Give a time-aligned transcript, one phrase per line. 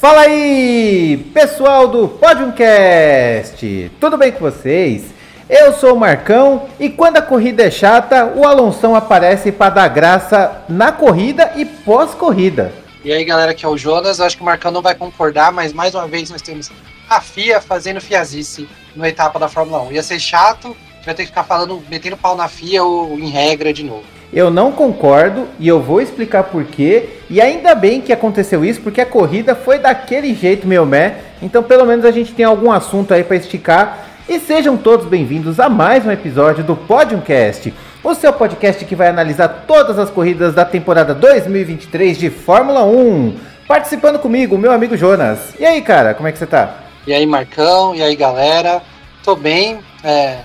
[0.00, 3.90] Fala aí, pessoal do Podiumcast!
[3.98, 5.06] Tudo bem com vocês?
[5.50, 9.88] Eu sou o Marcão e quando a corrida é chata, o Alonso aparece para dar
[9.88, 12.72] graça na corrida e pós-corrida.
[13.04, 14.20] E aí, galera, aqui é o Jonas.
[14.20, 16.70] Acho que o Marcão não vai concordar, mas mais uma vez nós temos
[17.10, 19.92] a FIA fazendo fiazice na etapa da Fórmula 1.
[19.94, 23.72] Ia ser chato, vai ter que ficar falando, metendo pau na FIA ou em regra
[23.72, 24.17] de novo.
[24.30, 27.08] Eu não concordo e eu vou explicar por quê.
[27.30, 31.16] E ainda bem que aconteceu isso, porque a corrida foi daquele jeito, meu mé.
[31.40, 34.06] Então, pelo menos a gente tem algum assunto aí para esticar.
[34.28, 37.72] E sejam todos bem-vindos a mais um episódio do Podiumcast,
[38.04, 43.34] o seu podcast que vai analisar todas as corridas da temporada 2023 de Fórmula 1.
[43.66, 45.54] Participando comigo, meu amigo Jonas.
[45.58, 46.80] E aí, cara, como é que você tá?
[47.06, 48.82] E aí, Marcão, e aí, galera.
[49.24, 49.80] Tô bem.
[50.04, 50.40] É,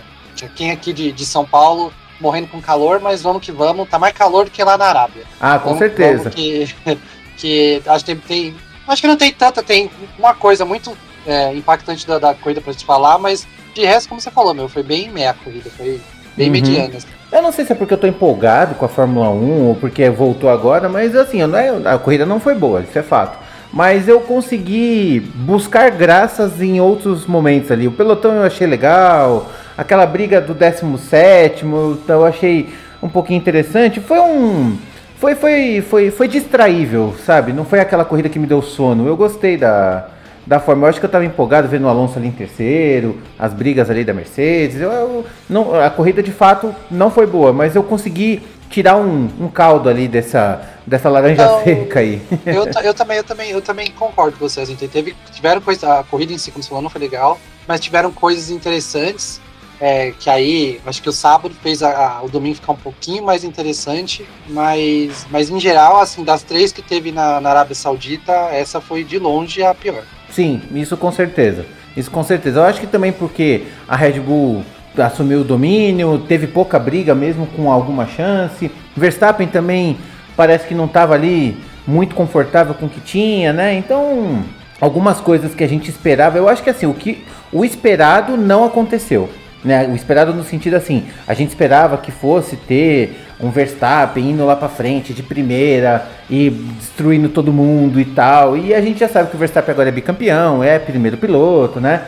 [0.55, 3.90] quem aqui de, de São Paulo morrendo com calor, mas vamos que vamos.
[3.90, 5.24] Tá mais calor do que lá na Arábia.
[5.40, 6.29] Ah, com vamos, certeza.
[6.29, 6.76] Vamos que,
[7.38, 8.55] que acho que tem,
[8.88, 12.73] acho que não tem tanta, tem uma coisa muito é, impactante da, da corrida pra
[12.73, 15.99] te falar, mas de resto, como você falou, meu, foi bem meia a corrida, foi
[16.35, 16.54] bem uhum.
[16.54, 16.98] mediana.
[16.98, 17.07] Assim.
[17.32, 20.10] Eu não sei se é porque eu tô empolgado com a Fórmula 1 ou porque
[20.10, 23.38] voltou agora, mas assim, não é, a corrida não foi boa, isso é fato.
[23.71, 27.88] Mas eu consegui buscar graças em outros momentos ali.
[27.88, 32.70] O pelotão eu achei legal, aquela briga do 17, então eu achei
[33.02, 33.99] um pouquinho interessante.
[33.99, 34.77] Foi um.
[35.18, 37.54] Foi, foi, foi, foi distraível, sabe?
[37.54, 39.07] Não foi aquela corrida que me deu sono.
[39.07, 40.07] Eu gostei da,
[40.46, 40.85] da forma.
[40.85, 44.04] Eu acho que eu estava empolgado vendo o Alonso ali em terceiro, as brigas ali
[44.04, 44.82] da Mercedes.
[44.82, 49.29] Eu, eu, não, a corrida de fato não foi boa, mas eu consegui tirar um,
[49.40, 52.21] um caldo ali dessa, dessa laranja então, seca aí.
[52.46, 54.68] Eu, eu, também, eu, também, eu também concordo com vocês.
[54.91, 55.84] Teve, tiveram coisas.
[55.84, 59.40] A corrida em si, como você falou, não foi legal, mas tiveram coisas interessantes.
[59.79, 63.24] É, que aí, acho que o sábado fez a, a, o domingo ficar um pouquinho
[63.24, 68.31] mais interessante, mas, mas em geral, assim, das três que teve na, na Arábia Saudita,
[68.31, 70.03] essa foi de longe a pior.
[70.29, 71.66] Sim, isso com certeza.
[71.95, 72.59] Isso com certeza.
[72.59, 74.63] Eu acho que também porque a Red Bull
[74.97, 78.72] assumiu o domínio, teve pouca briga mesmo com alguma chance.
[78.95, 79.97] Verstappen também
[80.35, 83.75] parece que não estava ali muito confortável com o que tinha, né?
[83.75, 84.44] Então,
[84.79, 88.63] algumas coisas que a gente esperava, eu acho que assim, o que o esperado não
[88.63, 89.29] aconteceu.
[89.63, 89.88] Né?
[89.88, 94.56] O esperado no sentido assim, a gente esperava que fosse ter um Verstappen indo lá
[94.56, 98.57] para frente de primeira e destruindo todo mundo e tal.
[98.57, 102.03] E a gente já sabe que o Verstappen agora é bicampeão, é primeiro piloto, né?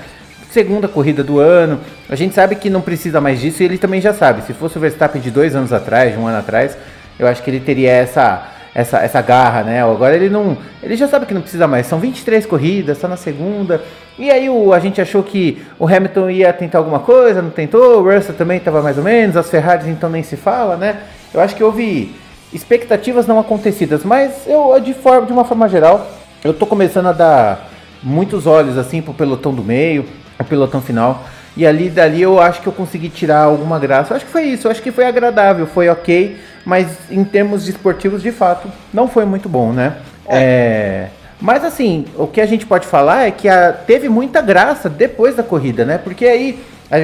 [0.51, 1.79] Segunda corrida do ano.
[2.09, 4.41] A gente sabe que não precisa mais disso e ele também já sabe.
[4.43, 6.77] Se fosse o Verstappen de dois anos atrás, de um ano atrás,
[7.17, 9.81] eu acho que ele teria essa essa, essa garra, né?
[9.81, 10.57] Agora ele não.
[10.83, 11.87] Ele já sabe que não precisa mais.
[11.87, 13.81] São 23 corridas, está na segunda.
[14.19, 18.01] E aí o, a gente achou que o Hamilton ia tentar alguma coisa, não tentou.
[18.01, 19.37] O Russell também estava mais ou menos.
[19.37, 20.97] As Ferraris então nem se fala, né?
[21.33, 22.13] Eu acho que houve
[22.53, 26.07] expectativas não acontecidas, mas eu de forma de uma forma geral,
[26.43, 27.69] eu tô começando a dar
[28.03, 30.05] muitos olhos assim pro pelotão do meio,
[30.37, 31.23] o pelotão final.
[31.57, 34.11] E ali dali eu acho que eu consegui tirar alguma graça.
[34.11, 37.63] Eu acho que foi isso, eu acho que foi agradável, foi ok, mas em termos
[37.63, 39.97] de esportivos, de fato, não foi muito bom, né?
[40.27, 40.37] É.
[40.37, 41.09] é...
[41.39, 43.71] Mas assim, o que a gente pode falar é que a...
[43.71, 45.97] teve muita graça depois da corrida, né?
[45.97, 46.59] Porque aí,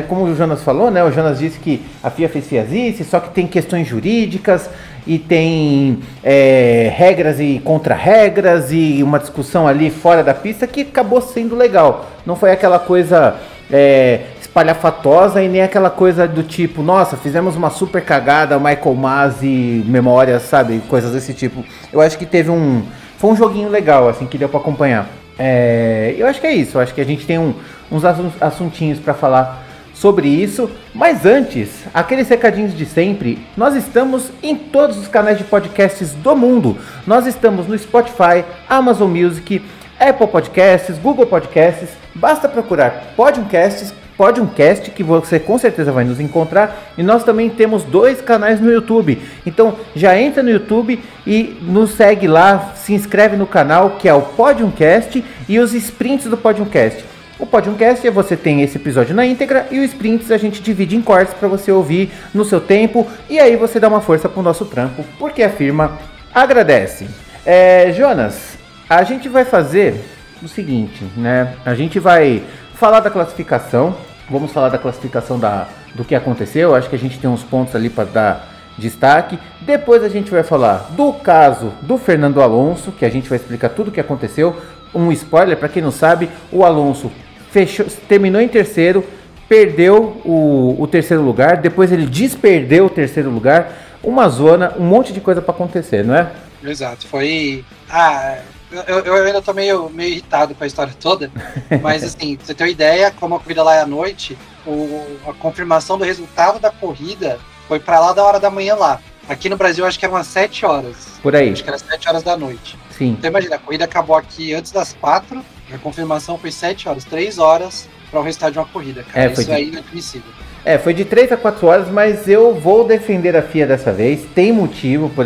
[0.07, 1.03] como o Jonas falou, né?
[1.03, 4.69] O Jonas disse que a FIA fez fiazice, só que tem questões jurídicas
[5.05, 11.21] e tem é, regras e contra-regras e uma discussão ali fora da pista que acabou
[11.21, 12.09] sendo legal.
[12.25, 13.35] Não foi aquela coisa
[13.71, 19.81] é, espalhafatosa e nem aquela coisa do tipo, nossa, fizemos uma super cagada, Michael Masi,
[19.87, 20.81] memórias, sabe?
[20.89, 21.63] Coisas desse tipo.
[21.91, 22.83] Eu acho que teve um.
[23.17, 25.07] Foi um joguinho legal, assim, que deu para acompanhar.
[25.39, 26.77] É, eu acho que é isso.
[26.77, 27.53] Eu acho que a gente tem um,
[27.89, 28.03] uns
[28.41, 29.63] assuntinhos para falar
[29.93, 30.69] sobre isso.
[30.93, 36.35] Mas antes, aqueles recadinhos de sempre, nós estamos em todos os canais de podcasts do
[36.35, 36.77] mundo.
[37.07, 39.63] Nós estamos no Spotify, Amazon Music,
[39.97, 41.89] Apple Podcasts, Google Podcasts.
[42.13, 46.93] Basta procurar Podcasts Podiumcast, que você com certeza vai nos encontrar.
[46.95, 49.19] E nós também temos dois canais no YouTube.
[49.47, 54.13] Então já entra no YouTube e nos segue lá, se inscreve no canal que é
[54.13, 57.03] o Podiumcast e os sprints do Podiumcast.
[57.39, 60.95] O Podiumcast é você tem esse episódio na íntegra e o sprints a gente divide
[60.95, 64.43] em cortes para você ouvir no seu tempo e aí você dá uma força pro
[64.43, 65.97] nosso trampo, porque a firma
[66.31, 67.07] agradece.
[67.43, 68.55] É, Jonas,
[68.87, 69.95] a gente vai fazer
[70.43, 71.55] o seguinte, né?
[71.65, 72.43] A gente vai
[72.75, 73.95] falar da classificação,
[74.31, 76.73] Vamos falar da classificação da, do que aconteceu.
[76.73, 78.47] Acho que a gente tem uns pontos ali para dar
[78.77, 79.37] destaque.
[79.59, 83.69] Depois a gente vai falar do caso do Fernando Alonso, que a gente vai explicar
[83.69, 84.55] tudo o que aconteceu.
[84.95, 87.11] Um spoiler para quem não sabe, o Alonso
[87.51, 89.03] fechou, terminou em terceiro,
[89.49, 93.71] perdeu o, o terceiro lugar, depois ele desperdeu o terceiro lugar.
[94.01, 96.31] Uma zona, um monte de coisa para acontecer, não é?
[96.63, 97.05] Exato.
[97.07, 97.63] Foi.
[97.89, 98.37] Ah,
[98.71, 101.31] eu, eu ainda tô meio, meio irritado com a história toda,
[101.81, 105.05] mas assim, pra você ter uma ideia, como a corrida lá é à noite, o,
[105.27, 108.99] a confirmação do resultado da corrida foi para lá da hora da manhã lá.
[109.29, 110.95] Aqui no Brasil, acho que eram umas 7 horas.
[111.21, 111.51] Por aí.
[111.51, 112.77] Acho que era 7 horas da noite.
[112.97, 113.15] Sim.
[113.17, 117.37] Então imagina, a corrida acabou aqui antes das 4, a confirmação foi 7 horas, 3
[117.39, 119.25] horas para o restart de uma corrida, cara.
[119.25, 120.31] É, foi Isso de- é inadmissível.
[120.65, 124.25] É, foi de 3 a 4 horas, mas eu vou defender a FIA dessa vez.
[124.35, 125.25] Tem motivo por,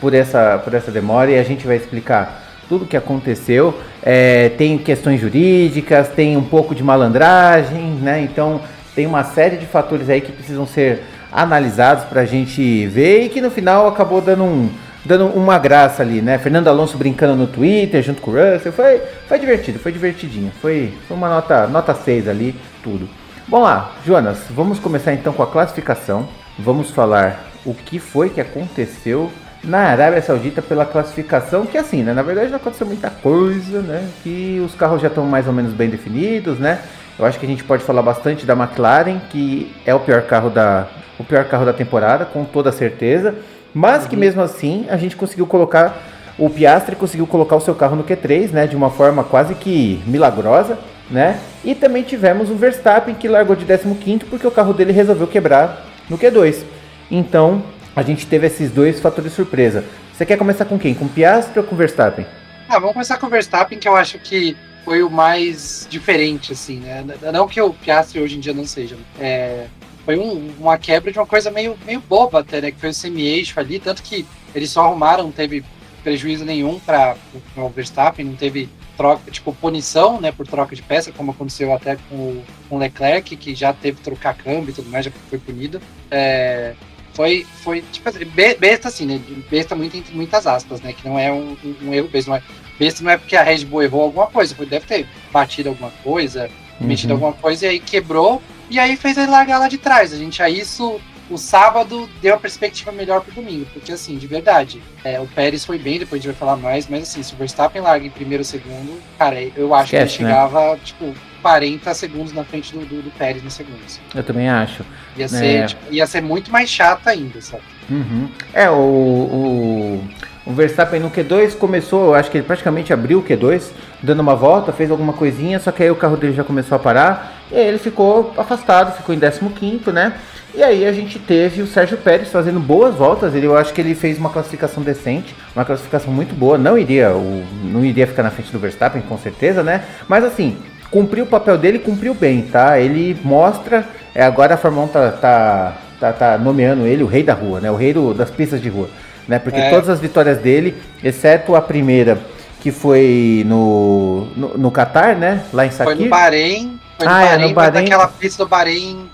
[0.00, 3.78] por, essa, por essa demora e a gente vai explicar tudo que aconteceu.
[4.02, 8.20] É, tem questões jurídicas, tem um pouco de malandragem, né?
[8.22, 8.60] Então
[8.94, 11.02] tem uma série de fatores aí que precisam ser
[11.32, 14.70] analisados para a gente ver e que no final acabou dando um.
[15.06, 16.38] Dando uma graça ali, né?
[16.38, 18.72] Fernando Alonso brincando no Twitter junto com o Russell.
[18.72, 20.50] Foi, foi divertido, foi divertidinho.
[20.62, 23.06] Foi, foi uma nota, nota 6 ali, tudo.
[23.46, 26.26] Bom lá, Jonas, vamos começar então com a classificação.
[26.58, 29.30] Vamos falar o que foi que aconteceu
[29.64, 32.12] na Arábia Saudita pela classificação, que assim, né?
[32.12, 34.08] Na verdade não aconteceu muita coisa, né?
[34.22, 36.80] Que os carros já estão mais ou menos bem definidos, né?
[37.18, 40.50] Eu acho que a gente pode falar bastante da McLaren, que é o pior carro
[40.50, 40.86] da,
[41.18, 43.34] o pior carro da temporada, com toda certeza.
[43.72, 45.96] Mas que mesmo assim a gente conseguiu colocar
[46.36, 50.02] o Piastri conseguiu colocar o seu carro no Q3, né, de uma forma quase que
[50.04, 50.76] milagrosa,
[51.08, 51.38] né?
[51.64, 55.86] E também tivemos o Verstappen que largou de 15º porque o carro dele resolveu quebrar
[56.10, 56.62] no Q2.
[57.10, 57.62] Então,
[57.94, 59.84] a gente teve esses dois fatores surpresa.
[60.12, 60.94] Você quer começar com quem?
[60.94, 62.26] Com Piastri ou com Verstappen?
[62.68, 66.78] Ah, vamos começar com o Verstappen, que eu acho que foi o mais diferente, assim,
[66.80, 67.04] né?
[67.32, 68.96] Não que o Piastri hoje em dia não seja.
[68.96, 69.02] né?
[69.20, 69.66] É,
[70.04, 72.70] foi um- uma quebra de uma coisa meio, meio boba até, né?
[72.70, 75.64] Que foi o semi-eixo ali, tanto que eles só arrumaram, não teve
[76.02, 77.16] prejuízo nenhum para
[77.56, 81.96] o Verstappen, não teve troca, tipo, punição, né, por troca de peça, como aconteceu até
[82.08, 85.10] com o com o Leclerc, que já teve que trocar câmbio e tudo mais, já
[85.30, 85.80] foi punido.
[86.10, 86.74] É,
[87.14, 89.20] foi, foi, tipo, assim, be- besta assim, né,
[89.50, 92.36] besta muito entre muitas aspas, né, que não é um, um- um erro besta, não
[92.36, 92.42] é,
[92.78, 95.90] besta não é porque a Red Bull errou alguma coisa, foi, deve ter batido alguma
[96.02, 96.50] coisa,
[96.80, 96.96] Uhum.
[97.12, 100.12] alguma coisa, e aí quebrou, e aí fez ele largar lá de trás.
[100.12, 101.00] A gente, aí isso,
[101.30, 105.64] o sábado deu a perspectiva melhor pro domingo, porque assim, de verdade, é, o Pérez
[105.64, 108.10] foi bem, depois a gente vai falar mais, mas assim, se o Verstappen larga em
[108.10, 110.30] primeiro ou segundo, cara, eu acho Esquece, que né?
[110.30, 111.14] ele chegava, tipo,
[111.44, 113.78] 40 segundos na frente do, do, do Pérez no segundo.
[113.84, 114.00] assim.
[114.14, 114.82] Eu também acho.
[115.14, 115.28] Ia, É.
[115.28, 117.62] ser, tipo, ia ser muito mais chata ainda, sabe?
[117.90, 118.30] Uhum.
[118.54, 120.04] É, o, o,
[120.46, 124.34] o Verstappen no Q2 começou, eu acho que ele praticamente abriu o Q2, dando uma
[124.34, 127.56] volta, fez alguma coisinha, só que aí o carro dele já começou a parar, e
[127.56, 130.14] aí ele ficou afastado, ficou em 15º, né?
[130.54, 133.82] E aí a gente teve o Sérgio Pérez fazendo boas voltas, ele, eu acho que
[133.82, 138.22] ele fez uma classificação decente, uma classificação muito boa, não iria, o, não iria ficar
[138.22, 139.84] na frente do Verstappen, com certeza, né?
[140.08, 140.56] Mas assim,
[140.94, 142.78] cumpriu o papel dele, cumpriu bem, tá?
[142.78, 147.24] Ele mostra, é, agora a Fórmula 1 tá, tá, tá, tá nomeando ele o rei
[147.24, 147.68] da rua, né?
[147.68, 148.88] O rei do- das pistas de rua,
[149.26, 149.40] né?
[149.40, 149.70] Porque É.
[149.70, 152.16] todas as vitórias dele, exceto a primeira
[152.60, 155.42] que foi no, no, no Qatar, né?
[155.52, 157.84] Lá em Foi Sakir, no Bahrein, foi no Ah, é, Bahrein, no mas Bahrein.
[157.90, 159.10] daquela pista do Bahrein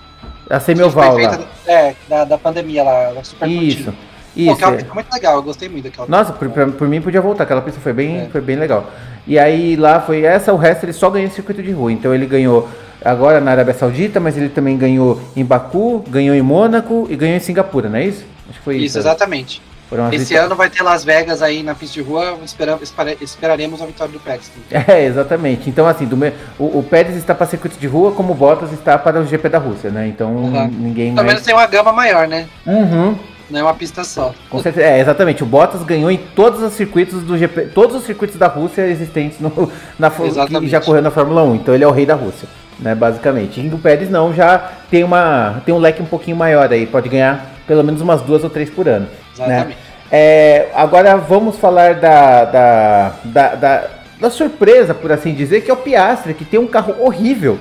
[0.50, 1.38] a foi semi-oval lá.
[1.66, 3.92] É, da, da pandemia lá, super Isso, Pô,
[4.36, 4.52] isso.
[4.52, 4.74] aquela é.
[4.76, 6.46] pista foi muito legal, eu gostei muito daquela Nossa, pista.
[6.66, 8.28] por, por mim podia voltar, aquela pista foi bem, É.
[8.30, 8.84] foi bem legal.
[9.26, 11.92] E aí lá foi essa, o resto ele só ganhou em circuito de rua.
[11.92, 12.68] Então ele ganhou
[13.04, 17.36] agora na Arábia Saudita, mas ele também ganhou em Baku, ganhou em Mônaco e ganhou
[17.36, 18.24] em Singapura, não é isso?
[18.48, 18.86] Acho que foi isso.
[18.86, 19.62] Isso, exatamente.
[19.88, 23.16] Foram as Esse ano vai ter Las Vegas aí na pista de rua, esperamos, espera-
[23.20, 24.48] esperaremos a vitória do Pérez.
[24.70, 25.68] É, exatamente.
[25.68, 26.16] Então, assim, do
[26.58, 29.48] o, o Pérez está para circuito de rua, como o Bottas está para o GP
[29.48, 30.06] da Rússia, né?
[30.06, 30.68] Então, Uhum.
[30.68, 31.44] ninguém Pelo menos mais.
[31.44, 32.46] tem uma gama maior, né?
[32.64, 33.16] Uhum.
[33.50, 34.32] Não é uma pista só.
[34.48, 34.86] Com certeza.
[34.86, 35.42] É, exatamente.
[35.42, 39.40] O Bottas ganhou em todos os circuitos do GP, todos os circuitos da Rússia existentes
[39.40, 41.54] no, na que já correu na Fórmula 1.
[41.56, 42.94] Então ele é o rei da Rússia, né?
[42.94, 43.60] Basicamente.
[43.60, 44.58] E o Pérez não, já
[44.90, 48.44] tem uma tem um leque um pouquinho maior aí, pode ganhar pelo menos umas duas
[48.44, 49.06] ou três por ano.
[49.38, 49.46] Né?
[49.46, 49.78] Exatamente.
[50.12, 53.90] É, agora vamos falar da, da, da, da,
[54.20, 57.58] da surpresa, por assim dizer, que é o Piastre, que tem um carro horrível,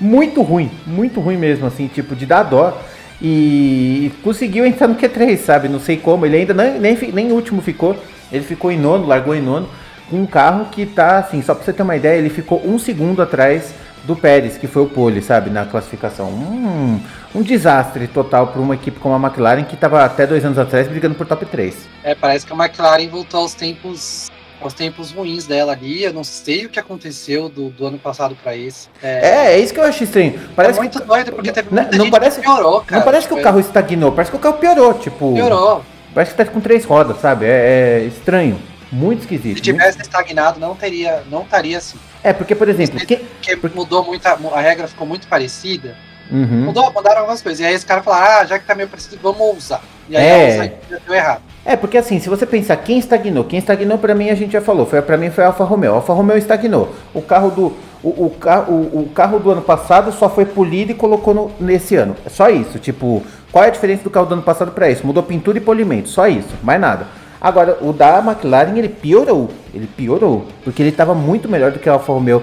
[0.00, 2.76] muito ruim, muito ruim mesmo, assim, tipo, de dar dó.
[3.24, 5.68] E conseguiu entrar no Q3, sabe?
[5.68, 7.96] Não sei como, ele ainda nem, nem, nem último ficou,
[8.32, 9.68] ele ficou em nono, largou em nono,
[10.10, 12.80] com um carro que tá, assim, só pra você ter uma ideia, ele ficou um
[12.80, 16.30] segundo atrás do Pérez, que foi o pole, sabe, na classificação.
[16.30, 17.00] Um,
[17.32, 20.88] um desastre total para uma equipe como a McLaren, que estava até dois anos atrás
[20.88, 21.88] brigando por top 3.
[22.02, 24.31] É, parece que a McLaren voltou aos tempos
[24.64, 26.02] aos tempos ruins dela ali.
[26.02, 28.88] Eu não sei o que aconteceu do, do ano passado pra esse.
[29.02, 30.38] É, é isso que eu acho estranho.
[30.54, 32.96] Parece é muito que, doido, porque teve Não- muita não gente parece- que piorou, cara.
[32.98, 35.34] não parece que o carro estagnou, parece que o carro piorou, tipo.
[35.34, 35.82] piorou.
[36.14, 37.46] Parece que tá com três rodas, sabe?
[37.46, 38.60] É, é estranho.
[38.90, 39.56] Muito esquisito.
[39.56, 41.96] Se tivesse estagnado, não teria, não estaria assim.
[42.22, 45.96] É, porque, por exemplo, que- Porque mudou muito, a regra ficou muito parecida.
[46.32, 46.64] Uhum.
[46.64, 47.60] Mudou, mudaram algumas coisas.
[47.60, 49.82] E aí os caras falaram, ah, já que tá meio parecido, vamos usar.
[50.08, 50.60] E aí É.
[50.60, 51.42] a já deu errado.
[51.64, 54.60] É, porque assim, se você pensar quem estagnou, quem estagnou pra mim a gente já
[54.60, 55.92] falou, foi para mim foi a Alfa Romeo.
[55.92, 56.92] A Alfa Romeo estagnou.
[57.14, 57.72] O carro do
[58.02, 58.36] o, o,
[58.68, 62.16] o, o carro do ano passado só foi polido e colocou no- nesse ano.
[62.26, 62.80] É só isso.
[62.80, 63.22] Tipo,
[63.52, 65.06] qual é a diferença do carro do ano passado pra isso?
[65.06, 67.06] Mudou pintura e polimento, só isso, mais nada.
[67.40, 71.88] Agora, o da McLaren ele piorou, ele piorou, porque ele estava muito melhor do que
[71.88, 72.42] a Alfa Romeo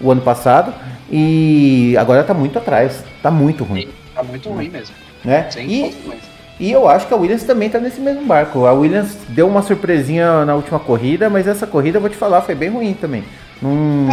[0.00, 0.72] o ano passado
[1.10, 4.94] e agora tá muito atrás, tá muito ruim, Tá muito ruim mesmo.
[5.24, 5.50] né?
[5.50, 5.94] Sem E,
[6.60, 8.66] e eu acho que a Williams também tá nesse mesmo barco.
[8.66, 12.42] A Williams deu uma surpresinha na última corrida, mas essa corrida, eu vou te falar,
[12.42, 13.24] foi bem ruim também.
[13.62, 14.08] Não...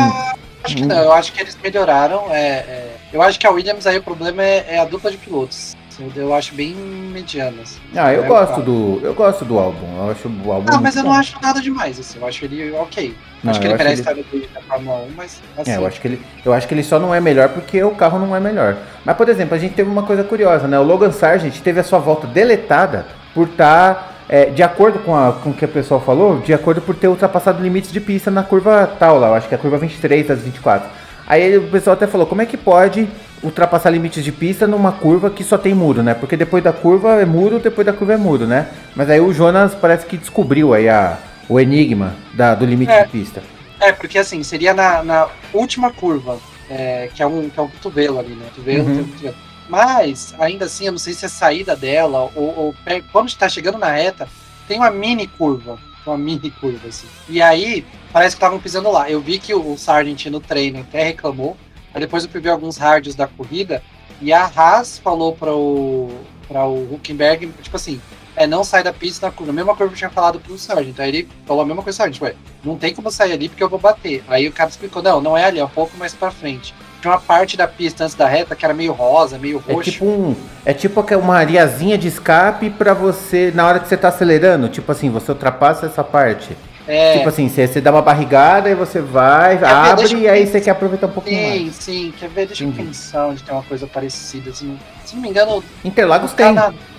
[0.63, 2.31] Acho que não, eu acho que eles melhoraram.
[2.31, 5.17] é, é, eu acho que a Williams aí o problema é, é a dupla de
[5.17, 5.75] pilotos.
[6.15, 7.61] Eu acho bem mediana.
[7.61, 7.79] Assim.
[7.95, 9.87] Ah, eu É, gosto do, eu gosto do álbum.
[10.05, 10.71] Eu acho o álbum.
[10.71, 11.17] Não, mas eu não bom.
[11.17, 12.19] acho nada demais, assim.
[12.19, 13.15] Eu acho ele ok.
[13.43, 15.71] Não, acho que ele merece ele- estar no da Fórmula 1, mas assim.
[15.71, 17.91] É, eu acho que ele, eu acho que ele só não é melhor porque o
[17.91, 18.75] carro não é melhor.
[19.05, 20.77] Mas por exemplo, a gente teve uma coisa curiosa, né?
[20.79, 24.13] O Logan Sargent teve a sua volta deletada por estar
[24.55, 27.61] de acordo com, a, com o que o pessoal falou, de acordo por ter ultrapassado
[27.61, 30.39] limites de pista na curva tal lá, eu acho que é a curva 23 das
[30.41, 30.89] 24.
[31.27, 33.07] Aí o pessoal até falou, como é que pode
[33.43, 36.13] ultrapassar limites de pista numa curva que só tem muro, né?
[36.13, 38.67] Porque depois da curva é muro, depois da curva é muro, né?
[38.95, 43.03] Mas aí o Jonas parece que descobriu aí a, o enigma da, do limite É.
[43.03, 43.43] de pista.
[43.79, 46.39] É, porque assim, seria na, na última curva,
[46.69, 48.45] é, que, é um, que é um cotovelo ali, né?
[48.55, 48.99] Cotovelo, Uhum.
[49.01, 49.35] um cotovelo.
[49.67, 52.75] Mas, ainda assim, eu não sei se é saída dela ou, ou
[53.11, 54.27] quando está chegando na reta,
[54.67, 55.77] tem uma mini curva.
[56.05, 57.07] Uma mini curva, assim.
[57.27, 59.09] E aí, parece que estavam pisando lá.
[59.09, 61.57] Eu vi que o, o Sargent no treino até reclamou.
[61.95, 63.81] Aí depois eu ver alguns rádios da corrida.
[64.21, 66.11] E a Haas falou para o,
[66.45, 68.01] pra o Huckenberg, tipo assim,
[68.35, 69.53] é, não sai da pista na curva.
[69.53, 70.99] A mesma curva que eu tinha falado pro Sargent.
[70.99, 72.35] Aí ele falou a mesma coisa, Sargent, ué,
[72.65, 74.23] não tem como sair ali porque eu vou bater.
[74.27, 76.73] Aí o cara explicou, não, não é ali, é um pouco mais pra frente.
[77.01, 79.91] Tinha uma parte da pista antes da reta que era meio rosa, meio É roxo.
[79.91, 80.35] tipo um,
[80.65, 84.91] é tipo uma areazinha de escape pra você na hora que você tá acelerando, tipo
[84.91, 86.57] assim, você ultrapassa essa parte.
[86.87, 90.29] É, Tipo assim, você, você dá uma barrigada e você vai, ver, abre eu e
[90.29, 91.75] aí você quer aproveitar um pouquinho sim, mais.
[91.75, 92.47] sim, quer ver?
[92.47, 92.81] Deixa Entendi.
[92.81, 94.51] eu pensar onde tem uma coisa parecida.
[94.51, 96.55] Assim, se não me engano, Interlagos tem.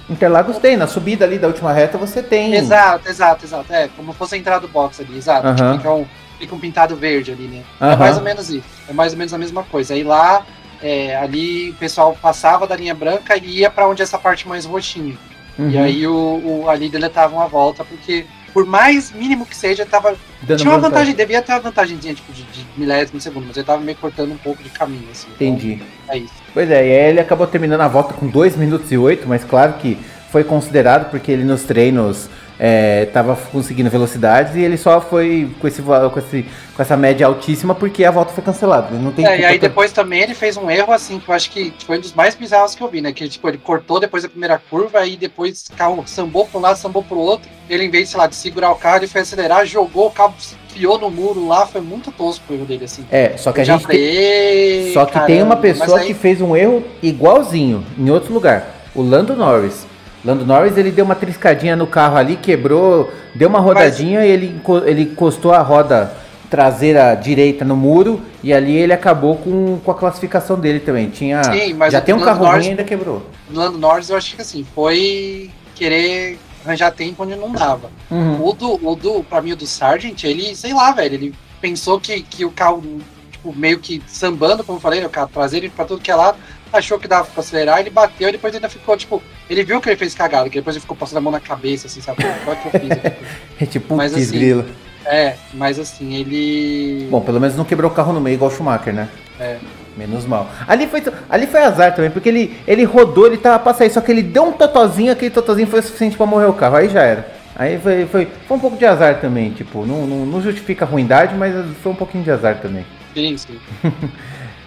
[0.08, 2.54] Interlagos tem, na subida ali da última reta você tem.
[2.54, 3.72] Exato, exato, exato.
[3.72, 5.46] É, como fosse a entrada do box ali, exato.
[5.46, 5.54] Aham.
[5.56, 6.06] Tipo, fica, um,
[6.38, 7.62] fica um pintado verde ali, né?
[7.80, 7.96] É Aham.
[7.96, 8.66] mais ou menos isso.
[8.88, 9.94] É mais ou menos a mesma coisa.
[9.94, 10.44] Aí lá,
[10.82, 14.46] é, ali o pessoal passava da linha branca e ia pra onde é essa parte
[14.48, 15.16] mais roxinha.
[15.58, 15.70] Uhum.
[15.70, 18.26] E aí o, o, ali deletava uma volta, porque
[18.56, 20.16] por mais mínimo que seja, tava.
[20.40, 23.54] Dando tinha uma vantagem, devia ter uma vantagemzinha, tipo, de, de milésimo de segundo, mas
[23.54, 25.26] ele tava meio cortando um pouco de caminho, assim.
[25.34, 25.82] Então, Entendi.
[26.08, 26.32] é isso.
[26.54, 29.44] Pois é, e aí ele acabou terminando a volta com 2 minutos e 8, mas
[29.44, 29.98] claro que
[30.32, 35.82] foi considerado porque ele nos treinos estava conseguindo velocidades e ele só foi com, esse,
[35.82, 38.94] com, esse, com essa média altíssima porque a volta foi cancelada.
[38.94, 41.34] Ele não tem É, e aí depois também ele fez um erro, assim, que eu
[41.34, 43.12] acho que foi um dos mais bizarros que eu vi, né?
[43.12, 46.62] Que tipo, ele cortou depois da primeira curva, aí depois o carro sambou para um
[46.62, 47.48] lado, sambou pro outro.
[47.68, 50.34] Ele, em vez, sei lá, de segurar o carro, ele foi acelerar, jogou o carro,
[50.68, 53.04] fiou no muro lá, foi muito tosco o erro dele, assim.
[53.10, 55.78] É, só que a Eu já gente tem, falei, Só que tem caramba, uma mas
[55.78, 58.66] pessoa aí- que fez um erro igualzinho em outro lugar.
[58.94, 59.86] O Lando Norris.
[60.26, 64.60] Lando Norris ele deu uma triscadinha no carro ali, quebrou, deu uma rodadinha e ele,
[64.84, 66.12] ele encostou a roda
[66.50, 71.08] traseira direita no muro e ali ele acabou com, com a classificação dele também.
[71.10, 73.22] Tinha Sim, mas já tem um Lando carro Norris- ruim e ainda quebrou.
[73.52, 77.88] Lando Norris, eu acho que assim, foi querer arranjar tempo onde não dava.
[78.10, 78.44] Uhum.
[78.44, 82.00] O do, o do, pra mim, o do Sargent, ele, sei lá, velho, ele pensou
[82.00, 82.82] que, que o carro,
[83.30, 86.14] tipo, meio que sambando, como eu falei, né, o carro traseiro pra tudo que é
[86.16, 86.36] lado,
[86.72, 89.88] achou que dava pra acelerar, ele bateu e depois ainda ficou, tipo, ele viu que
[89.88, 92.22] ele fez cagada, que depois ele ficou passando a mão na cabeça, assim, sabe?
[92.44, 92.90] Qual é que eu fiz?
[92.90, 93.16] aqui?
[93.60, 94.64] É tipo um Mas assim, grilo.
[95.04, 97.08] é, mas assim, ele.
[97.10, 99.08] Bom, pelo menos não quebrou o carro no meio igual o Schumacher, né?
[99.40, 99.56] É.
[99.96, 100.50] Menos mal.
[100.68, 104.02] Ali foi, ali foi azar também, porque ele, ele rodou, ele tava pra sair, só
[104.02, 106.90] que ele deu um totozinho, aquele totozinho foi o suficiente pra morrer o carro, aí
[106.90, 107.34] já era.
[107.54, 110.88] Aí foi, foi, foi um pouco de azar também, tipo, não, não, não justifica a
[110.88, 112.84] ruindade, mas foi um pouquinho de azar também.
[113.14, 113.58] Sim, sim.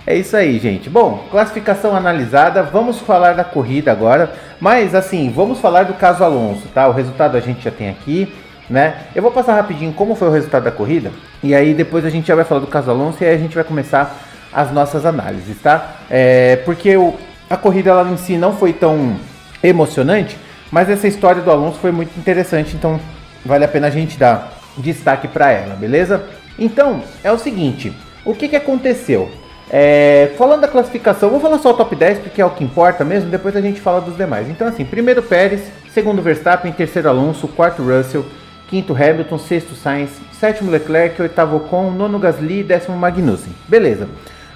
[0.08, 0.90] É isso aí, gente.
[0.90, 6.68] Bom, classificação analisada, vamos falar da corrida agora, mas assim, vamos falar do caso Alonso,
[6.74, 6.88] tá?
[6.88, 8.34] O resultado a gente já tem aqui,
[8.70, 8.96] né?
[9.14, 11.12] Eu vou passar rapidinho como foi o resultado da corrida,
[11.44, 13.56] e aí depois a gente já vai falar do caso Alonso e aí a gente
[13.56, 14.18] vai começar
[14.52, 15.98] as nossas análises, tá?
[16.10, 17.16] É, porque o,
[17.50, 19.16] a corrida lá em si não foi tão
[19.62, 20.38] emocionante,
[20.72, 23.00] mas essa história do Alonso foi muito interessante, então
[23.46, 26.24] vale a pena a gente dar destaque para ela, beleza?
[26.58, 27.94] Então, é o seguinte,
[28.26, 29.30] o que, que aconteceu?
[29.72, 33.06] É, falando da classificação, vou falar só o top 10 porque é o que importa
[33.06, 34.50] mesmo, depois a gente fala dos demais.
[34.50, 35.62] Então, assim, primeiro Pérez,
[35.94, 38.26] segundo Verstappen, terceiro Alonso, quarto Russell,
[38.68, 40.10] quinto Hamilton, sexto Sainz,
[40.40, 43.54] sétimo Leclerc, oitavo Ocon, nono Gasly, décimo Magnussen.
[43.68, 44.08] Beleza.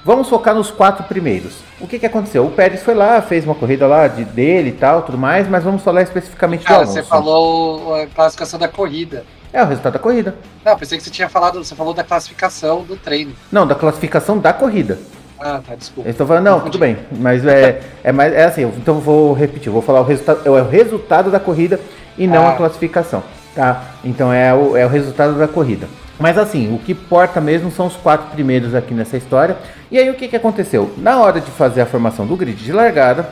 [0.05, 1.59] Vamos focar nos quatro primeiros.
[1.79, 2.45] O que, que aconteceu?
[2.45, 5.63] O Pérez foi lá, fez uma corrida lá de, dele e tal, tudo mais, mas
[5.63, 6.93] vamos falar especificamente Cara, do Alonso.
[6.93, 9.23] você falou a classificação da corrida.
[9.53, 10.35] É o resultado da corrida.
[10.65, 13.33] Não, pensei que você tinha falado, você falou da classificação do treino.
[13.51, 14.97] Não, da classificação da corrida.
[15.39, 16.09] Ah, tá, desculpa.
[16.09, 19.81] Estou falando, não, tudo bem, mas é, é, mais, é assim, então vou repetir, vou
[19.81, 21.79] falar o resultado, é o resultado da corrida
[22.17, 22.51] e não Ah.
[22.51, 23.21] a classificação,
[23.53, 23.83] tá?
[24.03, 25.87] Então é o, é o resultado da corrida.
[26.17, 29.57] Mas assim, o que importa mesmo são os quatro primeiros aqui nessa história.
[29.91, 30.91] E aí o que, que aconteceu?
[30.97, 33.29] Na hora de fazer a formação do grid de largada,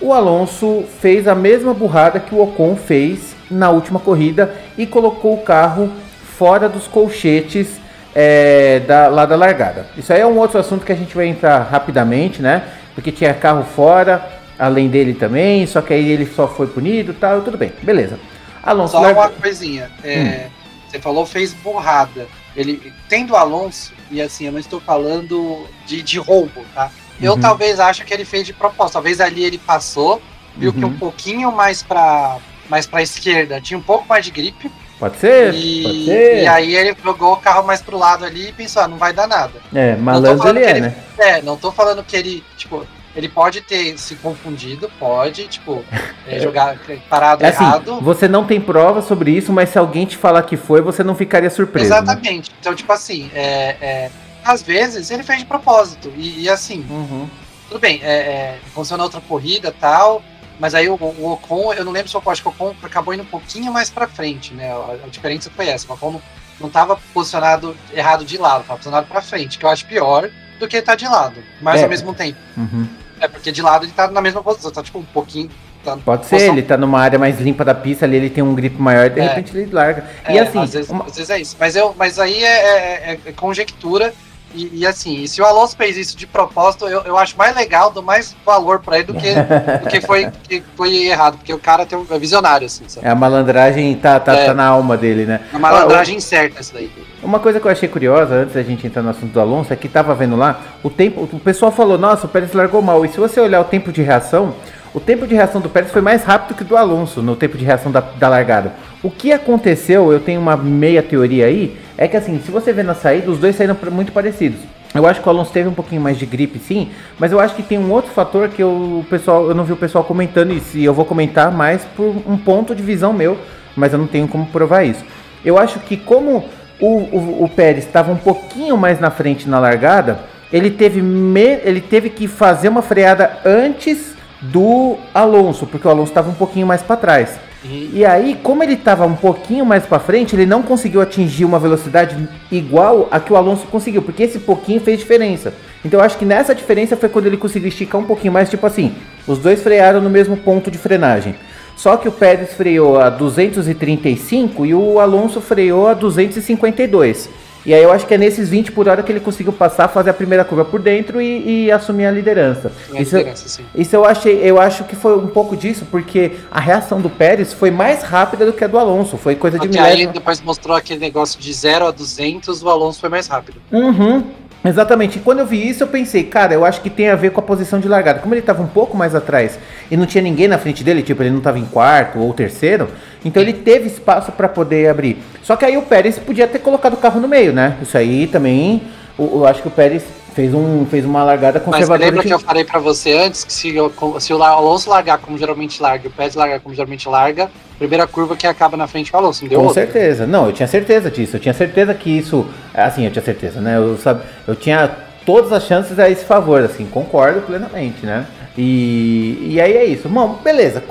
[0.00, 5.34] o Alonso fez a mesma burrada que o Ocon fez na última corrida e colocou
[5.34, 5.90] o carro
[6.38, 7.68] fora dos colchetes
[8.14, 9.86] é, da, lá da largada.
[9.96, 12.62] Isso aí é um outro assunto que a gente vai entrar rapidamente, né?
[12.94, 14.24] Porque tinha carro fora,
[14.58, 18.18] além dele também, só que aí ele só foi punido tal, tudo bem, beleza.
[18.62, 19.90] Alonso Só larga- uma coisinha.
[20.04, 20.46] é,
[20.88, 22.26] Você falou fez burrada.
[22.56, 26.90] Ele tendo Alonso, e assim, eu não estou falando de, de roubo, tá?
[27.22, 27.40] Eu Uhum.
[27.40, 28.94] talvez acho que ele fez de propósito.
[28.94, 30.20] Talvez ali ele passou,
[30.56, 30.90] viu que Uhum.
[30.90, 32.38] um pouquinho mais pra,
[32.70, 34.70] mais pra esquerda tinha um pouco mais de gripe.
[34.98, 36.42] Pode ser, E, pode ser.
[36.42, 39.12] e aí ele jogou o carro mais pro lado ali e pensou, ah, não vai
[39.12, 39.54] dar nada.
[39.74, 40.94] É, malandro ele é, ele- né?
[41.18, 42.86] É, não tô falando que ele, tipo,
[43.16, 45.82] ele pode ter se confundido, pode, tipo,
[46.28, 47.98] é, jogar parado É assim, errado.
[48.02, 51.14] você não tem prova sobre isso, mas se alguém te falar que foi, você não
[51.16, 51.88] ficaria surpreso.
[51.90, 51.96] né?
[51.96, 52.50] Exatamente.
[52.60, 54.10] Então, tipo assim, é, é,
[54.44, 56.12] às vezes ele fez de propósito.
[56.14, 57.26] E, e assim, Uhum.
[57.68, 60.22] tudo bem, é, é, funciona outra corrida tal.
[60.60, 63.14] Mas aí o, o Ocon, eu não lembro se Ocon, acho que o Ocon acabou
[63.14, 64.70] indo um pouquinho mais pra frente, né?
[64.70, 65.90] A, a diferença foi essa.
[65.90, 66.22] O Ocon não,
[66.60, 70.68] não tava posicionado errado de lado, tava posicionado pra frente, que eu acho pior do
[70.68, 71.42] que ele tá de lado.
[71.62, 71.84] Mas É.
[71.84, 72.38] ao mesmo tempo.
[72.58, 72.86] Uhum.
[73.18, 75.50] É porque de lado ele tá na mesma posição, tá tipo um pouquinho.
[75.82, 78.44] Tá Pode ser, posição- ele tá numa área mais limpa da pista ali, ele tem
[78.44, 79.22] um grip maior, de É.
[79.28, 80.04] repente ele larga.
[80.24, 81.56] É, e assim, às vezes, uma- às vezes é isso.
[81.58, 84.12] Mas, eu, mas aí é, é- é conjectura.
[84.54, 87.90] E, e assim, se o Alonso fez isso de propósito, eu, eu acho mais legal,
[87.90, 91.36] dou mais valor pra ele do que, do que foi, que foi errado.
[91.36, 93.06] Porque o cara tem um, é visionário, assim, sabe?
[93.06, 94.46] a malandragem tá, tá, É.
[94.46, 95.40] tá na alma dele, né?
[95.52, 96.90] Uma malandragem certa isso daí.
[97.22, 99.76] Uma coisa que eu achei curiosa, antes da gente entrar no assunto do Alonso, é
[99.76, 103.04] que tava vendo lá, o tempo, o pessoal falou, nossa, o Pérez largou mal.
[103.04, 104.54] E se você olhar o tempo de reação,
[104.94, 107.56] o tempo de reação do Pérez foi mais rápido que o do Alonso no tempo
[107.56, 108.72] de reação da, da largada.
[109.02, 112.82] O que aconteceu, eu tenho uma meia teoria aí, é que assim, se você vê
[112.82, 114.60] na saída, os dois saíram muito parecidos.
[114.94, 117.54] Eu acho que o Alonso teve um pouquinho mais de gripe, sim, mas eu acho
[117.54, 120.52] que tem um outro fator que eu, o pessoal, eu não vi o pessoal comentando
[120.52, 123.38] isso, e eu vou comentar mais por um ponto de visão meu,
[123.74, 125.04] mas eu não tenho como provar isso.
[125.44, 126.44] Eu acho que como
[126.78, 130.18] o, o, o Pérez estava um pouquinho mais na frente na largada,
[130.52, 136.10] ele teve, me- ele teve que fazer uma freada antes do Alonso, porque o Alonso
[136.10, 137.38] estava um pouquinho mais para trás.
[137.62, 141.58] E, aí, como ele estava um pouquinho mais para frente, ele não conseguiu atingir uma
[141.58, 142.16] velocidade
[142.50, 145.52] igual a que o Alonso conseguiu, porque esse pouquinho fez diferença.
[145.84, 148.66] Então eu acho que nessa diferença foi quando ele conseguiu esticar um pouquinho mais, tipo
[148.66, 148.94] assim,
[149.26, 151.34] os dois frearam no mesmo ponto de frenagem.
[151.76, 157.28] Só que o Pérez freou a 235 e o Alonso freou a 252.
[157.64, 160.10] E aí eu acho que é nesses 20 por hora que ele conseguiu passar, fazer
[160.10, 162.72] a primeira curva por dentro e, e assumir a liderança.
[162.92, 166.60] a Isso, liderança, isso eu achei, eu acho que foi um pouco disso, porque a
[166.60, 169.16] reação do Pérez foi mais rápida do que a do Alonso.
[169.18, 170.12] Foi coisa de Porque aí milésimo.
[170.14, 173.60] depois mostrou aquele negócio de 0 a 200, o Alonso foi mais rápido.
[173.70, 174.24] Uhum.
[174.64, 175.18] Exatamente.
[175.18, 177.42] Quando eu vi isso, eu pensei, cara, eu acho que tem a ver com a
[177.42, 178.20] posição de largada.
[178.20, 179.58] Como ele estava um pouco mais atrás
[179.90, 182.88] e não tinha ninguém na frente dele, tipo, ele não estava em quarto ou terceiro,
[183.24, 185.18] então ele teve espaço para poder abrir.
[185.42, 187.76] Só que aí o Pérez podia ter colocado o carro no meio, né?
[187.80, 188.82] Isso aí também,
[189.18, 190.04] eu, eu acho que o Pérez
[190.40, 192.04] fez, um, fez uma largada Mas conservadora.
[192.06, 195.18] lembra que- que eu falei pra você antes que se, o- se o Alonso largar
[195.18, 198.86] como geralmente larga e o Pérez largar como geralmente larga, primeira curva que acaba na
[198.86, 199.82] frente é o Alonso, não deu Com outra.
[199.84, 200.26] certeza.
[200.26, 201.36] Não, eu tinha certeza disso.
[201.36, 202.46] Eu tinha certeza que isso.
[202.72, 203.76] Assim, eu tinha certeza, né?
[203.76, 204.90] Eu, sabe, eu tinha
[205.26, 208.26] todas as chances a esse favor, assim, concordo plenamente, né?
[208.56, 210.08] E, e aí é isso.
[210.08, 210.82] Bom, beleza.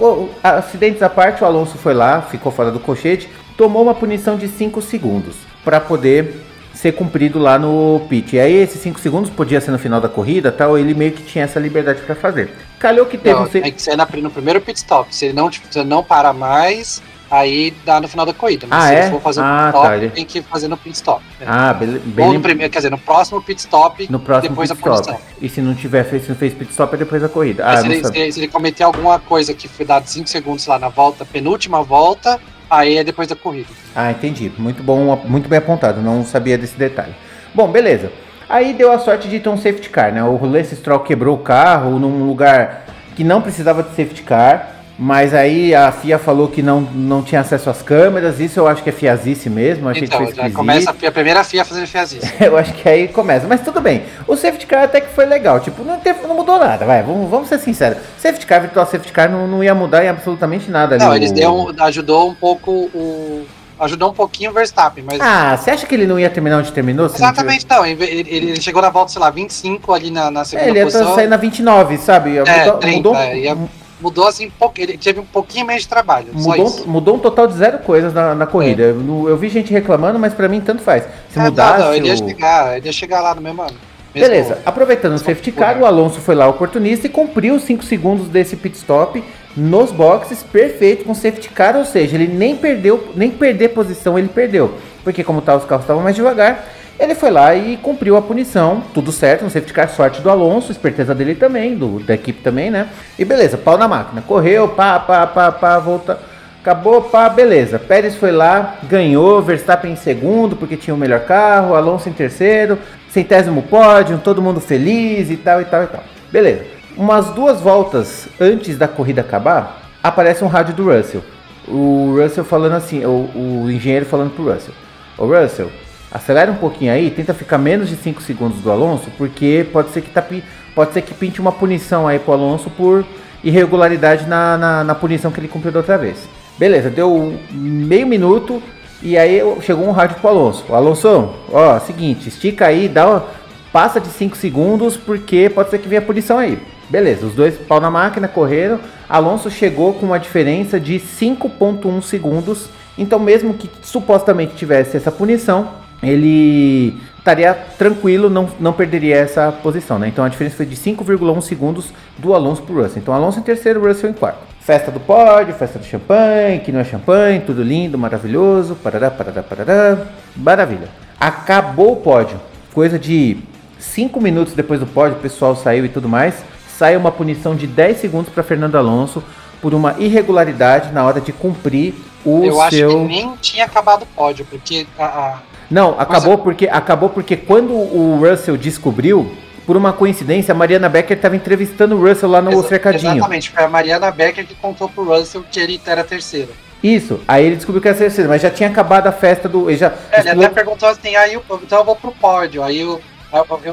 [0.43, 4.47] Acidentes à parte, o Alonso foi lá, ficou fora do colchete, tomou uma punição de
[4.47, 5.35] 5 segundos
[5.65, 6.35] para poder
[6.79, 8.37] ser cumprido lá no pit.
[8.37, 11.21] E aí esses 5 segundos podia ser no final da corrida, tal, ele meio que
[11.23, 12.53] tinha essa liberdade para fazer.
[12.79, 15.13] Calhou que teve Não, um tem que ser na- no primeiro pit stop.
[15.13, 18.65] Se ele não, tipo, se ele não para mais, aí dá no final da corrida.
[18.65, 19.01] Mas Ah, se é?
[19.01, 21.21] ele for fazer Ah, um pit stop, tá, tem que fazer no pit stop.
[21.41, 21.43] É.
[21.45, 24.71] Ah, bele- bem Ou no primeiro, quer dizer, no próximo pit stop, no próximo depois
[24.71, 25.05] pit da stop.
[25.17, 25.27] punição.
[25.41, 27.65] E se não tiver feito, se não fez pit stop é depois da corrida.
[27.67, 30.79] Ah, se, ele, se, se ele cometer alguma coisa que foi dado 5 segundos lá
[30.79, 33.69] na volta, penúltima volta, aí é depois da corrida.
[33.95, 34.51] Ah, entendi.
[34.57, 36.01] Muito bom, muito bem apontado.
[36.01, 37.13] Não sabia desse detalhe.
[37.53, 38.11] Bom, beleza.
[38.47, 40.23] Aí deu a sorte de ter um safety car, né?
[40.23, 44.78] O Lance Stroll quebrou o carro num lugar que não precisava de safety car.
[45.01, 48.83] Mas aí a FIA falou que não, não tinha acesso às câmeras, isso eu acho
[48.83, 49.87] que é fiazice mesmo.
[49.87, 52.29] Achei então, que já começa a, a primeira FIA fazendo fiazice.
[52.41, 53.47] eu acho que aí começa.
[53.47, 54.03] Mas tudo bem.
[54.27, 55.61] O safety car até que foi legal.
[55.61, 57.01] Tipo, não, teve, não mudou nada, vai.
[57.01, 57.97] Vamos, vamos ser sinceros.
[58.17, 60.97] Safety car, virtual safety car não, não ia mudar em absolutamente nada.
[60.97, 63.45] Não, eles deu, ajudou um pouco o.
[63.79, 65.21] Ajudou um pouquinho o Verstappen, mas.
[65.21, 67.05] Ah, você acha que ele não ia terminar onde terminou?
[67.05, 67.85] Exatamente, não.
[67.85, 71.03] Ele, ele, chegou na volta, sei lá, 25 ali na, na segunda é, ele posição.
[71.03, 72.37] Ele ia sair na 29, sabe?
[72.39, 73.57] É, mudou, 30, mudou, ia
[73.99, 76.27] mudou assim, ele teve um pouquinho menos de trabalho.
[76.33, 78.83] Mudou, mudou um total de zero coisas na, na corrida.
[78.83, 78.89] É.
[78.89, 81.03] Eu, eu, vi gente reclamando, mas para mim tanto faz.
[81.29, 81.79] Se é, mudasse.
[81.79, 83.75] Não, não, ele, ia chegar, ele ia chegar lá no mesmo ano.
[84.13, 87.83] Mesmo Beleza, aproveitando o safety car, o Alonso foi lá oportunista e cumpriu os 5
[87.83, 89.23] segundos desse pit stop
[89.55, 94.27] nos boxes, perfeito com safety car, ou seja, ele nem perdeu, nem perder posição ele
[94.27, 96.67] perdeu, porque como tá, os carros estavam mais devagar,
[96.99, 100.71] ele foi lá e cumpriu a punição, tudo certo, no safety car, sorte do Alonso,
[100.71, 102.89] esperteza dele também, do, da equipe também, né?
[103.17, 106.19] E beleza, pau na máquina, correu, pá, pá, pá, pá, volta,
[106.61, 107.79] acabou, pá, beleza.
[107.79, 112.77] Pérez foi lá, ganhou, Verstappen em segundo, porque tinha o melhor carro, Alonso em terceiro,
[113.09, 116.03] centésimo pódio, todo mundo feliz e tal, e tal, e tal.
[116.29, 116.65] Beleza.
[116.97, 121.23] Umas duas voltas antes da corrida acabar, aparece um rádio do Russell.
[121.65, 124.73] O Russell falando assim, o, o engenheiro falando pro Russell.
[125.17, 125.69] Ô Russell,
[126.11, 130.01] acelera um pouquinho aí, tenta ficar menos de 5 segundos do Alonso, porque pode ser
[130.01, 130.25] que tá,
[130.73, 133.05] pode ser que pinte uma punição aí pro Alonso por
[133.43, 136.27] irregularidade na, na, na punição que ele cumpriu da outra vez.
[136.57, 138.61] Beleza, deu meio minuto
[139.01, 140.65] e aí chegou um rádio pro Alonso.
[140.73, 143.23] Alonso, ó, seguinte, estica aí, dá
[143.71, 146.59] passa de 5 segundos porque pode ser que venha punição aí.
[146.89, 148.79] Beleza, os dois pau na máquina correram.
[149.07, 152.67] Alonso chegou com uma diferença de 5.1 segundos.
[152.97, 155.69] Então, mesmo que supostamente tivesse essa punição,
[156.01, 160.07] ele estaria tranquilo, não, não perderia essa posição, né?
[160.07, 163.01] Então a diferença foi de 5,1 segundos do Alonso para o Russell.
[163.01, 164.39] Então Alonso em terceiro, Russell em quarto.
[164.61, 169.43] Festa do pódio, festa do champanhe, que não é champanhe, tudo lindo, maravilhoso, parará, parará,
[169.43, 169.97] parará,
[170.35, 170.89] maravilha.
[171.19, 172.39] Acabou o pódio,
[172.73, 173.37] coisa de
[173.79, 176.35] 5 minutos depois do pódio, o pessoal saiu e tudo mais,
[176.77, 179.23] sai uma punição de 10 segundos para Fernando Alonso
[179.61, 182.61] por uma irregularidade na hora de cumprir o Eu seu...
[182.61, 187.37] acho que nem tinha acabado o pódio, porque a, a não, acabou porque acabou porque
[187.37, 189.31] quando o Russell descobriu,
[189.65, 193.13] por uma coincidência, a Mariana Becker estava entrevistando o Russell lá no Exa cercadinho.
[193.17, 196.49] Exatamente, foi a Mariana Becker que contou pro Russell que ele era terceiro.
[196.81, 199.69] Isso, aí ele descobriu que era terceiro, mas já tinha acabado a festa do.
[199.69, 202.63] Ele, já, é, ele até perguntou assim, aí eu, então eu vou pro pódio.
[202.63, 202.99] Aí eu,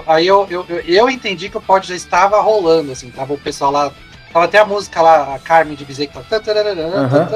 [0.06, 3.38] aí eu, eu, eu, eu, entendi que o pódio já estava rolando, assim, tava o
[3.38, 3.92] pessoal lá.
[4.32, 6.26] Tava até a música lá, a Carmen de Bizet que tava.
[6.28, 7.26] Uhum.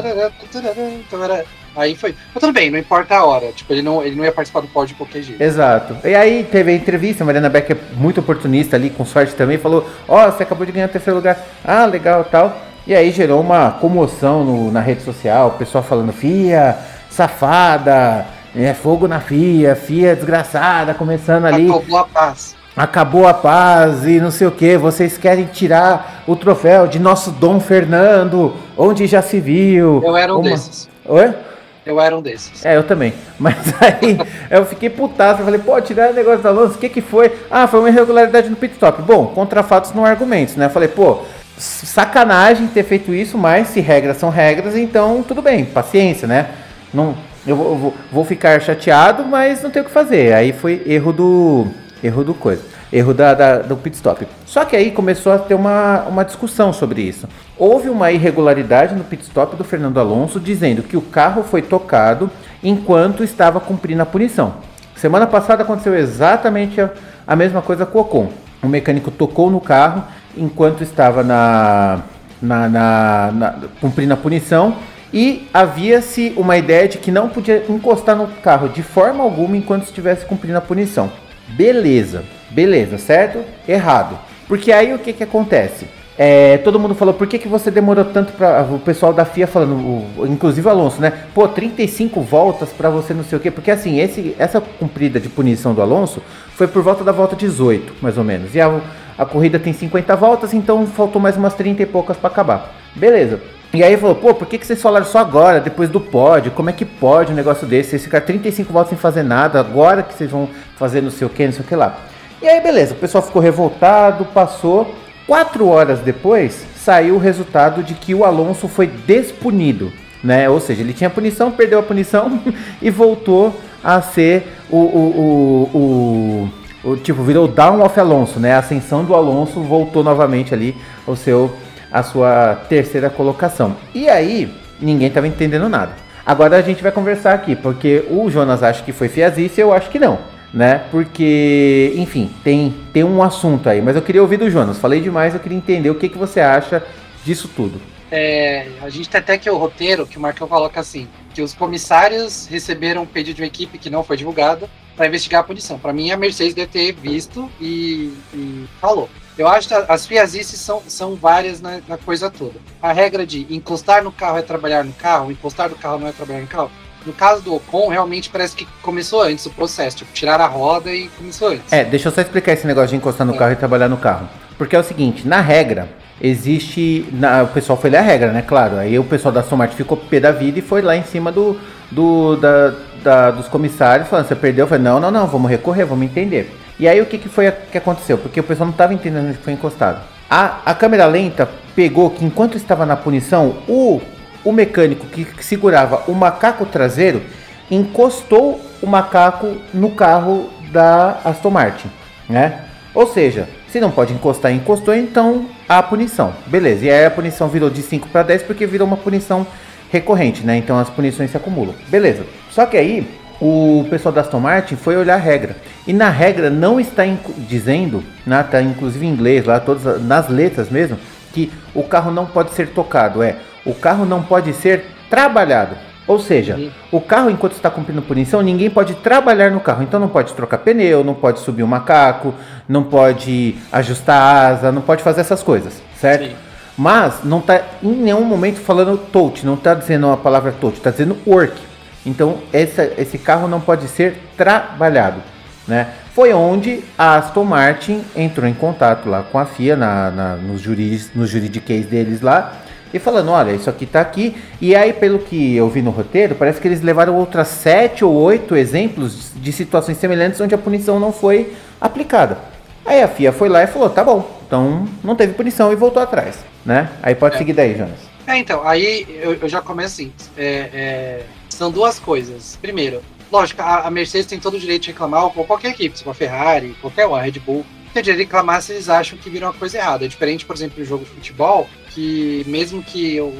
[1.76, 2.14] Aí foi.
[2.35, 3.52] Mas tudo bem, não importa a hora.
[3.52, 5.40] Tipo, ele não, ele não ia participar do pódio de qualquer jeito.
[5.40, 5.96] Exato.
[6.04, 9.88] E aí teve a entrevista, a Mariana Becker, muito oportunista ali, com sorte também, falou:
[10.09, 11.38] Ó, oh, você acabou de ganhar o terceiro lugar.
[11.64, 12.56] Ah, legal tal.
[12.87, 16.76] E aí gerou uma comoção no, na rede social, o pessoal falando: Fia,
[17.09, 21.70] safada, é fogo na Fia, Fia desgraçada, começando ali.
[21.70, 22.56] Acabou a paz.
[22.76, 27.30] Acabou a paz e não sei o que, vocês querem tirar o troféu de nosso
[27.33, 30.00] Dom Fernando, onde já se viu.
[30.04, 30.50] Eu era um uma...
[30.50, 30.88] desses.
[31.04, 31.35] Oi?
[31.84, 32.64] Eu era um desses.
[32.64, 33.12] É, eu também.
[33.38, 34.18] Mas aí
[34.50, 35.40] eu fiquei putaço.
[35.40, 37.32] Eu falei, pô, tirar o negócio da Alonso, o que que foi?
[37.50, 39.02] Ah, foi uma irregularidade no pit stop.
[39.02, 40.66] Bom, contra fatos não argumentos, né?
[40.66, 41.22] Eu falei, pô,
[41.56, 46.50] sacanagem ter feito isso, mas se regras são regras, então tudo bem, paciência, né?
[46.92, 47.14] Não,
[47.46, 50.34] eu vou, eu vou ficar chateado, mas não tem o que fazer.
[50.34, 51.66] Aí foi erro do.
[52.02, 54.26] Erro do coisa erro da, da, do pit stop.
[54.44, 57.29] Só que aí começou a ter uma, uma discussão sobre isso.
[57.57, 62.31] Houve uma irregularidade no pit stop do Fernando Alonso, dizendo que o carro foi tocado
[62.62, 64.55] enquanto estava cumprindo a punição.
[64.96, 66.90] Semana passada aconteceu exatamente a,
[67.26, 68.29] a mesma coisa com o Ocon.
[68.62, 70.05] O mecânico tocou no carro
[70.37, 72.00] enquanto estava na,
[72.40, 74.76] na, na, na cumprindo a punição
[75.12, 79.85] e havia-se uma ideia de que não podia encostar no carro de forma alguma enquanto
[79.85, 81.11] estivesse cumprindo a punição.
[81.48, 82.22] Beleza.
[82.50, 83.44] Beleza, certo?
[83.68, 84.18] Errado.
[84.48, 85.86] Porque aí o que que acontece?
[86.22, 89.46] É, todo mundo falou, por que, que você demorou tanto para o pessoal da FIA
[89.46, 91.12] falando, o, inclusive o Alonso, né?
[91.32, 95.30] Pô, 35 voltas para você não sei o quê, porque assim, esse, essa cumprida de
[95.30, 96.20] punição do Alonso
[96.54, 98.54] foi por volta da volta 18, mais ou menos.
[98.54, 98.80] E a,
[99.16, 102.74] a corrida tem 50 voltas, então faltou mais umas 30 e poucas para acabar.
[102.94, 103.40] Beleza.
[103.72, 106.50] E aí falou, pô, por que, que vocês falaram só agora, depois do pódio?
[106.50, 107.90] Como é que pode um negócio desse?
[107.90, 111.30] Vocês ficaram 35 voltas sem fazer nada, agora que vocês vão fazer não sei o
[111.30, 112.09] que, não sei o que lá.
[112.42, 114.94] E aí, beleza, o pessoal ficou revoltado, passou.
[115.26, 119.92] Quatro horas depois, saiu o resultado de que o Alonso foi despunido,
[120.24, 120.48] né?
[120.48, 122.40] Ou seja, ele tinha punição, perdeu a punição
[122.81, 126.50] e voltou a ser o, o, o,
[126.85, 128.55] o, o tipo, virou down of Alonso, né?
[128.55, 130.74] A ascensão do Alonso voltou novamente ali
[131.07, 131.55] ao seu
[131.92, 133.76] a sua terceira colocação.
[133.94, 134.50] E aí,
[134.81, 135.92] ninguém estava entendendo nada.
[136.24, 139.72] Agora a gente vai conversar aqui, porque o Jonas acha que foi fiazice e eu
[139.72, 140.18] acho que não,
[140.52, 140.86] né?
[140.90, 144.78] Porque, enfim, tem, tem um assunto aí, mas eu queria ouvir do Jonas.
[144.78, 146.84] Falei demais, eu queria entender o que, que você acha
[147.24, 147.80] disso tudo.
[148.10, 151.54] É, a gente tem até que o roteiro que o Marcão coloca assim, que os
[151.54, 155.78] comissários receberam um pedido de uma equipe que não foi divulgada para investigar a punição.
[155.78, 159.08] Para mim, a Mercedes deve ter visto e, e falou.
[159.38, 162.60] Eu acho que as fiazices são, são várias na, na, coisa toda.
[162.82, 166.12] A regra de encostar no carro é trabalhar no carro, encostar no carro não é
[166.12, 166.70] trabalhar no carro.
[167.06, 170.90] No caso do Ocon, realmente parece que começou antes o processo, tipo, tirar a roda
[170.90, 171.72] e começou antes.
[171.72, 173.38] É, deixa eu só explicar esse negócio de encostar no é.
[173.38, 174.28] carro e trabalhar no carro.
[174.58, 175.88] Porque é o seguinte, na regra,
[176.20, 177.06] existe.
[177.12, 178.42] Na, o pessoal foi ler a regra, né?
[178.42, 178.76] Claro.
[178.76, 181.58] Aí o pessoal da Somart ficou pé da vida e foi lá em cima do,
[181.90, 184.64] do, da, da, dos comissários falando: você perdeu?
[184.64, 186.54] Eu falei: não, não, não, vamos recorrer, vamos entender.
[186.78, 188.18] E aí o que, que foi que aconteceu?
[188.18, 190.00] Porque o pessoal não estava entendendo onde foi encostado.
[190.28, 194.00] A, a câmera lenta pegou que enquanto estava na punição, o,
[194.44, 197.22] o mecânico que, segurava o macaco traseiro
[197.70, 201.88] encostou o macaco no carro da Aston Martin,
[202.29, 202.64] né?
[202.94, 206.33] Ou seja, se não pode encostar, encostou, então a punição.
[206.46, 206.87] Beleza.
[206.87, 209.46] E aí a punição virou de 5 para 10 porque virou uma punição
[209.90, 210.57] recorrente, né?
[210.57, 211.74] Então as punições se acumulam.
[211.88, 212.24] Beleza.
[212.50, 213.07] Só que aí
[213.40, 215.57] o pessoal da Aston Martin foi olhar a regra.
[215.87, 217.05] E na regra não está
[217.38, 220.98] dizendo, né, tá inclusive em inglês lá, todas nas letras mesmo,
[221.33, 223.22] que o carro não pode ser tocado.
[223.22, 223.37] É,
[223.70, 225.76] o carro não pode ser trabalhado.
[226.06, 229.85] Ou seja, o carro, enquanto está cumprindo punição, ninguém pode trabalhar no carro.
[229.85, 232.35] Então não pode trocar pneu, não pode subir o um macaco,
[232.68, 236.24] não pode ajustar a asa, não pode fazer essas coisas, certo?
[236.24, 236.35] Sim.
[236.76, 240.90] Mas não está em nenhum momento falando touch, não está dizendo a palavra touch, está
[240.90, 241.61] dizendo work.
[242.04, 245.20] Então essa, esse carro não pode ser trabalhado.
[245.68, 245.88] Né?
[246.12, 250.61] Foi onde a Aston Martin entrou em contato lá com a FIA na, na, nos,
[250.61, 252.52] juris, nos juridiquês deles lá
[252.92, 254.35] e falando, olha, isso aqui está aqui.
[254.61, 258.12] E aí, pelo que eu vi no roteiro, parece que eles levaram outras sete ou
[258.12, 262.38] oito exemplos de situações semelhantes onde a punição não foi aplicada.
[262.85, 266.03] Aí a FIA foi lá e falou, tá bom, então não teve punição e voltou
[266.03, 266.90] atrás, né?
[267.03, 267.38] Aí pode é.
[267.38, 267.98] seguir daí, Jonas.
[268.26, 270.12] É, então, aí eu, eu já começo assim.
[270.37, 271.22] É, é
[271.61, 272.59] são duas coisas.
[272.61, 276.03] Primeiro, lógico, a, a, Mercedes tem todo o direito de reclamar, ou qualquer equipe, se
[276.03, 279.48] for a Ferrari, qualquer uma, a Red Bull, de reclamar se eles acham que viram
[279.48, 280.05] uma coisa errada.
[280.05, 283.33] É diferente, por exemplo, do jogo de futebol, que mesmo que o,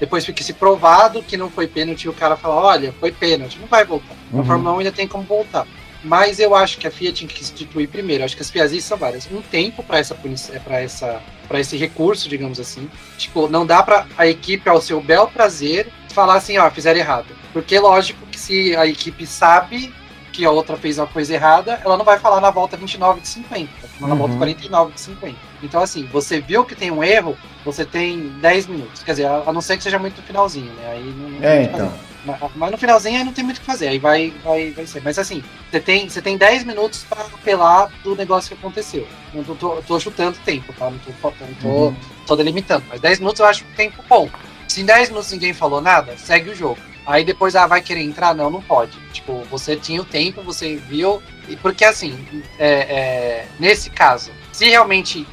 [0.00, 3.68] depois fique se provado que não foi pênalti, o cara fala, olha, foi pênalti, não
[3.68, 4.14] vai voltar.
[4.32, 4.40] Uhum.
[4.40, 5.66] A Fórmula 1 ainda tem como voltar.
[6.02, 8.24] Mas eu acho que a FIA tinha que instituir primeiro.
[8.24, 9.28] Acho que as FIAs são várias.
[9.30, 12.88] Um tempo para essa para essa para esse recurso, digamos assim.
[13.18, 17.26] Tipo, não dá para a equipe ao seu bel prazer falar assim, ó, fizeram errado.
[17.52, 19.92] Porque lógico que se a equipe sabe
[20.40, 23.28] que a outra fez uma coisa errada, ela não vai falar na volta 29 de
[23.28, 24.16] 50, na uhum.
[24.16, 25.36] volta 49 de 50.
[25.62, 29.02] Então, assim, você viu que tem um erro, você tem 10 minutos.
[29.02, 30.92] Quer dizer, a não ser que seja muito no finalzinho, né?
[30.92, 31.92] Aí não, não é, então.
[32.24, 34.86] Mas, mas, no finalzinho aí não tem muito o que fazer, aí vai, vai, vai
[34.86, 35.02] ser.
[35.02, 39.06] Mas assim, você tem, você tem 10 minutos para apelar do negócio que aconteceu.
[39.34, 40.90] Não tô, tô, tô chutando tempo, tá?
[40.90, 41.96] Não tô, não tô, uhum.
[42.26, 42.84] tô delimitando.
[42.88, 44.30] Mas 10 minutos eu acho tempo bom.
[44.66, 46.80] Se em 10 minutos ninguém falou nada, segue o jogo.
[47.06, 48.34] Aí depois, ah, vai querer entrar?
[48.34, 48.98] Não, não pode.
[49.12, 51.22] Tipo, você tinha o tempo, você viu.
[51.48, 52.18] E porque assim,
[52.58, 55.26] é, é, nesse caso, se realmente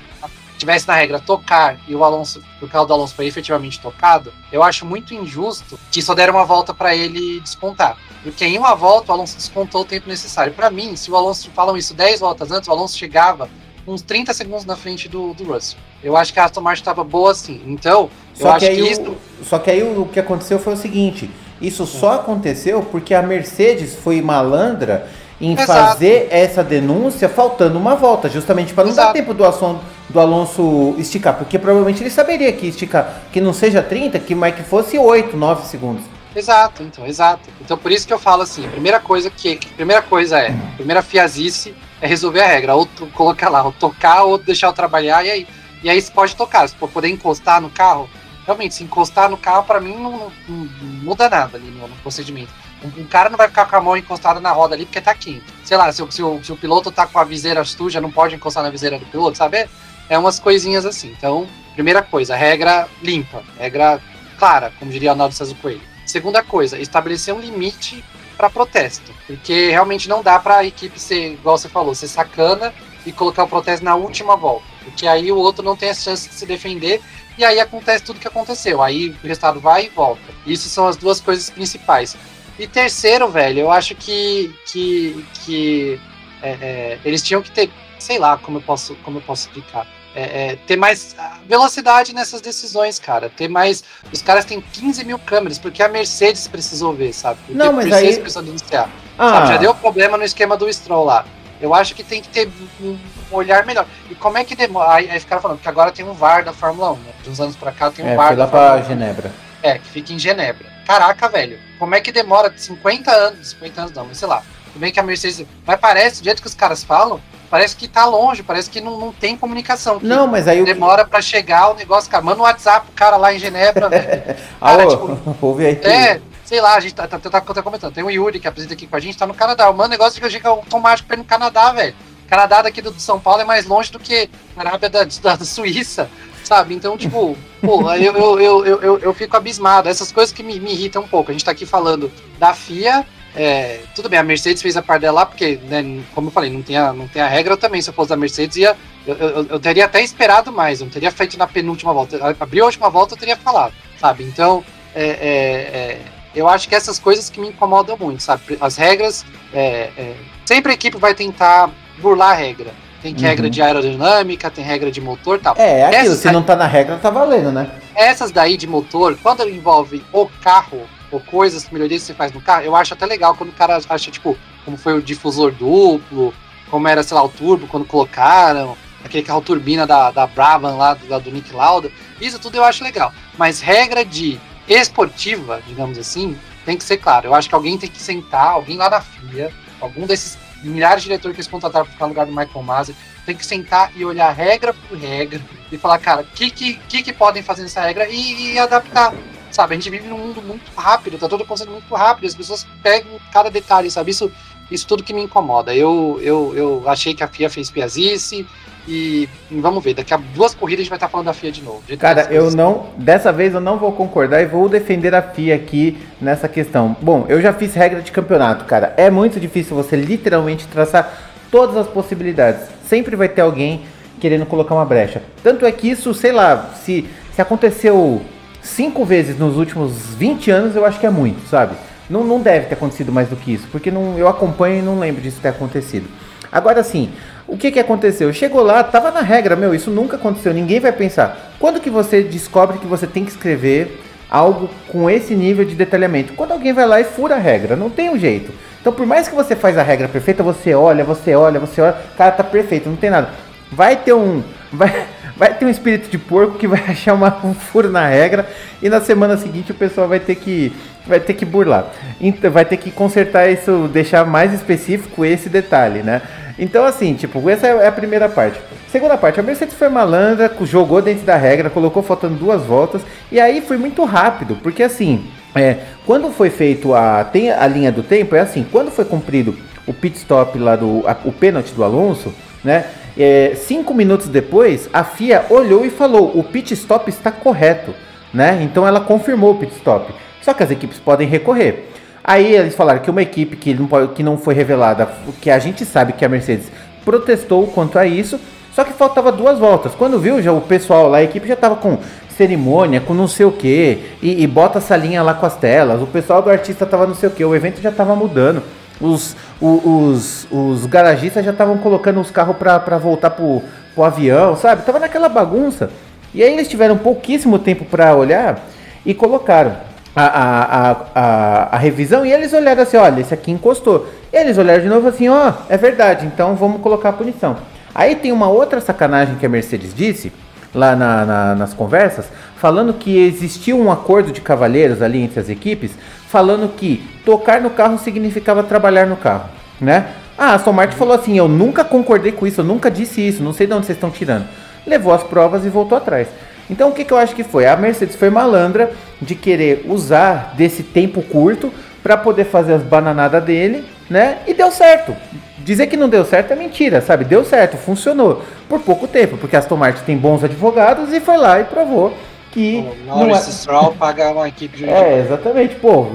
[0.57, 4.63] tivesse na regra tocar e o Alonso, o carro do Alonso foi efetivamente tocado, eu
[4.63, 7.97] acho muito injusto que só deram uma volta para ele descontar.
[8.23, 10.53] Porque em uma volta o Alonso descontou o tempo necessário.
[10.53, 13.47] Para mim, se o Alonso falam isso 10 voltas antes, o Alonso chegava
[13.85, 15.79] uns 30 segundos na frente do, do Russell.
[16.03, 17.61] Eu acho que a Aston Martin estava boa assim.
[17.65, 19.17] Então, só eu acho que, que isso.
[19.43, 21.29] Só que aí o, o que aconteceu foi o seguinte:
[21.61, 25.07] isso só aconteceu porque a Mercedes foi malandra
[25.39, 25.67] em Exato.
[25.67, 29.07] fazer essa denúncia faltando uma volta, justamente para não Exato.
[29.07, 33.53] dar tempo do, Asson, do Alonso esticar, porque provavelmente ele saberia que esticar, que não
[33.53, 36.03] seja 30, que mais que fosse 8, 9 segundos.
[36.35, 37.49] Exato, então, exato.
[37.61, 40.75] Então por isso que eu falo assim, a primeira coisa que, primeira coisa é, a
[40.75, 45.23] primeira fiazice é resolver a regra, ou colocar lá, ou tocar, ou deixar eu trabalhar,
[45.23, 45.47] e aí,
[45.83, 48.09] e aí você pode tocar, você pode poder encostar no carro,
[48.47, 50.67] realmente, se encostar no carro, para mim, não, não, não,
[51.03, 52.51] muda nada ali no, no procedimento.
[52.81, 55.13] Um, um, cara não vai ficar com a mão encostada na roda ali porque tá
[55.13, 55.43] quente.
[55.65, 58.35] Sei lá, se, se, o, se o piloto tá com a viseira suja, não pode
[58.35, 59.67] encostar na viseira do piloto, sabe?
[60.09, 61.13] É umas coisinhas assim.
[61.17, 64.01] Então, primeira coisa, regra limpa, regra
[64.39, 65.81] clara, como diria o Arnaldo César Coelho.
[66.05, 68.03] Segunda coisa, estabelecer um limite
[68.37, 72.73] para protesto, porque realmente não dá para a equipe ser, igual você falou, ser sacana
[73.05, 76.29] e colocar o protesto na última volta, porque aí o outro não tem a chance
[76.29, 77.01] de se defender
[77.37, 78.81] e aí acontece tudo que aconteceu.
[78.81, 80.21] Aí o resultado vai e volta.
[80.45, 82.15] Isso são as duas coisas principais.
[82.57, 85.99] E terceiro, velho, eu acho que, que, que
[86.41, 87.69] é, é, eles tinham que ter,
[87.99, 89.85] sei lá como eu posso, como eu posso explicar.
[90.17, 91.15] é, é, ter mais
[91.47, 93.29] velocidade nessas decisões, cara.
[93.29, 93.83] Ter mais.
[94.11, 97.39] Os caras têm 15 mil câmeras, porque a Mercedes precisou ver, sabe?
[97.45, 98.17] Porque não, mas aí.
[98.17, 98.89] Precisou denunciar.
[99.15, 99.29] Ah.
[99.29, 99.47] Sabe?
[99.49, 101.23] Já deu problema no esquema do Stroll lá.
[101.59, 102.49] Eu acho que tem que ter
[102.81, 102.97] um
[103.31, 103.85] olhar melhor.
[104.09, 104.93] E como é que demora?
[104.93, 107.11] Aí, aí ficaram falando que agora tem um VAR da Fórmula 1, né?
[107.23, 108.27] De uns anos pra cá tem um é, VAR.
[108.27, 109.31] Foi lá pra Genebra.
[109.61, 110.67] É, que fica em Genebra.
[110.85, 111.59] Caraca, velho.
[111.79, 113.49] Como é que demora 50 anos?
[113.49, 114.43] 50 anos não, mas sei lá.
[114.67, 115.45] Tudo bem que a Mercedes.
[115.65, 118.97] Mas parece, do jeito que os caras falam, parece que tá longe, parece que não,
[118.97, 119.99] não tem comunicação.
[120.01, 120.63] Não, mas aí.
[120.63, 121.09] Demora que...
[121.09, 122.23] para chegar o negócio, cara.
[122.23, 124.07] Manda um WhatsApp pro cara lá em Genebra, velho.
[124.59, 125.75] Cara, Alô, tipo, ouve aí.
[125.83, 127.93] É, sei lá, a gente tá, tá, tá, tá, comentando.
[127.93, 129.69] Tem o Yuri que apresenta aqui com a gente, tá no Canadá.
[129.69, 131.93] O negócio que chega automático pra ir no Canadá, velho.
[132.25, 135.45] Canadá daqui do, São Paulo é mais longe do que a Arábia da, da, da
[135.45, 136.09] Suíça,
[136.45, 136.73] sabe?
[136.73, 139.89] Então, tipo, porra, eu, eu, eu, eu, eu, fico abismado.
[139.89, 141.31] Essas coisas que me, me irritam um pouco.
[141.31, 143.05] A gente tá aqui falando da FIA,
[143.35, 146.49] é, tudo bem, a Mercedes fez a parte dela lá, porque, né, como eu falei,
[146.49, 147.53] não tem, a, não tem a regra.
[147.53, 148.73] Eu também, se eu fosse da Mercedes, ia,
[149.05, 150.79] eu, eu, eu, teria até esperado mais.
[150.79, 152.17] Eu não teria feito na penúltima volta.
[152.39, 154.23] Abriu a última volta, eu teria falado, sabe?
[154.23, 154.63] Então,
[154.95, 156.01] é, é, é,
[156.35, 158.57] eu acho que essas coisas que me incomodam muito, sabe?
[158.59, 162.71] As regras, é, é, sempre a equipe vai tentar burlar a regra.
[163.01, 163.21] Tem uhum.
[163.21, 165.55] regra de aerodinâmica, tem regra de motor tal.
[165.57, 167.69] É, é aquilo, se daí, não tá na regra, tá valendo, né?
[167.95, 172.41] Essas daí de motor, quando envolve o carro, ou coisas, melhorias que você faz no
[172.41, 176.33] carro, eu acho até legal quando o cara acha, tipo, como foi o difusor duplo,
[176.69, 180.93] como era, sei lá, o turbo quando colocaram, aquele carro turbina da, da Brabham lá,
[180.93, 183.13] do, do Nick Lauda, isso tudo eu acho legal.
[183.37, 187.27] Mas regra de esportiva, digamos assim, tem que ser claro.
[187.27, 191.09] Eu acho que alguém tem que sentar, alguém lá da FIA, algum desses milhares de
[191.09, 194.03] diretores que eles contrataram para ficar no lugar do Michael Masi, tem que sentar e
[194.03, 195.39] olhar regra por regra
[195.71, 199.13] e falar, cara, o que, que, que, podem fazer nessa regra e, e adaptar
[199.51, 199.73] sabe?
[199.73, 203.19] A gente vive num mundo muito rápido, tá tudo acontecendo muito rápido, as pessoas pegam
[203.31, 204.11] cada detalhe, sabe?
[204.11, 204.31] Isso,
[204.69, 205.75] isso tudo que me incomoda.
[205.75, 208.47] Eu, eu, eu achei que a FIA fez piazice
[208.87, 211.61] e vamos ver, daqui a duas corridas a gente vai estar falando da FIA de
[211.61, 211.81] novo.
[211.85, 215.55] De Cara, eu não, dessa vez eu não vou concordar e vou defender a FIA
[215.55, 216.95] aqui nessa questão.
[217.01, 218.93] Bom, eu já fiz regra de campeonato, cara.
[218.95, 222.67] É muito difícil você literalmente traçar todas as possibilidades.
[222.85, 223.81] Sempre vai ter alguém
[224.21, 225.21] querendo colocar uma brecha.
[225.43, 228.21] Tanto é que isso, sei lá, se, se aconteceu
[228.61, 231.75] cinco vezes nos últimos 20 anos, eu acho que é muito, sabe?
[232.09, 234.97] Não, não deve ter acontecido mais do que isso, porque não, eu acompanho e não
[234.97, 236.07] lembro disso ter acontecido.
[236.51, 237.11] Agora sim,
[237.47, 238.31] o que, que aconteceu?
[238.33, 241.53] Chegou lá, tava na regra, meu, isso nunca aconteceu, ninguém vai pensar.
[241.59, 246.33] Quando que você descobre que você tem que escrever algo com esse nível de detalhamento?
[246.33, 248.51] Quando alguém vai lá e fura a regra, não tem um jeito.
[248.81, 251.95] Então, por mais que você faz a regra perfeita, você olha, você olha, você olha,
[252.17, 253.29] cara, tá perfeito, não tem nada.
[253.71, 254.43] Vai ter um.
[254.71, 258.47] Vai, vai ter um espírito de porco que vai achar uma, um furo na regra
[258.81, 260.73] e na semana seguinte o pessoal vai ter que
[261.07, 261.87] vai ter que burlar.
[262.19, 266.21] Então vai ter que consertar isso, deixar mais específico esse detalhe, né?
[266.59, 268.59] Então assim, tipo, essa é a primeira parte.
[268.91, 273.39] Segunda parte, a Mercedes foi malandra, jogou dentro da regra, colocou faltando duas voltas e
[273.39, 278.01] aí foi muito rápido, porque assim, é, quando foi feito a tem a linha do
[278.01, 281.83] tempo é assim, quando foi cumprido o pit stop lá do a, o pênalti do
[281.83, 282.85] Alonso, né?
[283.17, 287.95] É, cinco minutos depois, a FIA olhou e falou: o pit stop está correto,
[288.31, 288.59] né?
[288.61, 290.13] Então ela confirmou o pit stop.
[290.47, 291.89] Só que as equipes podem recorrer.
[292.23, 295.05] Aí eles falaram que uma equipe que não, que não foi revelada,
[295.41, 296.71] que a gente sabe que a Mercedes
[297.03, 298.39] protestou quanto a isso,
[298.73, 299.93] só que faltava duas voltas.
[299.93, 301.97] Quando viu, já o pessoal lá, a equipe já estava com
[302.29, 306.01] cerimônia, com não sei o que, e, bota essa linha lá com as telas.
[306.01, 308.63] O pessoal do artista estava não sei o que, o evento já estava mudando.
[309.01, 313.61] Os, os, os garagistas já estavam colocando os carros para voltar pro,
[313.93, 314.83] pro avião, sabe?
[314.83, 315.89] Tava naquela bagunça.
[316.33, 318.65] E aí eles tiveram pouquíssimo tempo para olhar
[319.05, 319.85] e colocaram
[320.19, 324.07] a, a, a, a, revisão e eles olharam assim, olha, esse aqui encostou.
[324.33, 327.57] Eles olharam de novo assim, ó, é verdade, então vamos colocar a punição.
[327.93, 330.31] Aí tem uma outra sacanagem que a Mercedes disse
[330.73, 332.25] lá na, na, nas conversas,
[332.55, 335.91] falando que existia um acordo de cavalheiros ali entre as equipes,
[336.27, 339.49] falando que tocar no carro significava trabalhar no carro,
[339.79, 340.07] né?
[340.35, 343.43] Ah, a Aston Martin falou assim: eu nunca concordei com isso, eu nunca disse isso,
[343.43, 344.47] não sei de onde vocês estão tirando.
[344.85, 346.27] Levou as provas e voltou atrás.
[346.69, 347.65] Então o que, que eu acho que foi?
[347.65, 351.71] A Mercedes foi malandra de querer usar desse tempo curto
[352.03, 354.39] para poder fazer as bananadas dele, né?
[354.47, 355.15] E deu certo.
[355.59, 357.25] Dizer que não deu certo é mentira, sabe?
[357.25, 361.37] Deu certo, funcionou por pouco tempo, porque a Aston Martin tem bons advogados e foi
[361.37, 362.13] lá e provou
[362.51, 362.83] que.
[363.05, 363.51] Norris é...
[363.51, 365.05] Stroll paga uma equipe jurídica.
[365.05, 366.07] É, exatamente, pô.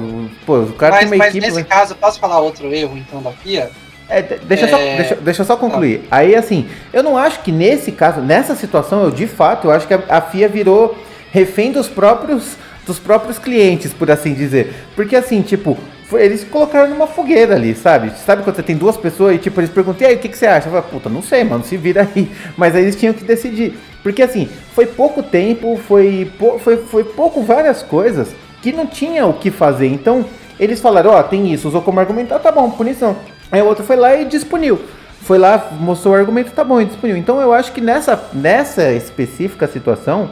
[0.45, 1.47] pô o cara mas, tem uma mas equipe.
[1.47, 3.71] Mas nesse caso, posso falar outro erro então da FIA?
[4.19, 4.69] É, deixa, é...
[4.69, 6.01] Só, deixa, deixa eu só concluir.
[6.01, 6.17] Tá.
[6.17, 9.87] Aí, assim, eu não acho que nesse caso, nessa situação, eu de fato, eu acho
[9.87, 10.97] que a, a FIA virou
[11.31, 12.57] refém dos próprios,
[12.87, 14.75] dos próprios clientes, por assim dizer.
[14.95, 15.79] Porque, assim, tipo,
[16.13, 18.13] eles colocaram numa fogueira ali, sabe?
[18.19, 20.37] Sabe quando você tem duas pessoas e tipo, eles perguntam, e aí, o que, que
[20.37, 20.69] você acha?
[20.69, 22.31] Eu falo, puta, não sei, mano, se vira aí.
[22.57, 23.79] Mas aí eles tinham que decidir.
[24.03, 26.31] Porque assim, foi pouco tempo, foi,
[26.63, 29.87] foi, foi pouco várias coisas que não tinha o que fazer.
[29.87, 30.25] Então,
[30.59, 33.17] eles falaram, ó, oh, tem isso, usou como argumento, ah, tá bom, punição.
[33.53, 34.81] Aí o outro foi lá e dispuniu.
[35.21, 37.17] Foi lá, mostrou o argumento, tá bom, e dispuniu.
[37.17, 40.31] Então eu acho que nessa, nessa específica situação,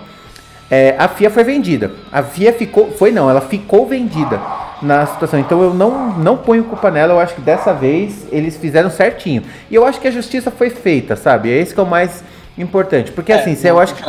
[0.70, 1.90] é, a FIA foi vendida.
[2.10, 2.90] A FIA ficou.
[2.92, 4.40] Foi não, ela ficou vendida
[4.80, 5.38] na situação.
[5.38, 7.12] Então eu não, não ponho culpa nela.
[7.12, 9.42] Eu acho que dessa vez eles fizeram certinho.
[9.70, 11.50] E eu acho que a justiça foi feita, sabe?
[11.50, 12.24] É esse que é o mais
[12.56, 13.12] importante.
[13.12, 14.02] Porque é, assim, se eu acho que.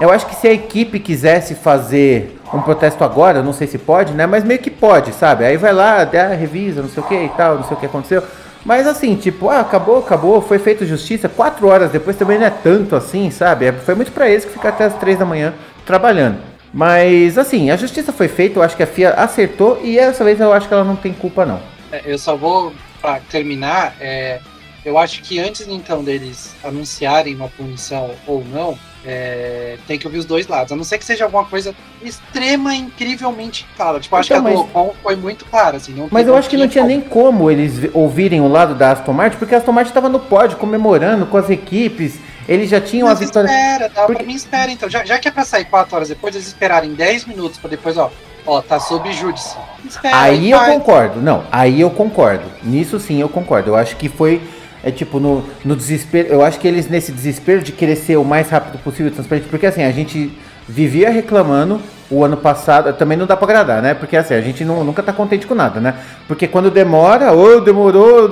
[0.00, 4.12] Eu acho que se a equipe quisesse fazer um protesto agora, não sei se pode,
[4.14, 4.26] né?
[4.26, 5.44] Mas meio que pode, sabe?
[5.44, 7.86] Aí vai lá, dá, revisa, não sei o que e tal, não sei o que
[7.86, 8.22] aconteceu.
[8.64, 11.28] Mas assim, tipo, ah, acabou, acabou, foi feito justiça.
[11.28, 13.66] Quatro horas depois também não é tanto assim, sabe?
[13.66, 15.54] É, foi muito para eles que ficar até as três da manhã
[15.86, 16.38] trabalhando.
[16.72, 20.38] Mas assim, a justiça foi feita, eu acho que a FIA acertou e dessa vez
[20.38, 21.60] eu acho que ela não tem culpa não.
[21.90, 24.40] É, eu só vou para terminar, é,
[24.84, 28.78] eu acho que antes então deles anunciarem uma punição ou não,
[29.10, 30.70] é, tem que ouvir os dois lados.
[30.70, 33.98] A não ser que seja alguma coisa extrema, incrivelmente clara.
[33.98, 34.96] Tipo, acho então, que a mas...
[35.02, 36.06] foi muito clara, assim.
[36.10, 36.94] mas eu acho que não tinha como.
[36.94, 40.20] nem como eles ouvirem o lado da Aston Martin, porque a Aston Martin estava no
[40.20, 42.18] pódio comemorando com as equipes.
[42.46, 43.48] Eles já tinham mas a vitória.
[43.48, 44.18] Espera, dá porque...
[44.18, 44.90] pra mim espera, então.
[44.90, 47.96] Já, já que é pra sair 4 horas depois, eles esperarem 10 minutos pra depois,
[47.96, 48.10] ó.
[48.46, 49.56] Ó, tá sob júdice.
[49.86, 50.72] Espera, aí eu vai.
[50.72, 51.20] concordo.
[51.20, 52.44] Não, aí eu concordo.
[52.62, 53.70] Nisso sim eu concordo.
[53.70, 54.40] Eu acho que foi
[54.82, 56.28] é tipo, no, no desespero.
[56.28, 59.66] Eu acho que eles, nesse desespero de querer ser o mais rápido possível transparente, porque
[59.66, 60.32] assim, a gente
[60.68, 63.94] vivia reclamando o ano passado, também não dá para agradar, né?
[63.94, 65.94] Porque assim, a gente não, nunca tá contente com nada, né?
[66.26, 68.30] Porque quando demora, ou demorou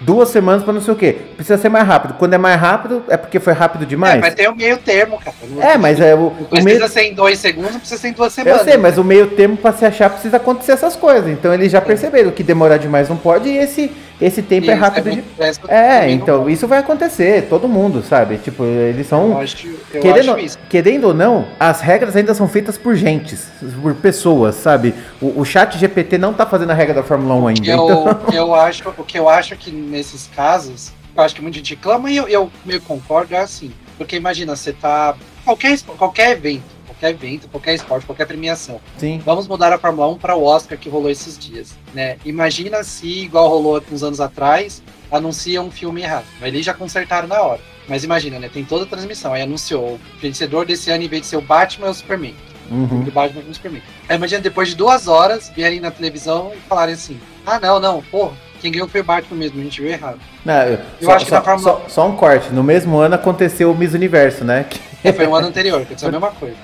[0.00, 1.16] duas semanas para não sei o quê.
[1.34, 2.14] Precisa ser mais rápido.
[2.14, 4.16] Quando é mais rápido, é porque foi rápido demais.
[4.16, 5.36] É, mas tem o meio termo, cara.
[5.60, 6.30] é, mas é o.
[6.30, 6.88] precisa meio...
[6.88, 8.58] ser em dois segundos, não precisa ser em duas semanas.
[8.60, 11.28] Eu sei, mas o meio termo para se achar precisa acontecer essas coisas.
[11.30, 11.82] Então eles já é.
[11.82, 15.10] perceberam que demorar demais não pode e esse, esse tempo é rápido.
[15.38, 15.58] É, de...
[15.68, 18.38] é então isso vai acontecer, todo mundo, sabe?
[18.38, 19.32] Tipo, eles são.
[19.32, 23.46] Eu acho, eu querendo, querendo ou não, as regras ainda são feitas por gentes,
[23.80, 24.92] por pessoas, sabe?
[25.20, 27.70] O, o chat GPT não tá fazendo a regra da Fórmula 1 ainda.
[27.70, 28.18] Eu, então...
[28.32, 32.10] eu acho, o que eu acho que nesses casos, eu acho que muita gente clama
[32.10, 33.72] e eu, eu meio concordo, é assim.
[33.96, 35.14] Porque imagina, você tá.
[35.44, 38.80] Qualquer, qualquer evento, qualquer evento, qualquer esporte, qualquer premiação.
[38.98, 39.22] Sim.
[39.24, 41.74] Vamos mudar a Fórmula 1 para o Oscar que rolou esses dias.
[41.94, 42.16] Né?
[42.24, 46.26] Imagina se, igual rolou uns anos atrás, anuncia um filme errado.
[46.42, 47.60] Eles já consertaram na hora.
[47.88, 48.50] Mas imagina, né?
[48.52, 49.32] Tem toda a transmissão.
[49.32, 52.34] Aí anunciou o vencedor desse ano, em vez de ser o Batman, é o Superman.
[52.70, 53.00] Uhum.
[53.00, 53.82] O Batman é o Superman.
[54.06, 58.02] Aí imagina, depois de duas horas, vierem na televisão e falarem assim: ah, não, não,
[58.02, 60.18] porra quem ganhou foi o Batman mesmo, a gente viu errado.
[60.44, 61.72] Não, eu só, acho que só, Fórmula...
[61.72, 62.52] só, só, um corte.
[62.52, 64.66] No mesmo ano aconteceu o Miss Universo, né?
[65.02, 66.56] É, foi o ano anterior, aconteceu a mesma coisa.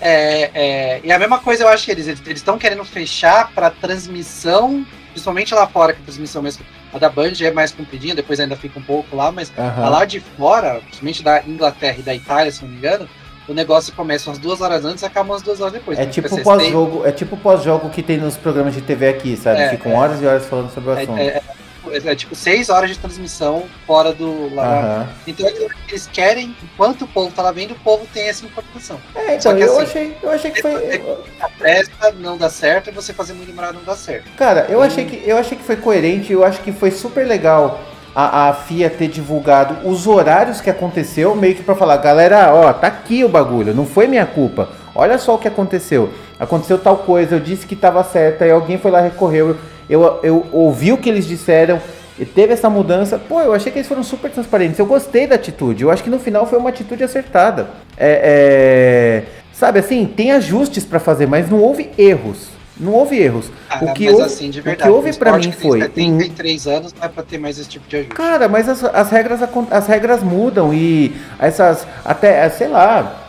[0.00, 4.86] é, é, e a mesma coisa eu acho que eles estão querendo fechar para transmissão,
[5.10, 6.64] principalmente lá fora, que a transmissão mesmo.
[6.92, 9.84] A da Band é mais compridinha, depois ainda fica um pouco lá, mas uhum.
[9.84, 13.08] a lá de fora, principalmente da Inglaterra e da Itália, se não me engano,
[13.48, 15.98] o negócio começa umas duas horas antes e acaba umas duas horas depois.
[15.98, 19.60] É tipo pós-jogo, é tipo pós-jogo que tem nos programas de TV aqui, sabe?
[19.60, 21.56] É, Ficam é, horas e horas falando sobre o é, assunto.
[21.92, 25.06] É, é, tipo seis horas de transmissão fora do lá.
[25.08, 25.14] Uhum.
[25.26, 25.46] Então
[25.88, 29.00] eles querem, enquanto o povo tá lá vendo, o povo tem essa informação.
[29.14, 31.02] É, então, eu, assim, achei, eu achei que foi.
[31.40, 34.30] A presta não dá certo e você fazer muito demorado não dá certo.
[34.36, 34.82] Cara, eu, hum.
[34.82, 37.80] achei que, eu achei que foi coerente, eu acho que foi super legal
[38.14, 42.72] a, a FIA ter divulgado os horários que aconteceu, meio que para falar, galera, ó,
[42.72, 44.70] tá aqui o bagulho, não foi minha culpa.
[44.94, 46.10] Olha só o que aconteceu.
[46.40, 49.58] Aconteceu tal coisa, eu disse que estava certa, e alguém foi lá recorreu.
[49.88, 51.80] Eu, eu, ouvi o que eles disseram,
[52.18, 53.18] e teve essa mudança.
[53.18, 54.78] Pô, eu achei que eles foram super transparentes.
[54.78, 55.82] Eu gostei da atitude.
[55.82, 57.68] Eu acho que no final foi uma atitude acertada.
[57.96, 62.48] É, é, sabe assim, tem ajustes para fazer, mas não houve erros.
[62.78, 63.50] Não houve erros.
[63.70, 65.80] Ah, o que houve, assim, de verdade, o que houve para mim foi.
[65.80, 68.14] 73 anos não é pra ter mais esse tipo de ajuste.
[68.14, 71.86] Cara, mas as, as, regras, as regras mudam e essas.
[72.04, 73.22] Até, sei lá.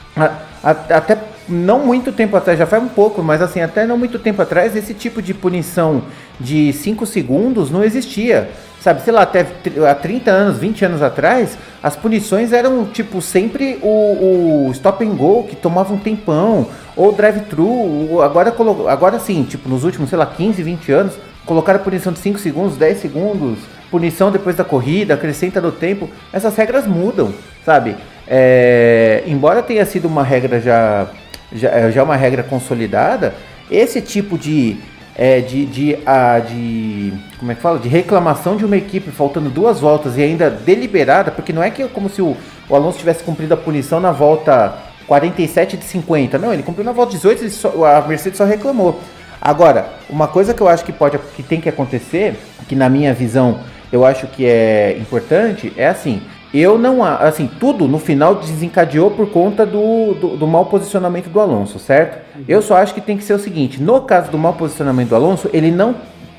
[0.63, 4.41] Até não muito tempo atrás, já faz um pouco, mas assim, até não muito tempo
[4.41, 6.03] atrás, esse tipo de punição
[6.39, 8.49] de 5 segundos não existia.
[8.79, 9.45] Sabe, sei lá, até
[9.89, 15.15] há 30 anos, 20 anos atrás, as punições eram tipo sempre o, o stop and
[15.15, 18.53] go, que tomava um tempão, ou drive-thru, agora,
[18.87, 21.13] agora sim, tipo, nos últimos, sei lá, 15, 20 anos,
[21.45, 23.59] colocaram punição de 5 segundos, 10 segundos,
[23.89, 27.33] punição depois da corrida, acrescenta no tempo, essas regras mudam,
[27.65, 27.95] sabe?
[28.27, 31.07] É, embora tenha sido uma regra já,
[31.51, 33.33] já, já uma regra consolidada,
[33.71, 34.77] esse tipo de
[35.17, 37.79] é, de, de, a, de, como é que fala?
[37.79, 41.81] De reclamação de uma equipe faltando duas voltas e ainda deliberada, porque não é que
[41.81, 42.37] é como se o,
[42.69, 46.37] o Alonso tivesse cumprido a punição na volta 47 de 50.
[46.37, 49.01] Não, ele cumpriu na volta 18 e só, a Mercedes só reclamou.
[49.41, 52.35] Agora, uma coisa que eu acho que pode que tem que acontecer,
[52.67, 53.61] que na minha visão
[53.91, 56.21] eu acho que é importante, é assim,
[56.53, 61.39] eu não assim, tudo no final desencadeou por conta do, do, do mau posicionamento do
[61.39, 62.19] Alonso, certo?
[62.35, 62.45] Uhum.
[62.47, 65.15] Eu só acho que tem que ser o seguinte, no caso do mau posicionamento do
[65.15, 65.95] Alonso, ele não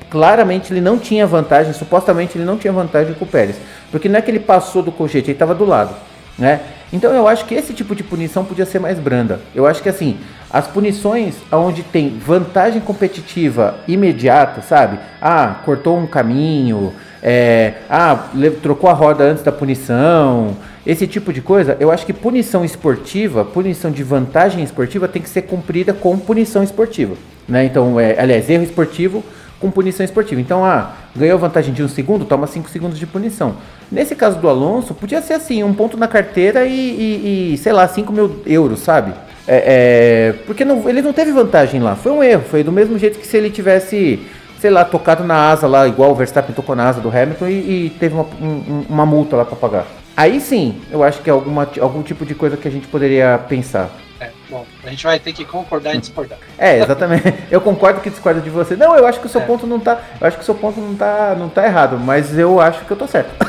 [0.09, 3.57] claramente ele não tinha vantagem, supostamente ele não tinha vantagem com o Pérez,
[3.91, 5.95] porque não é que ele passou do colchete, ele estava do lado,
[6.37, 6.61] né?
[6.91, 9.39] Então eu acho que esse tipo de punição podia ser mais branda.
[9.53, 10.17] Eu acho que assim,
[10.49, 14.97] as punições onde tem vantagem competitiva imediata, sabe?
[15.21, 16.91] Ah, cortou um caminho,
[17.21, 18.29] é, ah,
[18.61, 20.55] trocou a roda antes da punição,
[20.85, 25.29] esse tipo de coisa, eu acho que punição esportiva, punição de vantagem esportiva tem que
[25.29, 27.15] ser cumprida com punição esportiva.
[27.47, 27.65] Né?
[27.65, 29.23] Então, é, aliás, erro esportivo
[29.59, 30.39] com punição esportiva.
[30.39, 33.55] Então, ah, ganhou vantagem de um segundo, toma cinco segundos de punição.
[33.91, 37.73] Nesse caso do Alonso, podia ser assim, um ponto na carteira e, e, e sei
[37.73, 39.13] lá, 5 mil euros, sabe?
[39.47, 42.99] É, é, porque não, ele não teve vantagem lá, foi um erro, foi do mesmo
[42.99, 44.19] jeito que se ele tivesse,
[44.59, 47.85] sei lá, tocado na asa lá, igual o Verstappen tocou na asa do Hamilton e,
[47.85, 49.85] e teve uma, um, uma multa lá para pagar.
[50.15, 53.39] Aí sim, eu acho que é alguma, algum tipo de coisa que a gente poderia
[53.47, 53.89] pensar.
[54.19, 56.37] É, bom, a gente vai ter que concordar e discordar.
[56.57, 57.33] É, exatamente.
[57.49, 58.75] Eu concordo que discordo de você.
[58.75, 59.45] Não, eu acho que o seu é.
[59.45, 59.97] ponto não tá.
[60.19, 62.91] Eu acho que o seu ponto não tá, não tá errado, mas eu acho que
[62.91, 63.29] eu tô certo.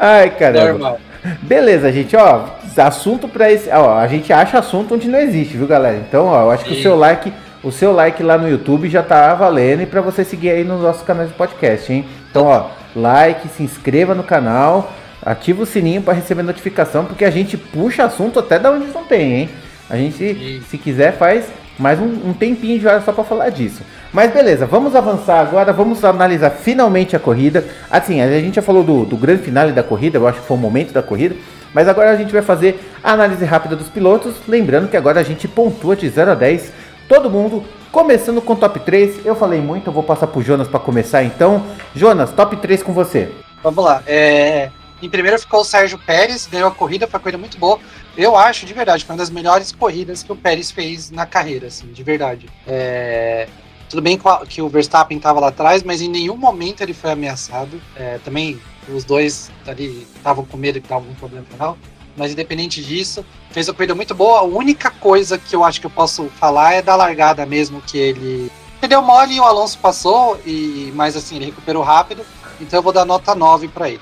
[0.00, 0.72] Ai, caramba.
[0.72, 0.98] Normal.
[1.42, 2.46] Beleza, gente, ó,
[2.82, 5.96] assunto para esse, ó, a gente acha assunto onde não existe, viu, galera?
[5.96, 7.32] Então, ó, eu acho que o seu like,
[7.64, 10.82] o seu like lá no YouTube já tá valendo e para você seguir aí nos
[10.82, 12.04] nossos canais de podcast, hein?
[12.30, 14.92] Então, ó, like, se inscreva no canal.
[15.24, 19.04] Ativa o sininho para receber notificação, porque a gente puxa assunto até da onde não
[19.04, 19.50] tem, hein?
[19.88, 21.46] A gente, se quiser, faz
[21.78, 23.82] mais um, um tempinho de hora só para falar disso.
[24.12, 27.64] Mas beleza, vamos avançar agora, vamos analisar finalmente a corrida.
[27.90, 30.56] Assim, a gente já falou do, do grande finale da corrida, eu acho que foi
[30.56, 31.34] o momento da corrida.
[31.74, 34.36] Mas agora a gente vai fazer a análise rápida dos pilotos.
[34.46, 36.72] Lembrando que agora a gente pontua de 0 a 10.
[37.08, 39.24] Todo mundo começando com top 3.
[39.24, 41.64] Eu falei muito, eu vou passar pro Jonas para começar então.
[41.94, 43.30] Jonas, top 3 com você.
[43.62, 44.02] Vamos lá.
[44.06, 44.70] É,
[45.02, 47.78] em primeiro ficou o Sérgio Pérez, ganhou a corrida, foi uma corrida muito boa.
[48.16, 51.66] Eu acho, de verdade, foi uma das melhores corridas que o Pérez fez na carreira,
[51.66, 52.48] assim, de verdade.
[52.66, 53.48] É...
[53.88, 57.80] Tudo bem que o Verstappen estava lá atrás, mas em nenhum momento ele foi ameaçado.
[57.94, 61.78] É, também os dois ali estavam com medo que tava algum problema final.
[62.16, 64.40] Mas independente disso, fez uma corrida muito boa.
[64.40, 67.98] A única coisa que eu acho que eu posso falar é da largada mesmo, que
[67.98, 68.50] ele
[68.88, 72.22] deu mole e o Alonso passou, e mas assim, ele recuperou rápido.
[72.60, 74.00] Então eu vou dar nota 9 para ele.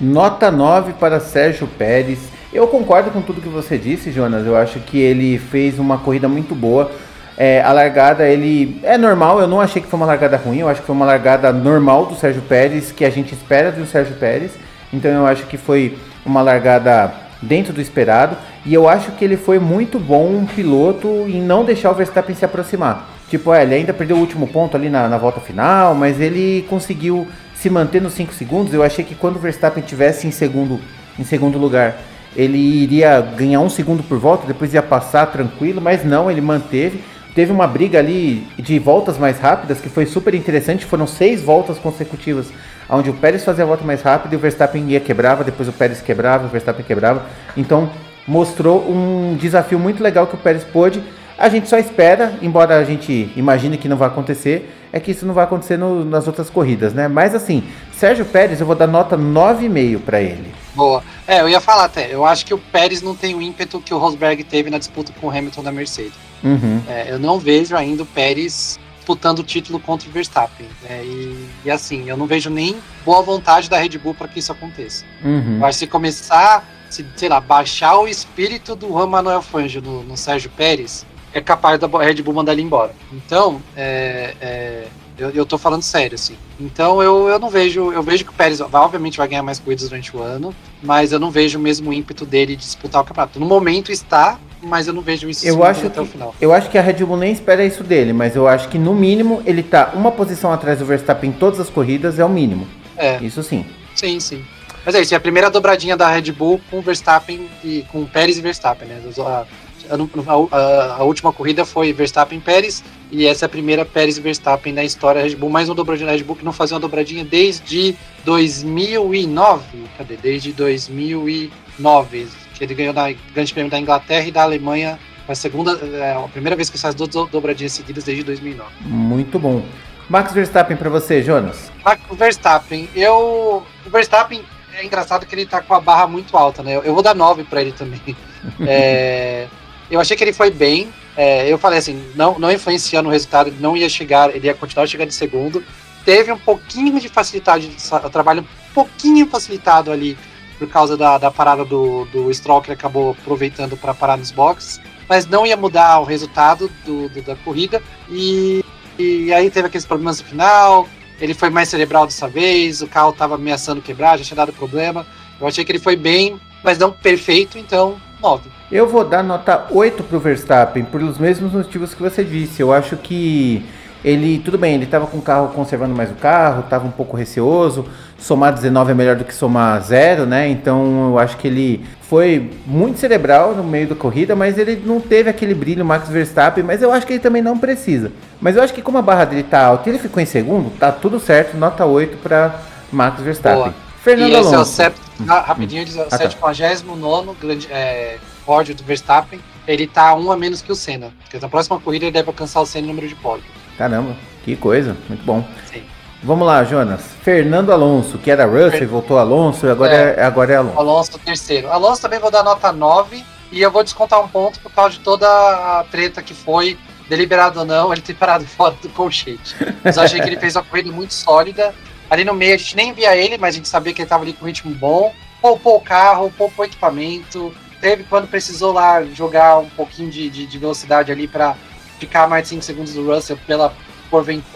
[0.00, 2.18] Nota 9 para Sérgio Pérez.
[2.52, 4.46] Eu concordo com tudo que você disse, Jonas.
[4.46, 6.90] Eu acho que ele fez uma corrida muito boa.
[7.36, 9.40] É, a largada, ele é normal.
[9.40, 10.58] Eu não achei que foi uma largada ruim.
[10.58, 13.86] Eu acho que foi uma largada normal do Sérgio Pérez, que a gente espera do
[13.86, 14.52] Sérgio Pérez.
[14.92, 15.96] Então eu acho que foi
[16.26, 18.36] uma largada dentro do esperado.
[18.64, 22.44] E eu acho que ele foi muito bom piloto em não deixar o Verstappen se
[22.44, 23.10] aproximar.
[23.28, 26.64] Tipo, é, ele ainda perdeu o último ponto ali na, na volta final, mas ele
[26.68, 30.80] conseguiu se manter nos 5 segundos, eu achei que quando o Verstappen tivesse em segundo,
[31.16, 31.96] em segundo lugar,
[32.34, 37.00] ele iria ganhar um segundo por volta, depois ia passar tranquilo, mas não, ele manteve.
[37.34, 40.84] Teve uma briga ali de voltas mais rápidas que foi super interessante.
[40.84, 42.48] Foram seis voltas consecutivas,
[42.96, 45.72] onde o Pérez fazia a volta mais rápida e o Verstappen ia quebrava, depois o
[45.72, 47.24] Pérez quebrava, o Verstappen quebrava.
[47.56, 47.90] Então
[48.26, 51.02] mostrou um desafio muito legal que o Pérez pôde.
[51.38, 55.26] A gente só espera, embora a gente imagine que não vai acontecer, é que isso
[55.26, 57.08] não vai acontecer no, nas outras corridas, né?
[57.08, 60.52] Mas assim, Sérgio Pérez, eu vou dar nota 9,5 para ele.
[60.74, 61.02] Boa.
[61.26, 63.92] É, eu ia falar até, eu acho que o Pérez não tem o ímpeto que
[63.92, 66.12] o Rosberg teve na disputa com o Hamilton da Mercedes.
[66.44, 66.82] Uhum.
[66.88, 70.66] É, eu não vejo ainda o Pérez disputando o título contra o Verstappen.
[70.82, 71.04] Né?
[71.04, 74.52] E, e, assim, eu não vejo nem boa vontade da Red Bull para que isso
[74.52, 75.04] aconteça.
[75.24, 75.60] Uhum.
[75.60, 80.16] Que se começar, se, sei lá, baixar o espírito do Juan Manuel Fangio no, no
[80.16, 82.94] Sérgio Pérez, é capaz da Red Bull mandar ele embora.
[83.12, 84.86] Então, é, é,
[85.18, 86.36] eu, eu tô falando sério, assim.
[86.60, 87.90] Então eu, eu não vejo.
[87.90, 91.10] Eu vejo que o Pérez vai, obviamente vai ganhar mais corridas durante o ano, mas
[91.10, 93.40] eu não vejo o mesmo ímpeto dele de disputar o campeonato.
[93.40, 96.34] No momento está, mas eu não vejo isso eu acho até que, o final.
[96.40, 98.94] Eu acho que a Red Bull nem espera isso dele, mas eu acho que no
[98.94, 102.66] mínimo ele tá uma posição atrás do Verstappen em todas as corridas, é o mínimo.
[102.96, 103.18] É.
[103.22, 103.66] Isso sim.
[103.94, 104.44] Sim, sim.
[104.84, 108.02] Mas é isso, é a primeira dobradinha da Red Bull com o Verstappen e com
[108.02, 109.00] o Pérez e Verstappen, né?
[109.18, 109.44] a,
[109.90, 114.74] a, a, última corrida foi Verstappen Pérez e essa é a primeira Pérez e Verstappen
[114.74, 116.80] da história da Red Bull, mais uma dobradinha da Red Bull que não fazia uma
[116.80, 117.94] dobradinha desde
[118.24, 119.62] 2009,
[119.96, 120.16] cadê?
[120.16, 124.98] Desde 2009, que ele ganhou na Grande Prêmio da Inglaterra e da Alemanha,
[125.28, 128.70] a segunda, é, a primeira vez que faz duas dobradinhas seguidas desde 2009.
[128.80, 129.64] Muito bom.
[130.08, 131.70] Max Verstappen para você, Jonas.
[131.84, 134.44] Max Verstappen, eu o Verstappen
[134.74, 136.76] é engraçado que ele tá com a barra muito alta, né?
[136.76, 138.00] Eu, eu vou dar 9 para ele também.
[138.66, 139.46] é,
[139.90, 140.92] eu achei que ele foi bem.
[141.16, 144.54] É, eu falei assim, não, não influenciando o resultado, ele não ia chegar, ele ia
[144.54, 145.62] continuar chegando em segundo.
[146.04, 150.16] Teve um pouquinho de facilidade, o trabalho um pouquinho facilitado ali
[150.62, 154.80] por causa da, da parada do, do Stroll, que acabou aproveitando para parar nos boxes,
[155.08, 157.82] mas não ia mudar o resultado do, do, da corrida.
[158.08, 158.64] E,
[158.96, 160.88] e aí teve aqueles problemas no final,
[161.20, 165.04] ele foi mais cerebral dessa vez, o carro estava ameaçando quebrar, já tinha dado problema.
[165.40, 168.48] Eu achei que ele foi bem, mas não perfeito, então 9.
[168.70, 172.62] Eu vou dar nota 8 para o Verstappen, pelos mesmos motivos que você disse.
[172.62, 173.66] Eu acho que
[174.04, 177.16] ele, tudo bem, ele estava com o carro conservando mais o carro, estava um pouco
[177.16, 177.86] receoso.
[178.18, 180.48] Somar 19 é melhor do que somar zero, né?
[180.48, 185.00] Então eu acho que ele foi muito cerebral no meio da corrida, mas ele não
[185.00, 188.12] teve aquele brilho Max Verstappen, mas eu acho que ele também não precisa.
[188.40, 190.70] Mas eu acho que como a barra dele tá alta e ele ficou em segundo,
[190.78, 192.60] tá tudo certo, nota 8 para
[192.92, 193.62] Max Verstappen.
[193.62, 193.74] Boa.
[194.02, 194.56] Fernando e esse Alonso.
[194.56, 194.94] é o set,
[195.28, 196.06] ah, rapidinho, hum.
[196.10, 197.34] ah, 79 tá.
[197.40, 199.40] grande é, pódio do Verstappen.
[199.66, 201.12] Ele tá um a menos que o Senna.
[201.22, 203.44] Porque na próxima corrida ele deve alcançar o Senna no número de pódio.
[203.82, 204.14] Caramba,
[204.44, 205.44] que coisa, muito bom.
[205.66, 205.82] Sim.
[206.22, 207.02] Vamos lá, Jonas.
[207.20, 208.86] Fernando Alonso, que era Russell, Fer...
[208.86, 210.78] voltou Alonso, e agora é, é, agora é Alonso.
[210.78, 211.68] Alonso terceiro.
[211.68, 215.00] Alonso também vou dar nota 9 e eu vou descontar um ponto por causa de
[215.00, 216.78] toda a treta que foi,
[217.08, 219.56] deliberado ou não, ele ter parado fora do colchete.
[219.82, 221.74] Mas eu achei que ele fez uma corrida muito sólida.
[222.08, 224.22] Ali no meio a gente nem via ele, mas a gente sabia que ele estava
[224.22, 225.12] ali com ritmo bom.
[225.40, 227.52] Poupou o carro, poupou o equipamento.
[227.80, 231.56] Teve quando precisou lá jogar um pouquinho de, de, de velocidade ali para
[232.02, 233.72] ficar mais de 5 segundos do Russell pela
[234.10, 234.52] porventura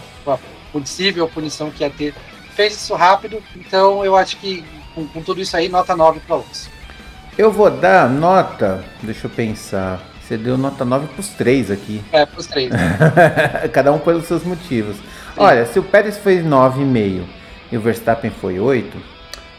[0.73, 2.13] possível punição que ia ter.
[2.55, 6.37] Fez isso rápido, então eu acho que com, com tudo isso aí, nota 9 para
[6.37, 6.71] Alonso.
[7.39, 10.03] Eu vou dar nota, deixa eu pensar.
[10.21, 12.03] Você deu nota 9 pros três aqui.
[12.11, 12.73] É, pros três.
[13.73, 14.97] Cada um pelos seus motivos.
[14.97, 15.03] Sim.
[15.37, 17.25] Olha, se o Pérez fez 9,5
[17.71, 18.97] e o Verstappen foi 8,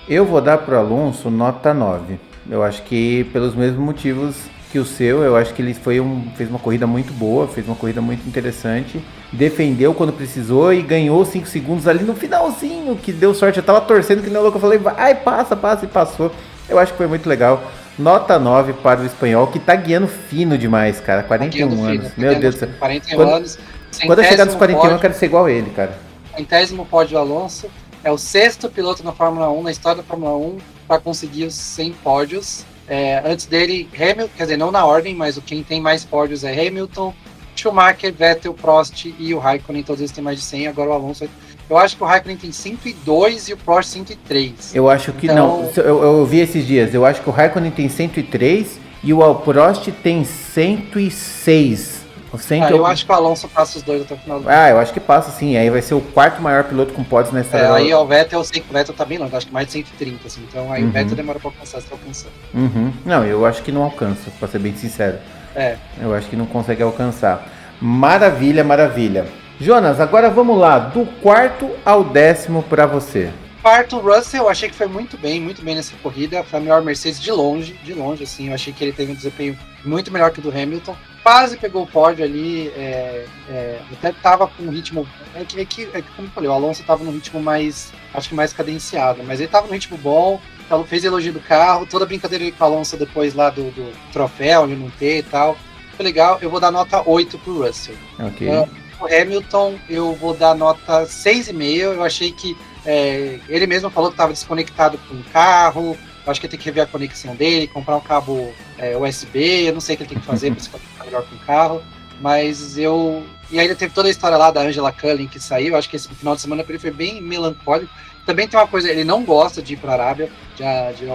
[0.09, 2.19] eu vou dar pro Alonso nota 9.
[2.50, 4.36] Eu acho que pelos mesmos motivos
[4.72, 7.66] que o seu, eu acho que ele foi um, fez uma corrida muito boa, fez
[7.66, 13.14] uma corrida muito interessante, defendeu quando precisou e ganhou 5 segundos ali no finalzinho, que
[13.14, 13.58] deu sorte.
[13.58, 16.32] Eu tava torcendo que nem louco, eu falei, vai, passa, passa e passou.
[16.68, 17.64] Eu acho que foi muito legal.
[17.98, 21.24] Nota 9 para o espanhol, que tá guiando fino demais, cara.
[21.24, 22.14] 41 tá anos.
[22.14, 22.70] Fino, Meu Deus do céu.
[22.78, 23.60] 41 quando, anos.
[24.06, 25.98] Quando eu chegar nos 41, pódio, eu quero ser igual a ele, cara.
[26.36, 27.68] Centésimo pódio Alonso.
[28.04, 31.53] É o sexto piloto na Fórmula 1, na história da Fórmula 1, para conseguir os
[31.53, 32.65] 100 pódios.
[32.88, 36.43] É, antes dele, Hamilton, quer dizer, não na ordem, mas o quem tem mais pódios
[36.43, 37.13] é Hamilton,
[37.55, 41.27] Schumacher, Vettel, Prost e o Raikkonen, todos eles têm mais de 100, agora o Alonso.
[41.69, 44.73] Eu acho que o Raikkonen tem 102 e o Prost 103.
[44.73, 45.63] Eu acho que então...
[45.63, 45.83] não.
[45.83, 49.89] Eu, eu vi esses dias, eu acho que o Raikkonen tem 103 e o Prost
[50.01, 51.97] tem 106.
[52.34, 54.80] Ah, eu acho que o Alonso passa os dois até o final do Ah, eu
[54.80, 55.55] acho que passa sim.
[55.57, 57.65] Aí vai ser o quarto maior piloto com pódios na história.
[57.65, 59.67] É, aí o Vettel, eu sei que o Vettel tá bem longe, acho que mais
[59.67, 60.41] de 130, assim.
[60.49, 60.89] Então aí uhum.
[60.89, 62.34] o Vettel demora pra alcançar, se alcançando.
[62.53, 62.91] Uhum.
[63.05, 65.17] Não, eu acho que não alcança, pra ser bem sincero.
[65.55, 65.78] É.
[65.99, 67.47] Eu acho que não consegue alcançar.
[67.82, 69.25] Maravilha, maravilha.
[69.59, 73.32] Jonas, agora vamos lá, do quarto ao décimo para você.
[73.68, 76.41] Quarto, Russell, eu achei que foi muito bem, muito bem nessa corrida.
[76.41, 78.47] Foi a melhor Mercedes de longe, de longe, assim.
[78.47, 81.84] Eu achei que ele teve um desempenho muito melhor que o do Hamilton quase pegou
[81.84, 85.05] o pódio ali, é, é, até tava com um ritmo.
[85.36, 87.91] É que, é que, é que, como eu falei, o Alonso tava num ritmo mais,
[88.13, 90.39] acho que mais cadenciado, mas ele tava num ritmo bom,
[90.88, 94.65] fez elogio do carro, toda a brincadeira com o Alonso depois lá do, do troféu,
[94.65, 95.57] de não ter e tal.
[95.97, 97.95] Foi legal, eu vou dar nota 8 pro Russell.
[98.18, 98.47] Ok.
[98.47, 98.70] Uh,
[99.01, 101.80] o Hamilton, eu vou dar nota 6,5.
[101.80, 102.55] Eu achei que
[102.88, 106.65] é, ele mesmo falou que estava desconectado com o carro, eu acho que tem que
[106.65, 110.09] rever a conexão dele, comprar um cabo é, USB, eu não sei o que ele
[110.09, 111.83] tem que fazer para se conectar melhor com o carro.
[112.21, 113.23] Mas eu.
[113.51, 115.75] E ainda teve toda a história lá da Angela Cullen que saiu.
[115.75, 117.93] Acho que esse final de semana ele foi bem melancólico.
[118.25, 120.31] Também tem uma coisa, ele não gosta de ir para a Arábia.
[120.57, 121.05] Já, de,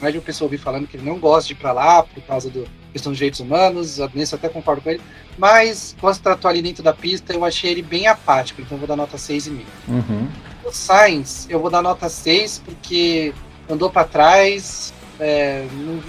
[0.00, 2.22] mais de uma pessoa ouvi falando que ele não gosta de ir para lá por
[2.22, 2.62] causa da
[2.92, 3.98] questão dos direitos humanos.
[4.14, 5.00] Nisso até concordo com ele.
[5.36, 8.62] Mas quando se tratou ali dentro da pista, eu achei ele bem apático.
[8.62, 9.60] Então eu vou dar nota 6,5.
[9.86, 10.28] Uhum.
[10.66, 13.32] O Sainz, eu vou dar nota 6 porque
[13.70, 14.92] andou para trás.
[15.20, 16.02] É, não,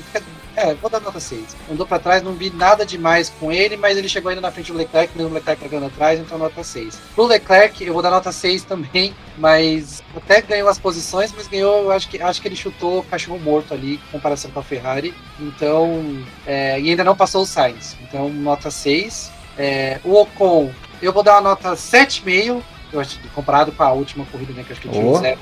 [0.56, 1.56] é, vou dar nota 6.
[1.72, 4.72] Andou para trás, não vi nada demais com ele, mas ele chegou ainda na frente
[4.72, 7.00] do Leclerc, mesmo o Leclerc pegando atrás, então nota 6.
[7.14, 11.92] Pro Leclerc, eu vou dar nota 6 também, mas até ganhou as posições, mas ganhou,
[11.92, 15.14] acho que, acho que ele chutou cachorro morto ali, em comparação com a Ferrari.
[15.40, 17.96] Então, é, e ainda não passou o Sainz.
[18.02, 19.32] Então, nota 6.
[19.60, 24.26] É, o Ocon, eu vou dar uma nota 7,5, eu acho, comparado com a última
[24.26, 25.20] corrida, né, que acho que tinha oh.
[25.20, 25.40] 0.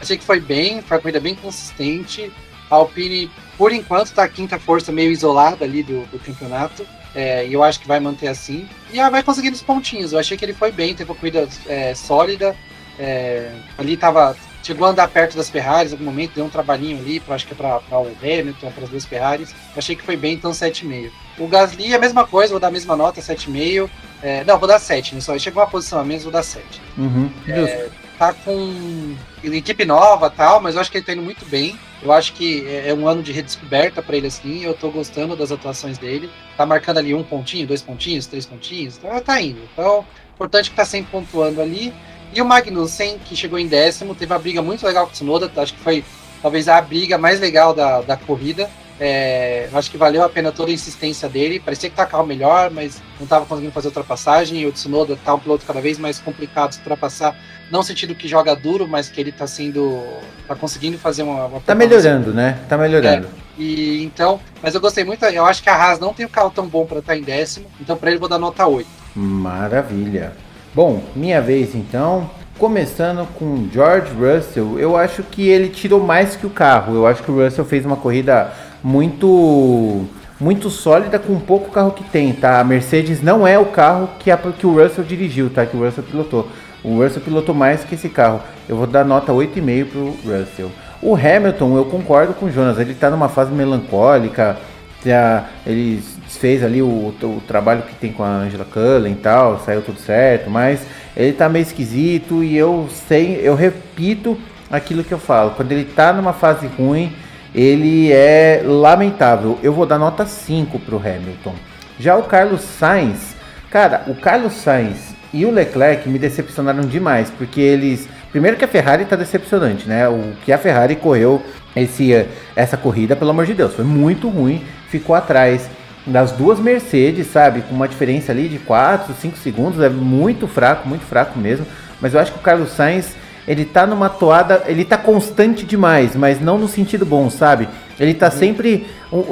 [0.00, 2.32] Achei que foi bem, foi uma corrida bem consistente.
[2.70, 6.86] A Alpine, por enquanto, está a quinta força meio isolada ali do, do campeonato.
[7.14, 8.68] É, e eu acho que vai manter assim.
[8.92, 10.12] E ela vai conseguindo os pontinhos.
[10.12, 12.56] Eu achei que ele foi bem, teve uma corrida é, sólida.
[12.98, 16.98] É, ali estava chegou a andar perto das Ferraris em algum momento, deu um trabalhinho
[16.98, 19.54] ali, pra, acho que é para o Hamilton, para as duas Ferraris.
[19.76, 21.10] Achei que foi bem, então 7,5.
[21.38, 23.90] O Gasly a mesma coisa, vou dar a mesma nota, 7,5.
[24.22, 25.20] É, não, vou dar 7, né?
[25.20, 26.64] Só chegou uma posição a menos, vou dar 7.
[26.96, 27.88] Uhum, é,
[28.18, 31.78] tá com equipe nova tal, mas eu acho que ele tá indo muito bem.
[32.02, 34.62] Eu acho que é, é um ano de redescoberta para ele assim.
[34.62, 36.30] Eu tô gostando das atuações dele.
[36.56, 38.98] Tá marcando ali um pontinho, dois pontinhos, três pontinhos.
[38.98, 39.60] Então tá indo.
[39.72, 40.04] Então,
[40.34, 41.92] importante que tá sempre pontuando ali.
[42.34, 45.50] E o Magnussen, que chegou em décimo, teve uma briga muito legal com o Tsunoda.
[45.56, 46.04] Acho que foi
[46.42, 48.68] talvez a briga mais legal da, da corrida.
[49.00, 51.58] É, acho que valeu a pena toda a insistência dele.
[51.58, 54.60] Parecia que tá carro melhor, mas não estava conseguindo fazer ultrapassagem.
[54.60, 57.36] E o Tsunoda tá um piloto cada vez mais complicado de ultrapassar.
[57.70, 60.02] Não no sentido que joga duro, mas que ele tá sendo.
[60.46, 61.46] tá conseguindo fazer uma.
[61.46, 62.60] uma tá melhorando, né?
[62.68, 63.26] Tá melhorando.
[63.26, 65.24] É, e então, mas eu gostei muito.
[65.24, 67.22] Eu acho que a Haas não tem um carro tão bom para estar tá em
[67.22, 67.66] décimo.
[67.80, 68.88] Então, para ele, vou dar nota 8.
[69.16, 70.32] Maravilha.
[70.74, 72.30] Bom, minha vez então.
[72.58, 76.94] Começando com George Russell, eu acho que ele tirou mais que o carro.
[76.94, 78.52] Eu acho que o Russell fez uma corrida
[78.84, 80.06] muito
[80.38, 82.60] muito sólida com pouco carro que tem, tá?
[82.60, 85.64] A Mercedes não é o carro que, a, que o Russell dirigiu, tá?
[85.64, 86.48] Que o Russell pilotou.
[86.82, 88.42] O Russell pilotou mais que esse carro.
[88.68, 90.70] Eu vou dar nota 8,5 pro Russell.
[91.00, 94.58] O Hamilton, eu concordo com o Jonas, ele tá numa fase melancólica.
[95.04, 99.60] Já, ele fez ali o, o, trabalho que tem com a Angela Cullen e tal,
[99.60, 100.80] saiu tudo certo, mas
[101.14, 104.36] ele tá meio esquisito e eu sei, eu repito
[104.70, 105.50] aquilo que eu falo.
[105.52, 107.12] Quando ele tá numa fase ruim,
[107.54, 109.58] ele é lamentável.
[109.62, 111.54] Eu vou dar nota 5 para o Hamilton.
[111.98, 113.36] Já o Carlos Sainz,
[113.70, 118.08] cara, o Carlos Sainz e o Leclerc me decepcionaram demais, porque eles.
[118.32, 120.08] Primeiro que a Ferrari está decepcionante, né?
[120.08, 121.40] O que a Ferrari correu
[121.76, 122.26] esse,
[122.56, 125.68] essa corrida, pelo amor de Deus, foi muito ruim, ficou atrás
[126.04, 127.62] das duas Mercedes, sabe?
[127.62, 131.64] Com uma diferença ali de 4, 5 segundos, é muito fraco, muito fraco mesmo.
[132.00, 133.14] Mas eu acho que o Carlos Sainz
[133.46, 137.68] ele tá numa toada, ele tá constante demais, mas não no sentido bom, sabe?
[137.98, 138.32] Ele tá uhum.
[138.32, 138.86] sempre,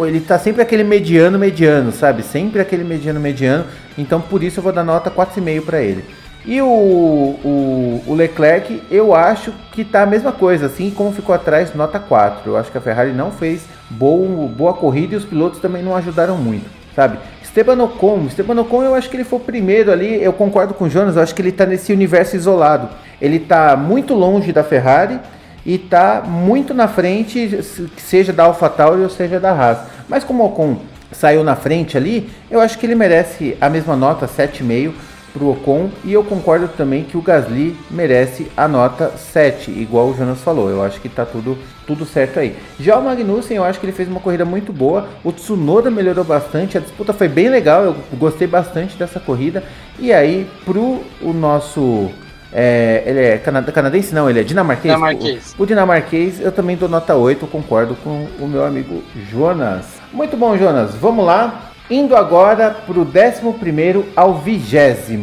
[0.06, 2.22] ele tá sempre aquele mediano mediano, sabe?
[2.22, 3.64] Sempre aquele mediano mediano.
[3.96, 6.04] Então por isso eu vou dar nota 4,5 para ele.
[6.44, 11.32] E o, o, o, Leclerc, eu acho que tá a mesma coisa, assim como ficou
[11.32, 12.50] atrás, nota 4.
[12.50, 15.94] Eu acho que a Ferrari não fez boa, boa corrida e os pilotos também não
[15.94, 17.18] ajudaram muito, sabe?
[17.52, 20.86] Esteban Ocon, Esteban Ocon eu acho que ele foi o primeiro ali, eu concordo com
[20.86, 22.88] o Jonas, eu acho que ele está nesse universo isolado.
[23.20, 25.20] Ele está muito longe da Ferrari
[25.66, 27.60] e está muito na frente,
[27.98, 29.80] seja da AlphaTauri ou seja da Haas.
[30.08, 30.78] Mas como o Ocon
[31.12, 34.92] saiu na frente ali, eu acho que ele merece a mesma nota, 7,5
[35.34, 35.90] para o Ocon.
[36.04, 40.70] E eu concordo também que o Gasly merece a nota 7, igual o Jonas falou.
[40.70, 42.56] Eu acho que está tudo, tudo certo aí.
[42.78, 45.08] Já o Magnussen, eu acho que ele fez uma corrida muito boa.
[45.24, 46.78] O Tsunoda melhorou bastante.
[46.78, 47.84] A disputa foi bem legal.
[47.84, 49.62] Eu gostei bastante dessa corrida.
[49.98, 52.10] E aí, pro o nosso.
[52.52, 54.14] É, ele é canadense?
[54.14, 54.92] Não, ele é dinamarquês.
[54.94, 55.54] dinamarquês.
[55.58, 59.86] O, o, dinamarquês, eu também dou nota 8, concordo com o meu amigo Jonas.
[60.12, 60.94] Muito bom, Jonas.
[60.94, 61.72] Vamos lá.
[61.90, 65.18] Indo agora para o 11 ao 20.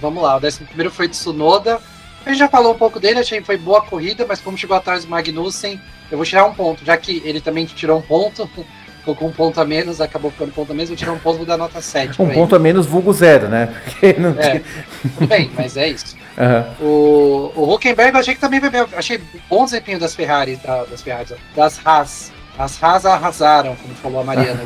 [0.00, 1.80] Vamos lá, o 11 foi Tsunoda.
[2.28, 4.76] A gente já falou um pouco dele, achei que foi boa corrida, mas como chegou
[4.76, 8.46] atrás do Magnussen, eu vou tirar um ponto, já que ele também tirou um ponto,
[9.00, 11.18] ficou com um ponto a menos, acabou ficando um ponto a menos, vou tirar um
[11.18, 12.20] ponto e vou dar nota 7.
[12.20, 13.74] Um ponto a menos, vulgo zero, né?
[13.82, 14.60] Porque não é,
[15.00, 16.16] tudo bem, mas é isso.
[16.38, 16.86] Uhum.
[16.86, 19.20] O, o Huckenberg eu achei que também foi bem, achei
[19.50, 22.32] bom desempenho das Ferrari, da, das Ferrari, das Haas.
[22.56, 24.60] As Haas arrasaram, como falou a Mariana.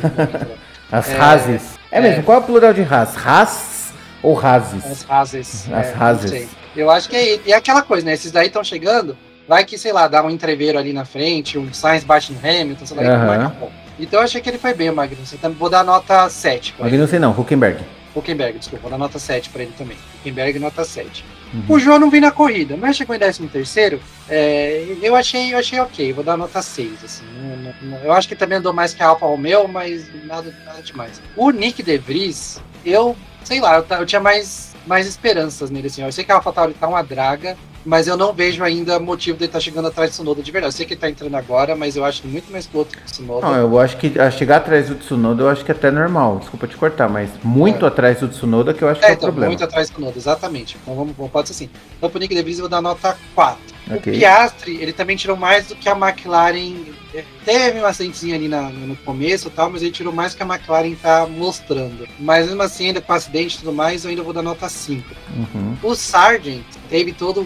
[0.91, 1.79] As é, Razes.
[1.91, 3.17] É, é, mesmo, qual é o plural de Haas?
[3.17, 3.91] Haas
[4.21, 4.85] ou Razes?
[4.85, 5.67] As Razes.
[5.73, 6.47] As é.
[6.75, 8.13] Eu acho que é, é aquela coisa, né?
[8.13, 9.17] Esses daí estão chegando,
[9.47, 12.85] vai que, sei lá, dá um entreveiro ali na frente, um Sainz bate no Hamilton,
[12.85, 13.69] sei lá, uhum.
[13.99, 15.37] Então eu achei que ele foi bem, o Magnussen.
[15.37, 16.75] Então vou dar nota 7.
[16.79, 17.79] Magnussen não, Huckenberg.
[18.15, 19.97] Huckenberg, desculpa, vou dar nota 7 para ele também.
[20.19, 21.23] Huckenberg, nota 7.
[21.53, 21.63] Uhum.
[21.69, 25.59] O João não vi na corrida, mas chegou em 13 terceiro, é, eu achei eu
[25.59, 27.23] achei ok, vou dar nota 6, assim.
[27.35, 30.81] Não, não, eu acho que também andou mais que a Alfa Romeo, mas nada, nada
[30.81, 31.21] demais.
[31.35, 36.03] O Nick De Vries, eu, sei lá, eu, eu tinha mais, mais esperanças nele, assim.
[36.03, 39.45] Eu sei que a AlphaTauri tá uma draga, mas eu não vejo ainda motivo de
[39.45, 40.73] estar tá chegando atrás do Tsunoda de verdade.
[40.73, 43.05] Eu sei que ele tá entrando agora, mas eu acho muito mais piloto que o
[43.05, 43.47] Tsunoda.
[43.47, 46.39] Não, eu acho que a chegar atrás do Tsunoda eu acho que é até normal.
[46.39, 47.87] Desculpa te cortar, mas muito é.
[47.87, 49.49] atrás do Tsunoda que eu acho é, que é então, o problema.
[49.49, 50.77] Muito atrás do Tsunoda, exatamente.
[50.81, 51.69] Então vamos, pode ser assim.
[51.97, 53.57] Então pro Nick DeVries eu vou dar nota 4.
[53.97, 54.13] Okay.
[54.13, 57.02] O Piastri, ele também tirou mais do que a McLaren.
[57.13, 60.41] É, teve um acentezinho ali na, no começo e tal, mas ele tirou mais que
[60.41, 62.07] a McLaren tá mostrando.
[62.19, 65.07] Mas mesmo assim, ainda com acidente e tudo mais, eu ainda vou dar nota 5.
[65.35, 65.77] Uhum.
[65.83, 67.45] O Sargent teve todo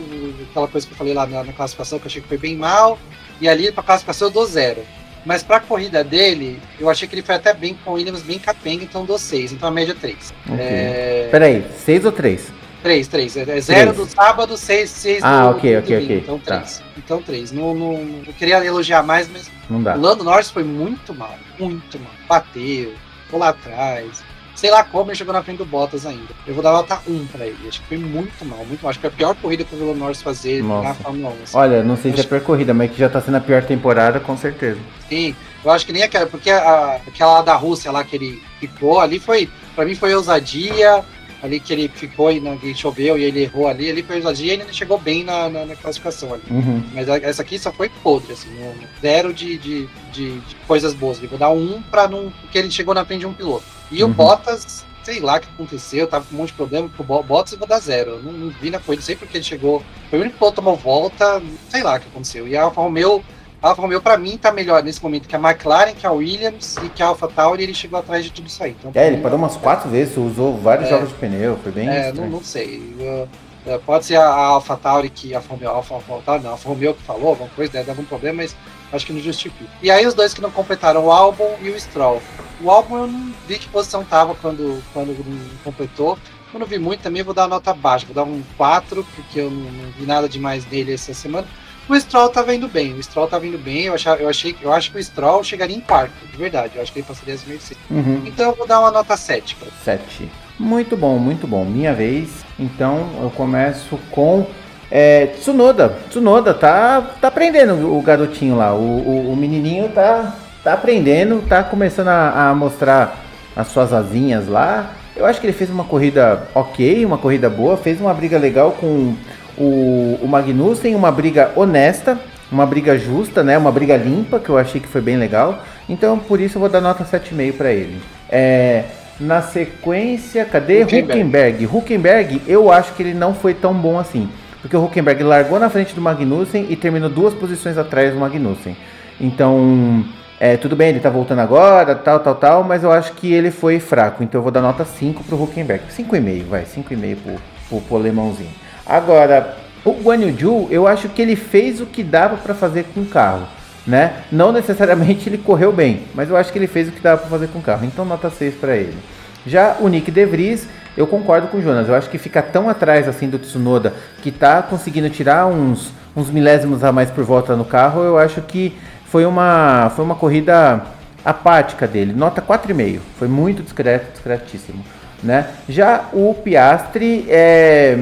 [0.50, 2.56] aquela coisa que eu falei lá na, na classificação, que eu achei que foi bem
[2.56, 2.98] mal.
[3.42, 4.84] E ali pra classificação eu dou zero.
[5.26, 8.40] Mas pra corrida dele, eu achei que ele foi até bem com o Williams bem
[8.40, 9.52] capenga, então dou 6.
[9.52, 10.34] Então a média 3.
[10.46, 10.58] Okay.
[10.58, 11.28] É...
[11.30, 12.57] Peraí, 6 ou 3?
[12.84, 13.36] Três, três.
[13.36, 16.06] É zero do sábado, seis, seis ah, do, ok, do ok, domingo.
[16.14, 16.18] ok.
[16.24, 16.56] Então Tá.
[16.58, 16.84] três.
[16.98, 17.52] Então três.
[17.52, 17.94] Não, não,
[18.26, 19.96] eu queria elogiar mais, mas Não dá.
[19.96, 21.36] o Lando Norris foi muito mal.
[21.60, 22.12] Muito mal.
[22.30, 22.94] Bateu,
[23.26, 24.24] ficou lá atrás.
[24.56, 26.34] Sei lá como ele chegou na frente do Bottas ainda.
[26.48, 27.68] Eu vou dar nota 1 pra ele.
[27.68, 28.90] Acho que foi muito mal, muito mal.
[28.90, 30.88] Acho que foi a pior corrida que o Lando Norris fazer Nossa.
[30.90, 31.44] na Fórmula 1.
[31.44, 31.58] assim.
[31.58, 34.20] Olha, não sei se é Acho- percorrida, mas que já tá sendo a pior temporada,
[34.20, 34.80] com certeza.
[35.08, 39.00] Sim, eu acho que nem aquela, porque a- aquela da Rússia lá que ele ficou
[39.00, 41.04] ali foi, pra mim foi ousadia,
[41.42, 44.56] ali que ele ficou e não, choveu e ele errou ali, ali foi ousadia e
[44.56, 46.44] ele não chegou bem na, na, na classificação ali.
[46.50, 46.84] Uhum.
[46.94, 50.56] Mas a- essa aqui só foi podre, assim, no- no zero de, de, de, de
[50.68, 51.22] coisas boas.
[51.22, 52.32] Eu vou dar um pra não.
[52.42, 53.64] Porque ele chegou na frente de um piloto.
[53.92, 54.10] E Uhum.
[54.10, 57.24] o Bottas, sei lá o que aconteceu, tava com um monte de problema o Bo-
[57.24, 58.12] Bottas eu vou dar zero.
[58.12, 59.84] Eu não, não vi na corrida, sei porque ele chegou.
[60.10, 62.48] Foi o único piloto que tomou volta, sei lá o que aconteceu.
[62.48, 63.24] E a Alfa Romeo.
[63.62, 66.76] A Alfa Romeo, pra mim, tá melhor nesse momento que a McLaren, que a Williams
[66.84, 68.76] e que a Alfa Tauri, ele chegou atrás de tudo isso aí.
[68.80, 70.92] Então, É, ele parou umas quatro vezes, usou vários É.
[70.92, 71.90] jogos de pneu, foi bem.
[71.90, 72.32] é, não, estranho.
[72.32, 72.96] não sei.
[73.00, 73.28] Eu-
[73.66, 76.54] é, pode ser a Alpha Tauri que a Alfa Romeo, Alfa, Alfa Tauri, não, a
[76.54, 78.56] Alfa Romeo que falou, alguma coisa, dar algum problema, mas
[78.94, 79.66] acho que não justifica.
[79.82, 82.22] E aí os dois que não completaram o álbum e o Stroll.
[82.62, 85.16] O álbum eu não vi que posição tava quando, quando
[85.64, 86.18] completou.
[86.54, 89.40] Eu não vi muito também, vou dar uma nota baixa, vou dar um 4, porque
[89.42, 91.46] eu não, não vi nada demais dele essa semana.
[91.90, 94.74] O Stroll tava indo bem, o Stroll tava indo bem, eu, achava, eu, achei, eu
[94.74, 97.46] acho que o Stroll chegaria em quarto, de verdade, eu acho que ele passaria as
[97.46, 97.84] Mercedes.
[97.90, 98.24] Uhum.
[98.26, 100.30] Então eu vou dar uma nota 7 pra 7.
[100.60, 101.64] Muito bom, muito bom.
[101.64, 102.44] Minha vez.
[102.60, 104.48] Então eu começo com
[104.90, 105.98] é, Tsunoda.
[106.10, 108.74] Tsunoda tá, tá aprendendo o garotinho lá.
[108.74, 113.24] O, o, o menininho tá, tá aprendendo, tá começando a, a mostrar
[113.56, 114.94] as suas asinhas lá.
[115.16, 117.78] Eu acho que ele fez uma corrida ok, uma corrida boa.
[117.78, 119.16] Fez uma briga legal com
[119.58, 122.18] o, o Magnussen, uma briga honesta,
[122.52, 123.58] uma briga justa, né?
[123.58, 125.64] Uma briga limpa, que eu achei que foi bem legal.
[125.90, 128.00] Então por isso eu vou dar nota 7,5 para ele.
[128.30, 128.84] É,
[129.20, 130.84] na sequência, cadê?
[130.84, 131.66] Huckenberg.
[131.66, 132.42] Huckenberg.
[132.48, 134.30] Eu acho que ele não foi tão bom assim.
[134.62, 138.76] Porque o Huckenberg largou na frente do Magnussen e terminou duas posições atrás do Magnussen.
[139.20, 140.06] Então,
[140.40, 143.50] é, tudo bem, ele tá voltando agora, tal, tal, tal, mas eu acho que ele
[143.50, 144.24] foi fraco.
[144.24, 145.84] Então eu vou dar nota 5 pro Huckenberg.
[145.90, 147.36] 5,5, vai, 5,5 pro,
[147.70, 148.67] pro, pro alemãozinho.
[148.88, 153.02] Agora, o Guan Yu eu acho que ele fez o que dava para fazer com
[153.02, 153.48] o carro.
[153.86, 154.24] Né?
[154.32, 157.30] Não necessariamente ele correu bem, mas eu acho que ele fez o que dava para
[157.30, 157.86] fazer com o carro.
[157.86, 158.98] Então nota 6 para ele.
[159.46, 160.68] Já o Nick De Vries,
[160.98, 161.88] eu concordo com o Jonas.
[161.88, 166.30] Eu acho que fica tão atrás assim do Tsunoda que tá conseguindo tirar uns, uns
[166.30, 168.04] milésimos a mais por volta no carro.
[168.04, 170.82] Eu acho que foi uma, foi uma corrida
[171.24, 172.12] apática dele.
[172.14, 173.00] Nota 4,5.
[173.18, 174.84] Foi muito discreto, discretíssimo.
[175.24, 175.48] Né?
[175.68, 177.98] Já o Piastri é,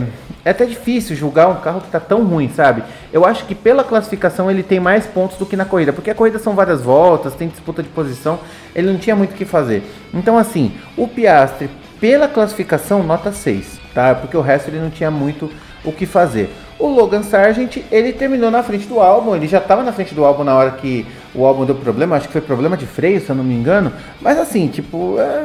[0.46, 2.84] é até difícil julgar um carro que está tão ruim, sabe?
[3.12, 6.16] Eu acho que pela classificação ele tem mais pontos do que na corrida, porque a
[6.16, 8.40] corrida são várias voltas, tem disputa de posição,
[8.76, 9.82] ele não tinha muito o que fazer.
[10.14, 11.68] Então, assim, o Piastri,
[12.00, 14.14] pela classificação, nota 6, tá?
[14.14, 15.50] Porque o resto ele não tinha muito
[15.84, 16.54] o que fazer.
[16.78, 20.26] O Logan Sargent, ele terminou na frente do álbum, ele já estava na frente do
[20.26, 23.30] álbum na hora que o álbum deu problema, acho que foi problema de freio, se
[23.30, 23.94] eu não me engano.
[24.20, 25.42] Mas assim, tipo, é,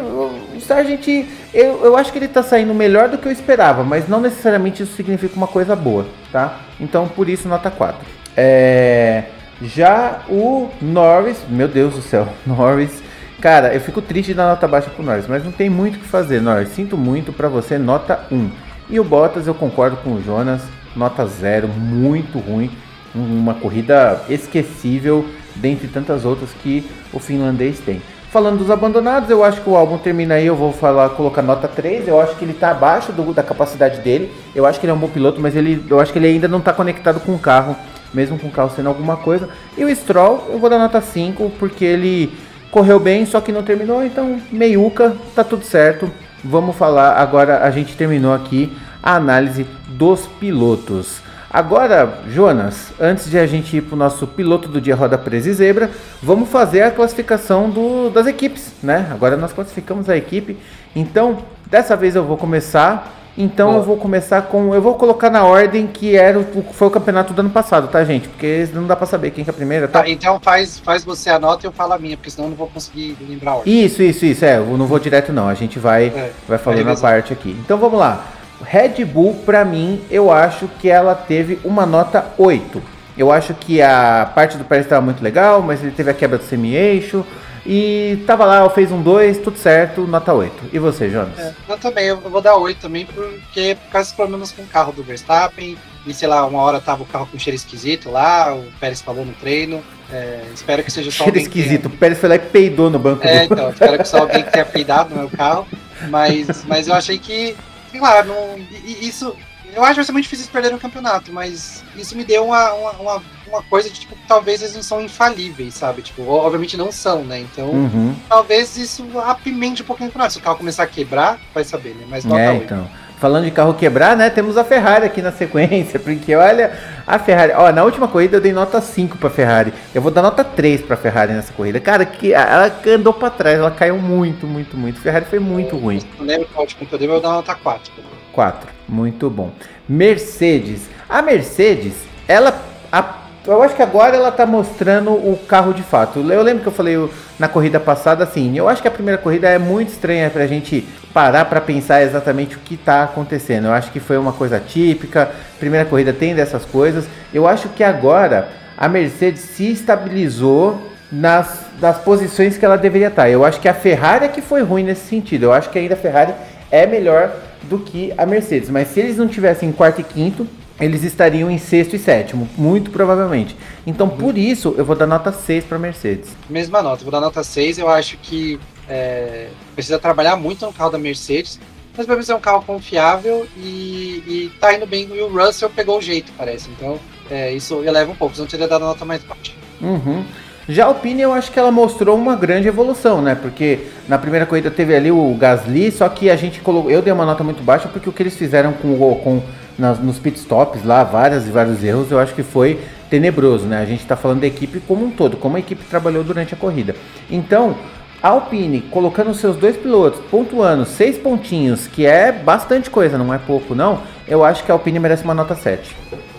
[0.57, 1.07] o Sargent,
[1.55, 4.83] eu, eu acho que ele tá saindo melhor do que eu esperava, mas não necessariamente
[4.83, 6.61] isso significa uma coisa boa, tá?
[6.81, 7.99] Então, por isso, nota 4.
[8.37, 9.25] É,
[9.63, 13.03] já o Norris, meu Deus do céu, Norris.
[13.41, 16.07] Cara, eu fico triste dar nota baixa pro Norris, mas não tem muito o que
[16.07, 16.71] fazer, Norris.
[16.71, 18.51] Sinto muito pra você, nota 1.
[18.91, 20.63] E o Bottas, eu concordo com o Jonas,
[20.95, 22.71] nota 0, muito ruim.
[23.15, 25.25] Uma corrida esquecível,
[25.57, 28.01] dentre tantas outras que o finlandês tem.
[28.31, 31.67] Falando dos abandonados, eu acho que o álbum termina aí, eu vou falar, colocar nota
[31.67, 32.07] 3.
[32.07, 34.31] Eu acho que ele tá abaixo do- da capacidade dele.
[34.55, 36.47] Eu acho que ele é um bom piloto, mas ele, eu acho que ele ainda
[36.47, 37.75] não tá conectado com o carro,
[38.15, 39.49] mesmo com o carro sendo alguma coisa.
[39.77, 42.33] E o Stroll, eu vou dar nota 5, porque ele
[42.71, 46.09] correu bem, só que não terminou, então meiuca, tá tudo certo.
[46.45, 48.73] Vamos falar agora, a gente terminou aqui
[49.03, 51.21] a análise dos pilotos.
[51.53, 55.51] Agora, Jonas, antes de a gente ir para o nosso piloto do dia roda presa
[55.51, 55.91] e zebra,
[56.23, 59.09] vamos fazer a classificação do- das equipes, né?
[59.11, 60.57] Agora nós classificamos a equipe.
[60.95, 61.39] Então,
[61.69, 63.17] dessa vez eu vou começar.
[63.39, 63.79] Então Boa.
[63.81, 67.33] eu vou começar com, eu vou colocar na ordem que era o, foi o campeonato
[67.33, 68.29] do ano passado, tá, gente?
[68.29, 70.03] Porque não dá para saber quem que é a primeira, tá?
[70.03, 72.51] Tá, então faz, faz você a nota e eu falo a minha, porque senão eu
[72.51, 73.85] não vou conseguir lembrar a ordem.
[73.85, 74.45] Isso, isso, isso.
[74.45, 75.49] É, eu não vou direto não.
[75.49, 77.57] A gente vai, É, vai falando a parte aqui.
[77.65, 78.25] Então vamos lá.
[78.63, 82.83] Red Bull, pra mim, eu acho que ela teve uma nota 8.
[83.17, 86.39] Eu acho que a parte do Pérez estava muito legal, mas ele teve a quebra
[86.39, 87.25] do semi-eixo.
[87.67, 90.71] E tava lá, fez um 2, tudo certo, nota 8.
[90.73, 91.39] E você, Jonas?
[91.39, 94.67] É, eu também, eu vou dar 8 também, porque por causa dos problemas com o
[94.67, 98.55] carro do Verstappen, e sei lá, uma hora tava o carro com cheiro esquisito lá,
[98.55, 99.83] o Pérez falou no treino.
[100.11, 101.87] É, espero que seja só Cheiro que tenha- esquisito.
[101.87, 103.53] O Pérez foi lá e peidou no banco É, do...
[103.53, 105.67] então, espero que só alguém que tenha peidado no meu carro.
[106.09, 107.55] Mas, mas eu achei que,
[107.91, 109.37] sei lá, não, isso
[109.75, 112.73] eu acho que vai ser muito difícil perder no campeonato, mas isso me deu uma,
[112.73, 116.03] uma, uma, coisa de, tipo, talvez eles não são infalíveis, sabe?
[116.03, 117.41] Tipo, obviamente não são, né?
[117.41, 118.17] Então, uhum.
[118.29, 120.35] talvez isso apimente um pouquinho o campeonato.
[120.35, 122.07] Se o carro começar a quebrar, vai saber, né?
[122.09, 122.65] Mas nota é, 8.
[122.65, 122.91] então.
[123.21, 124.31] Falando de carro quebrar, né?
[124.31, 126.73] Temos a Ferrari aqui na sequência, porque olha,
[127.07, 129.75] a Ferrari, ó, na última corrida eu dei nota 5 para Ferrari.
[129.95, 131.79] Eu vou dar nota 3 para Ferrari nessa corrida.
[131.79, 134.99] Cara, que ela andou para trás, ela caiu muito, muito, muito.
[134.99, 136.01] A Ferrari foi muito eu, ruim.
[136.19, 137.93] Não lembro que eu dei, mas eu vou dar nota 4.
[138.33, 138.71] 4.
[138.89, 139.53] Muito bom.
[139.87, 140.89] Mercedes.
[141.07, 141.93] A Mercedes,
[142.27, 142.59] ela.
[142.91, 143.17] A,
[143.53, 146.21] eu acho que agora ela tá mostrando o carro de fato.
[146.21, 148.57] Eu lembro que eu falei na corrida passada assim.
[148.57, 152.57] Eu acho que a primeira corrida é muito estranha pra gente parar para pensar exatamente
[152.57, 153.67] o que tá acontecendo.
[153.67, 155.31] Eu acho que foi uma coisa típica.
[155.59, 157.07] Primeira corrida tem dessas coisas.
[157.33, 160.81] Eu acho que agora a Mercedes se estabilizou
[161.11, 163.29] nas, nas posições que ela deveria estar.
[163.29, 165.45] Eu acho que a Ferrari é que foi ruim nesse sentido.
[165.45, 166.35] Eu acho que ainda a Ferrari
[166.71, 167.33] é melhor
[167.63, 168.71] do que a Mercedes.
[168.71, 170.47] Mas se eles não tivessem quarto e quinto,
[170.81, 173.55] eles estariam em sexto e sétimo, muito provavelmente.
[173.87, 174.17] Então, uhum.
[174.17, 176.31] por isso, eu vou dar nota 6 para Mercedes.
[176.49, 177.79] Mesma nota, vou dar nota 6.
[177.79, 178.59] Eu acho que
[178.89, 181.61] é, precisa trabalhar muito no carro da Mercedes,
[181.97, 185.09] mas pelo menos é um carro confiável e, e tá indo bem.
[185.13, 186.71] E o Russell pegou o jeito, parece.
[186.71, 186.99] Então,
[187.31, 189.53] é, isso eleva um pouco, senão teria dado nota mais baixa.
[189.81, 190.25] Uhum.
[190.69, 193.35] Já a Alpine eu acho que ela mostrou uma grande evolução, né?
[193.35, 196.91] Porque na primeira corrida teve ali o Gasly, só que a gente colocou.
[196.91, 199.43] Eu dei uma nota muito baixa porque o que eles fizeram com o com
[199.81, 203.81] nas, nos pitstops lá, várias e vários erros, eu acho que foi tenebroso, né?
[203.81, 206.57] A gente está falando da equipe como um todo, como a equipe trabalhou durante a
[206.57, 206.95] corrida.
[207.29, 207.77] Então,
[208.23, 213.39] a Alpine colocando seus dois pilotos, pontuando seis pontinhos, que é bastante coisa, não é
[213.39, 215.97] pouco não, eu acho que a Alpine merece uma nota 7.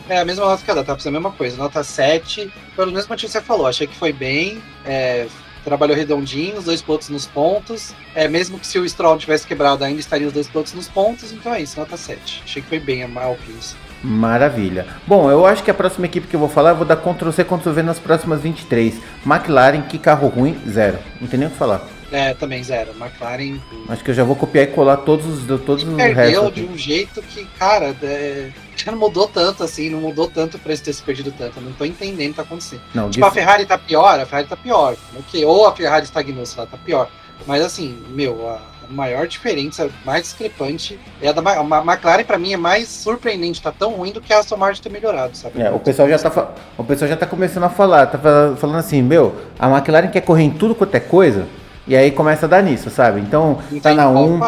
[0.07, 3.09] É a mesma nota que a da, tá a mesma coisa, nota 7, pelo mesmo
[3.09, 5.25] motivo que você falou, achei que foi bem, é,
[5.63, 9.83] trabalhou redondinho, os dois pilotos nos pontos, é, mesmo que se o Stroll tivesse quebrado
[9.83, 12.43] ainda estariam os dois pilotos nos pontos, então é isso, nota 7.
[12.43, 13.59] Achei que foi bem a Alpine.
[14.03, 14.87] Maravilha.
[15.05, 17.43] Bom, eu acho que a próxima equipe que eu vou falar, eu vou dar Ctrl-C,
[17.43, 18.99] Ctrl-V nas próximas 23.
[19.25, 20.97] McLaren, que carro ruim, zero.
[21.19, 21.87] Não tem nem o que falar.
[22.11, 22.91] É, também zero.
[22.99, 23.59] McLaren.
[23.87, 26.77] Acho que eu já vou copiar e colar todos os todos os perdeu de um
[26.77, 28.49] jeito que, cara, é,
[28.85, 31.57] já não mudou tanto assim, não mudou tanto pra eles ter se perdido tanto.
[31.57, 32.81] Eu não tô entendendo o que tá acontecendo.
[32.93, 34.95] Não, tipo, a Ferrari tá pior, a Ferrari tá pior.
[35.19, 35.45] Okay?
[35.45, 37.09] Ou a Ferrari estagnou, sei lá, tá pior.
[37.47, 38.59] Mas assim, meu, a
[38.91, 43.71] maior diferença, mais discrepante, é a da a McLaren, para mim, é mais surpreendente, tá
[43.71, 45.61] tão ruim do que a Aston Martin ter melhorado, sabe?
[45.61, 48.19] É, o pessoal já tá, o pessoal já tá começando a falar, tá
[48.57, 51.47] falando assim, meu, a McLaren quer correr em tudo quanto é coisa,
[51.91, 53.19] e aí começa a dar nisso, sabe?
[53.19, 54.39] Então, tá na 1,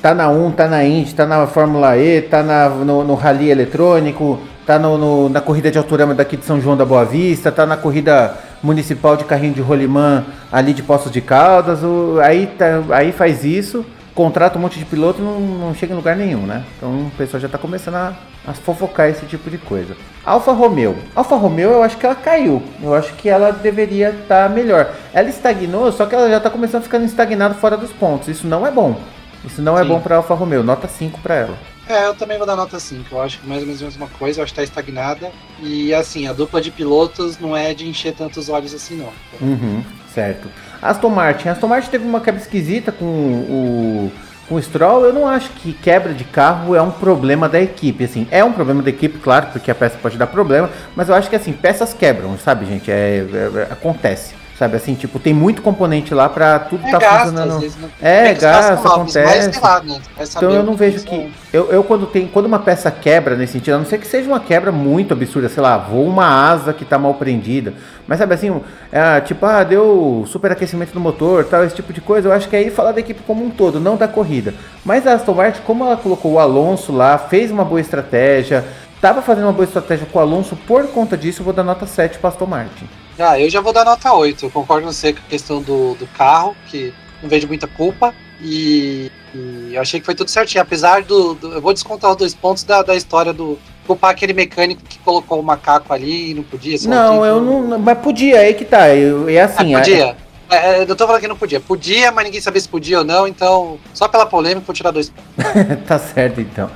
[0.00, 3.50] tá na 1, tá na Indy, tá na Fórmula E, tá na, no, no Rally
[3.50, 7.52] eletrônico, tá no, no, na corrida de autorama daqui de São João da Boa Vista,
[7.52, 12.46] tá na corrida municipal de carrinho de rolimã ali de Poços de Caldas, o, aí,
[12.46, 13.84] tá, aí faz isso,
[14.14, 16.64] contrata um monte de piloto e não, não chega em lugar nenhum, né?
[16.78, 18.14] Então o pessoal já está começando a,
[18.46, 19.96] a, fofocar esse tipo de coisa.
[20.24, 20.96] Alfa Romeo.
[21.14, 22.62] Alfa Romeo eu acho que ela caiu.
[22.82, 24.94] Eu acho que ela deveria estar tá melhor.
[25.12, 28.28] Ela estagnou, só que ela já está começando a ficar estagnada fora dos pontos.
[28.28, 29.00] Isso não é bom.
[29.44, 29.86] Isso não é Sim.
[29.86, 30.62] é bom para Alfa Romeo.
[30.62, 31.58] Nota 5 para ela.
[31.86, 33.14] É, eu também vou dar nota 5.
[33.14, 35.30] Eu acho que mais ou menos a mesma coisa, eu acho que tá estagnada.
[35.60, 39.12] E assim, a dupla de pilotos não é de encher tantos olhos assim, não.
[39.40, 40.48] Uhum, certo.
[40.80, 41.48] Aston Martin.
[41.48, 44.12] Aston Martin teve uma quebra esquisita com o,
[44.48, 45.04] com o Stroll.
[45.04, 48.04] Eu não acho que quebra de carro é um problema da equipe.
[48.04, 50.70] Assim, é um problema da equipe, claro, porque a peça pode dar problema.
[50.94, 52.90] Mas eu acho que assim, peças quebram, sabe, gente?
[52.90, 54.43] é, é, é acontece.
[54.58, 57.90] Sabe assim, tipo, tem muito componente lá pra tudo é tá gasto, funcionando.
[58.00, 59.60] é, gasto, acontece.
[59.60, 60.00] Lá, né?
[60.20, 61.32] Então eu não vejo que.
[61.52, 62.28] Eu, eu quando tem.
[62.28, 65.48] Quando uma peça quebra nesse sentido, a não ser que seja uma quebra muito absurda,
[65.48, 67.74] sei lá, voa uma asa que tá mal prendida.
[68.06, 68.60] Mas sabe assim,
[68.92, 72.54] é, tipo, ah, deu superaquecimento no motor, tal, esse tipo de coisa, eu acho que
[72.54, 74.54] aí falar da equipe como um todo, não da corrida.
[74.84, 78.64] Mas a Aston Martin, como ela colocou o Alonso lá, fez uma boa estratégia,
[79.00, 81.86] tava fazendo uma boa estratégia com o Alonso, por conta disso, eu vou dar nota
[81.86, 82.86] 7 para Aston Martin.
[83.18, 84.46] Ah, eu já vou dar nota 8.
[84.46, 86.92] Eu concordo com você com a questão do, do carro, que
[87.22, 88.14] não vejo muita culpa.
[88.40, 90.62] E, e eu achei que foi tudo certinho.
[90.62, 93.58] Apesar do, do, Eu vou descontar os dois pontos da, da história do.
[93.86, 96.78] Culpar aquele mecânico que colocou o macaco ali e não podia.
[96.86, 97.78] Não, eu não.
[97.78, 98.88] Mas podia, aí que tá.
[98.94, 99.74] Eu, é assim.
[99.74, 100.16] Ah, podia.
[100.50, 101.60] É, é, eu tô falando que não podia.
[101.60, 105.10] Podia, mas ninguém sabia se podia ou não, então, só pela polêmica, vou tirar dois
[105.10, 105.52] pontos.
[105.86, 106.70] tá certo, então.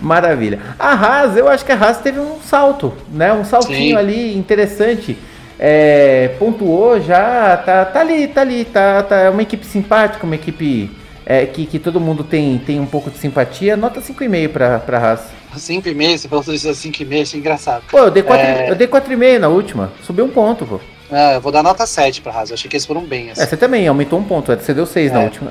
[0.00, 0.58] Maravilha.
[0.78, 3.30] A Haas, eu acho que a Haas teve um salto, né?
[3.32, 3.96] Um saltinho Sim.
[3.96, 5.18] ali interessante
[5.58, 10.34] é, pontuou já, tá, tá ali, tá ali, tá, tá é uma equipe simpática, uma
[10.34, 10.90] equipe
[11.26, 13.76] é, que, que todo mundo tem, tem um pouco de simpatia.
[13.76, 15.20] Nota 5,5 pra, pra Haas.
[15.56, 16.18] 5,5?
[16.18, 17.84] Você falou isso 5,5, achei engraçado.
[17.90, 18.70] Pô, eu dei 4,5 é...
[18.70, 20.80] eu dei 4,5 na última, subiu um ponto, pô.
[21.12, 22.50] Ah, eu vou dar nota 7 pra Haas.
[22.50, 23.30] Eu achei que eles foram bem.
[23.30, 23.42] Assim.
[23.42, 24.52] É, você também aumentou um ponto.
[24.52, 25.14] Você deu 6 é.
[25.14, 25.50] na última.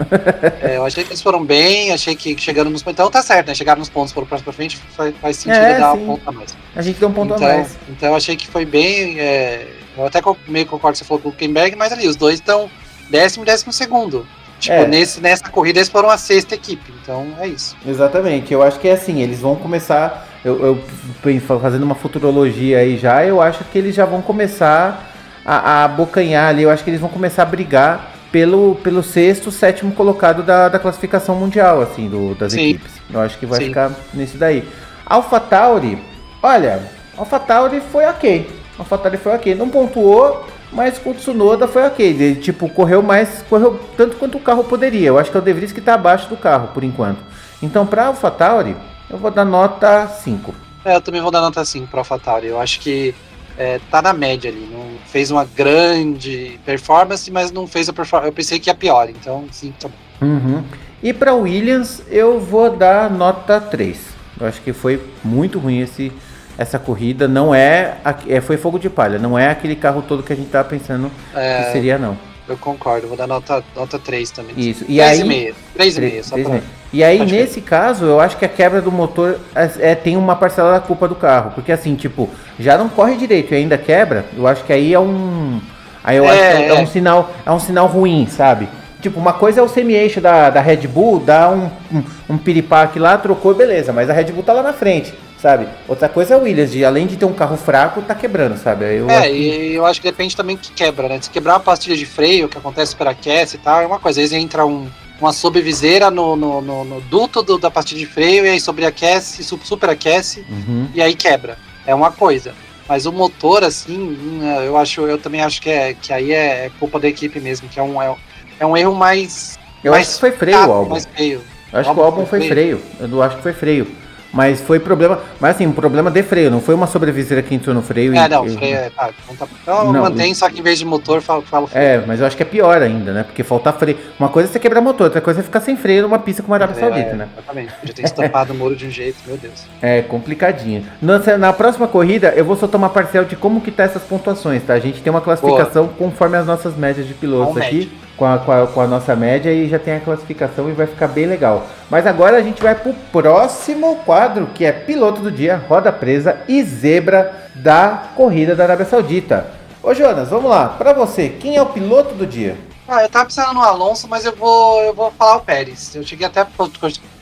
[0.62, 1.91] é, eu achei que eles foram bem.
[1.91, 2.95] Achei que chegando nos pontos.
[2.95, 3.56] Então tá certo, né?
[3.56, 4.78] Chegaram nos pontos, foram pra frente.
[4.78, 6.04] Faz, faz sentido é, dar sim.
[6.04, 6.58] um ponto a mais.
[6.76, 7.78] A gente deu um ponto então, a mais.
[7.88, 9.20] Então eu achei que foi bem.
[9.20, 12.35] É, eu até meio concordo que você falou com o Kemberg, mas ali, os dois
[12.35, 12.69] estão
[13.09, 14.25] décimo e décimo segundo.
[14.59, 14.87] Tipo, é.
[14.87, 16.93] nesse, nessa corrida eles foram a sexta equipe.
[17.01, 17.75] Então é isso.
[17.85, 18.53] Exatamente.
[18.53, 20.27] Eu acho que é assim, eles vão começar.
[20.43, 25.13] Eu, eu fazendo uma futurologia aí já, eu acho que eles já vão começar
[25.45, 26.63] a, a bocanhar ali.
[26.63, 30.79] Eu acho que eles vão começar a brigar pelo, pelo sexto, sétimo colocado da, da
[30.79, 32.69] classificação mundial, assim, do, das Sim.
[32.69, 32.93] equipes.
[33.13, 33.67] Eu acho que vai Sim.
[33.67, 34.67] ficar nesse daí.
[35.05, 36.01] AlphaTauri,
[36.41, 36.81] olha,
[37.17, 38.62] AlphaTauri foi ok.
[38.78, 39.55] AlphaTauri foi ok.
[39.55, 42.05] Não pontuou, mas com o Tsunoda foi ok.
[42.05, 45.09] Ele, tipo, correu mais, correu tanto quanto o carro poderia.
[45.09, 47.19] Eu acho que é o De Vries que está abaixo do carro, por enquanto.
[47.61, 48.76] Então, para AlphaTauri,
[49.09, 50.53] eu vou dar nota 5.
[50.86, 52.47] É, eu também vou dar nota 5 para AlphaTauri.
[52.47, 53.15] Eu acho que
[53.57, 54.67] é, tá na média ali.
[54.71, 58.30] Não fez uma grande performance, mas não fez a performance.
[58.30, 60.26] Eu pensei que ia pior, então sim, tá bom.
[60.26, 60.63] Uhum.
[61.01, 63.97] E para Williams, eu vou dar nota 3.
[64.39, 66.11] Eu acho que foi muito ruim esse,
[66.58, 67.28] essa corrida.
[67.28, 67.95] Não é,
[68.28, 68.41] é.
[68.41, 71.64] Foi fogo de palha, não é aquele carro todo que a gente tava pensando é,
[71.64, 72.18] que seria, não.
[72.47, 74.54] Eu concordo, vou dar nota, nota 3 também.
[74.58, 74.84] Isso.
[74.89, 75.54] E 3,5.
[75.78, 76.62] 3,5, só 3, pra...
[76.91, 80.36] E aí, nesse caso, eu acho que a quebra do motor é, é, tem uma
[80.36, 81.51] parcela da culpa do carro.
[81.56, 82.30] Porque assim, tipo,
[82.60, 85.62] já não corre direito e ainda quebra, eu acho que aí é um.
[86.04, 88.68] Aí eu é, acho que é, é, um sinal, é um sinal ruim, sabe?
[89.01, 92.99] Tipo, uma coisa é o semi-eixo da, da Red Bull, dá um, um, um piripaque
[92.99, 95.67] lá, trocou, beleza, mas a Red Bull tá lá na frente, sabe?
[95.89, 98.85] Outra coisa é o Williams, de além de ter um carro fraco, tá quebrando, sabe?
[98.85, 99.35] Eu é, que...
[99.35, 101.19] e eu acho que depende também que quebra, né?
[101.21, 104.21] Se quebrar uma pastilha de freio, que acontece superaquece e tal, é uma coisa.
[104.21, 104.87] Às vezes entra um,
[105.19, 109.43] uma sobreviseira no, no, no, no duto do, da pastilha de freio e aí sobreaquece,
[109.43, 110.87] superaquece uhum.
[110.95, 111.57] e aí quebra.
[111.85, 112.53] É uma coisa.
[112.87, 116.67] Mas o motor, assim, hum, eu acho, eu também acho que, é, que aí é,
[116.67, 118.15] é culpa da equipe mesmo, que é um, é,
[118.61, 119.59] é um erro mais.
[119.83, 120.91] Eu mais acho que foi freio o álbum.
[120.91, 121.41] Mais feio.
[121.73, 122.79] Eu acho o que o álbum foi freio.
[122.79, 123.09] freio.
[123.11, 124.03] Eu acho que foi freio.
[124.34, 125.19] Mas foi problema.
[125.39, 128.15] Mas assim, um problema de freio, não foi uma sobreviseira que entrou no freio.
[128.15, 128.89] É, e, não, freio é.
[128.89, 131.86] Tá, não tá, então não, mantém, só que em vez de motor, fala, fala freio.
[131.86, 133.23] É, mas eu acho que é pior ainda, né?
[133.23, 133.97] Porque falta freio.
[134.19, 136.53] Uma coisa é você quebrar motor, outra coisa é ficar sem freio numa pista como
[136.55, 137.29] a Arábia é, Saudita, é, né?
[137.34, 137.73] Exatamente.
[137.84, 139.65] Já tem estampado o muro de um jeito, meu Deus.
[139.84, 140.86] É, complicadinho.
[141.01, 144.63] Na, na próxima corrida, eu vou soltar uma parcela de como que tá essas pontuações,
[144.63, 144.73] tá?
[144.73, 145.97] A gente tem uma classificação Boa.
[145.97, 147.79] conforme as nossas médias de pilotos aqui.
[147.79, 150.74] Médio com a, com a, com, a, nossa média e já tem a classificação e
[150.74, 151.66] vai ficar bem legal.
[151.89, 155.91] Mas agora a gente vai para o próximo quadro, que é piloto do dia, roda
[155.91, 159.47] presa e zebra da corrida da Arábia Saudita.
[159.82, 160.70] Ô Jonas, vamos lá.
[160.70, 162.57] Para você, quem é o piloto do dia?
[162.88, 165.95] Ah, eu tava pensando no Alonso, mas eu vou, eu vou falar o Pérez.
[165.95, 166.47] Eu cheguei até a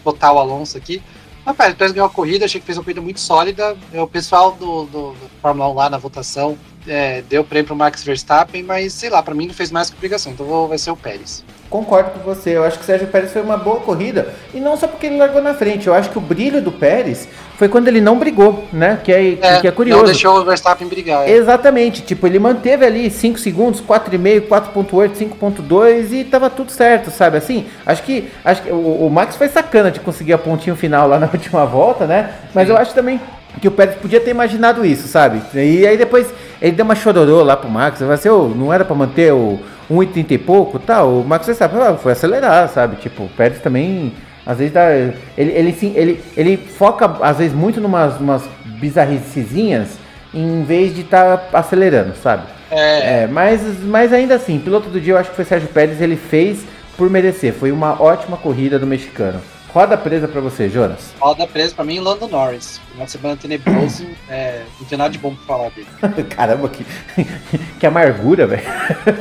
[0.04, 1.02] botar o Alonso aqui.
[1.46, 3.76] Mas Pérez, o Pérez ganhou a corrida, achei que fez uma corrida muito sólida.
[3.94, 6.58] O pessoal do, do, do Fórmula 1 lá na votação
[6.88, 9.96] é, deu prêmio pro Max Verstappen, mas sei lá, para mim não fez mais que
[9.96, 11.44] obrigação, então vou, vai ser o Pérez.
[11.70, 14.76] Concordo com você, eu acho que o Sérgio Pérez foi uma boa corrida, e não
[14.76, 17.88] só porque ele largou na frente, eu acho que o brilho do Pérez foi quando
[17.88, 19.00] ele não brigou, né?
[19.02, 20.02] Que é, é que é curioso.
[20.02, 21.26] Não deixou o Verstappen brigar.
[21.26, 21.32] É.
[21.32, 27.38] Exatamente, tipo, ele manteve ali 5 segundos, 4,5, 4,8, 5,2 e tava tudo certo, sabe?
[27.38, 31.08] Assim, acho que, acho que o, o, Max foi sacana de conseguir a pontinho final
[31.08, 32.34] lá na última volta, né?
[32.54, 32.74] Mas Sim.
[32.74, 33.22] eu acho também
[33.62, 35.42] que o Pérez podia ter imaginado isso, sabe?
[35.54, 36.28] E aí depois
[36.62, 39.60] ele deu uma chororô lá pro Max, vai ser, oh, não era para manter o
[39.90, 41.20] 1,30 e pouco, tal.
[41.20, 42.98] O Max sabe, ah, foi acelerar, sabe?
[42.98, 44.14] Tipo, o Pérez também
[44.46, 48.44] às vezes dá, ele, ele, sim, ele, ele foca às vezes muito numas umas
[48.80, 50.00] bizarricezinhas
[50.34, 52.44] em vez de estar tá acelerando, sabe?
[52.70, 53.24] É.
[53.24, 53.28] é.
[53.28, 56.64] mas, mas ainda assim, piloto do dia eu acho que foi Sérgio Pérez, ele fez
[56.98, 57.54] por merecer.
[57.54, 59.42] Foi uma ótima corrida do mexicano.
[59.74, 61.14] Roda presa pra você, Jonas.
[61.18, 62.82] Roda presa pra mim, Lando Norris.
[62.94, 65.88] Uma semana tenebroso, é, não tem nada de bom pra falar dele.
[66.30, 66.86] Caramba, que,
[67.80, 68.64] que amargura, velho.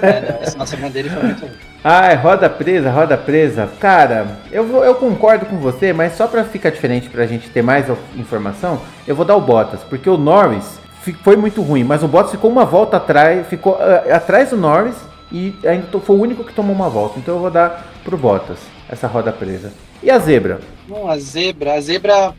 [0.03, 1.53] É, não, essa semana dele foi muito ruim.
[1.85, 3.71] Ai, roda presa, roda presa.
[3.79, 7.63] Cara, eu, vou, eu concordo com você, mas só pra ficar diferente, pra gente ter
[7.63, 7.87] mais
[8.17, 10.81] informação, eu vou dar o Bottas, porque o Norris
[11.23, 14.97] foi muito ruim, mas o Bottas ficou uma volta atrás, ficou uh, atrás do Norris
[15.33, 17.19] e ainda foi o único que tomou uma volta.
[17.19, 18.59] Então eu vou dar pro Bottas
[18.89, 19.73] essa roda presa.
[20.03, 20.61] E a zebra?
[20.89, 22.35] Bom, a zebra, a zebra,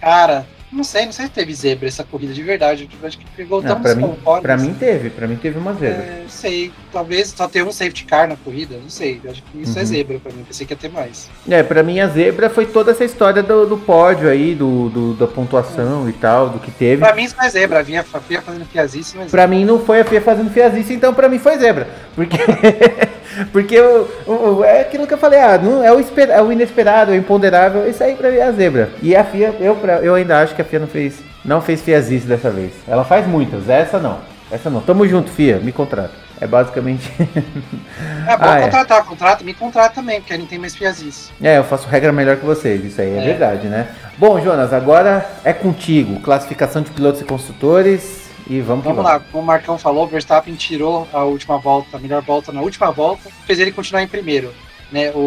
[0.00, 2.88] cara, não sei, não sei se teve zebra essa corrida de verdade.
[3.00, 6.02] Eu acho que pegou tão pra mim, pra mim teve, pra mim teve uma zebra.
[6.02, 9.20] É, não sei, talvez só teve um safety car na corrida, não sei.
[9.28, 9.82] Acho que isso é uhum.
[9.82, 11.30] é zebra pra mim, pensei que ia ter mais.
[11.48, 15.14] É, pra mim a zebra foi toda essa história do, do pódio aí, do, do
[15.14, 16.10] da pontuação é.
[16.10, 16.98] e tal, do que teve.
[16.98, 19.30] Pra mim isso não é zebra, a FIA, a FIA fazendo fiazice, mas.
[19.30, 21.88] Pra mim não foi a FIA fazendo fiazice, então pra mim foi zebra.
[22.14, 22.36] Porque.
[23.52, 26.52] Porque o, o, é aquilo que eu falei, ah, não, é, o esper, é o
[26.52, 28.90] inesperado, é o imponderável, isso aí pra mim é a zebra.
[29.02, 32.26] E a FIA, eu, eu ainda acho que a FIA não fez, não fez fiazice
[32.26, 32.72] dessa vez.
[32.86, 34.18] Ela faz muitas, essa não.
[34.50, 34.80] Essa não.
[34.80, 36.28] Tamo junto, Fia, me contrata.
[36.40, 37.12] É basicamente.
[37.20, 38.62] é bom ah, é.
[38.62, 39.02] contratar, é.
[39.02, 41.30] contrata, me contrata também, porque aí não tem mais fiazis.
[41.42, 43.88] É, eu faço regra melhor que vocês, isso aí é, é, verdade, né?
[44.16, 46.20] Bom, Jonas, agora é contigo.
[46.20, 48.27] Classificação de pilotos e construtores.
[48.48, 52.00] E vamos, vamos lá, como o Marcão falou, o Verstappen tirou a última volta, a
[52.00, 54.52] melhor volta na última volta, fez ele continuar em primeiro.
[54.90, 55.18] Né, o,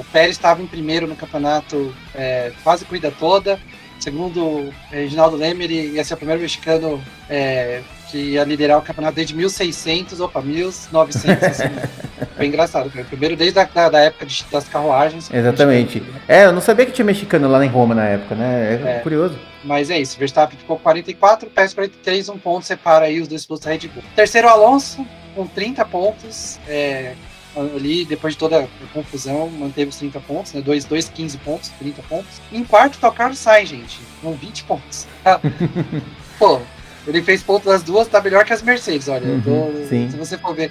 [0.00, 3.60] o Pérez estava em primeiro no campeonato é, quase corrida toda.
[4.00, 9.16] Segundo o Reginaldo Lemer, ia ser o primeiro mexicano é, que ia liderar o campeonato
[9.16, 11.42] desde 1600, opa, 1900.
[11.42, 11.64] Assim.
[12.36, 15.28] Foi engraçado, foi o primeiro desde a da, da época de, das carruagens.
[15.32, 16.00] Exatamente.
[16.28, 18.74] É, eu não sabia que tinha mexicano lá em Roma na época, né?
[18.74, 18.98] É, é.
[19.00, 19.36] curioso.
[19.64, 23.66] Mas é isso, Verstappen ficou 44, Pérez 43, um ponto separa aí os dois pilotos
[23.66, 24.04] da Red Bull.
[24.14, 25.04] Terceiro, Alonso,
[25.34, 26.60] com 30 pontos.
[26.68, 27.14] É,
[27.56, 30.60] ali, depois de toda a confusão, manteve os 30 pontos, né?
[30.60, 32.40] 2, 2 15 pontos, 30 pontos.
[32.52, 35.06] Em quarto tá o Carlos Sainz, gente, com 20 pontos.
[36.38, 36.60] Pô,
[37.08, 39.26] ele fez pontos das duas, tá melhor que as Mercedes, olha.
[39.26, 40.70] Uhum, tô, se você for ver,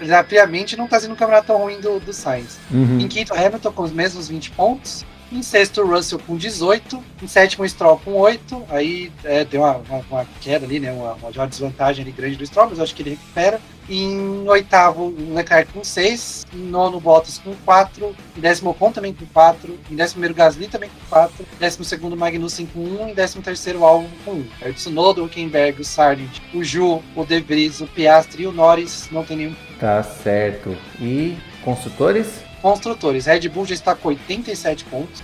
[0.00, 2.58] já friamente não tá sendo um campeonato tão ruim do, do Sainz.
[2.70, 2.98] Uhum.
[2.98, 5.04] Em quinto, Hamilton com os mesmos 20 pontos.
[5.30, 7.04] Em sexto, Russell com 18.
[7.22, 8.64] Em sétimo, Stroll com 8.
[8.70, 10.90] Aí é, deu uma, uma, uma, queda ali, né?
[10.90, 13.60] Uma, uma desvantagem ali grande do Stroll, mas acho que ele recupera.
[13.90, 16.46] Em oitavo, Leclerc com 6.
[16.54, 18.16] Em nono, Bottas com 4.
[18.36, 19.78] Em décimo, Ocon também com 4.
[19.90, 21.42] Em décimo primeiro, Gasly também com 4.
[21.42, 23.08] Em décimo segundo, Magnussen com 1.
[23.08, 24.46] Em décimo terceiro, Albon com 1.
[24.62, 28.46] Aí o Tsunoda, o Huckenberg, o Sargent, o Ju, o De Vries, o Piastri e
[28.46, 29.56] o Norris não tem nenhum.
[29.78, 30.76] Tá certo.
[31.00, 32.47] E construtores?
[32.60, 35.22] Construtores, Red Bull já está com 87 pontos,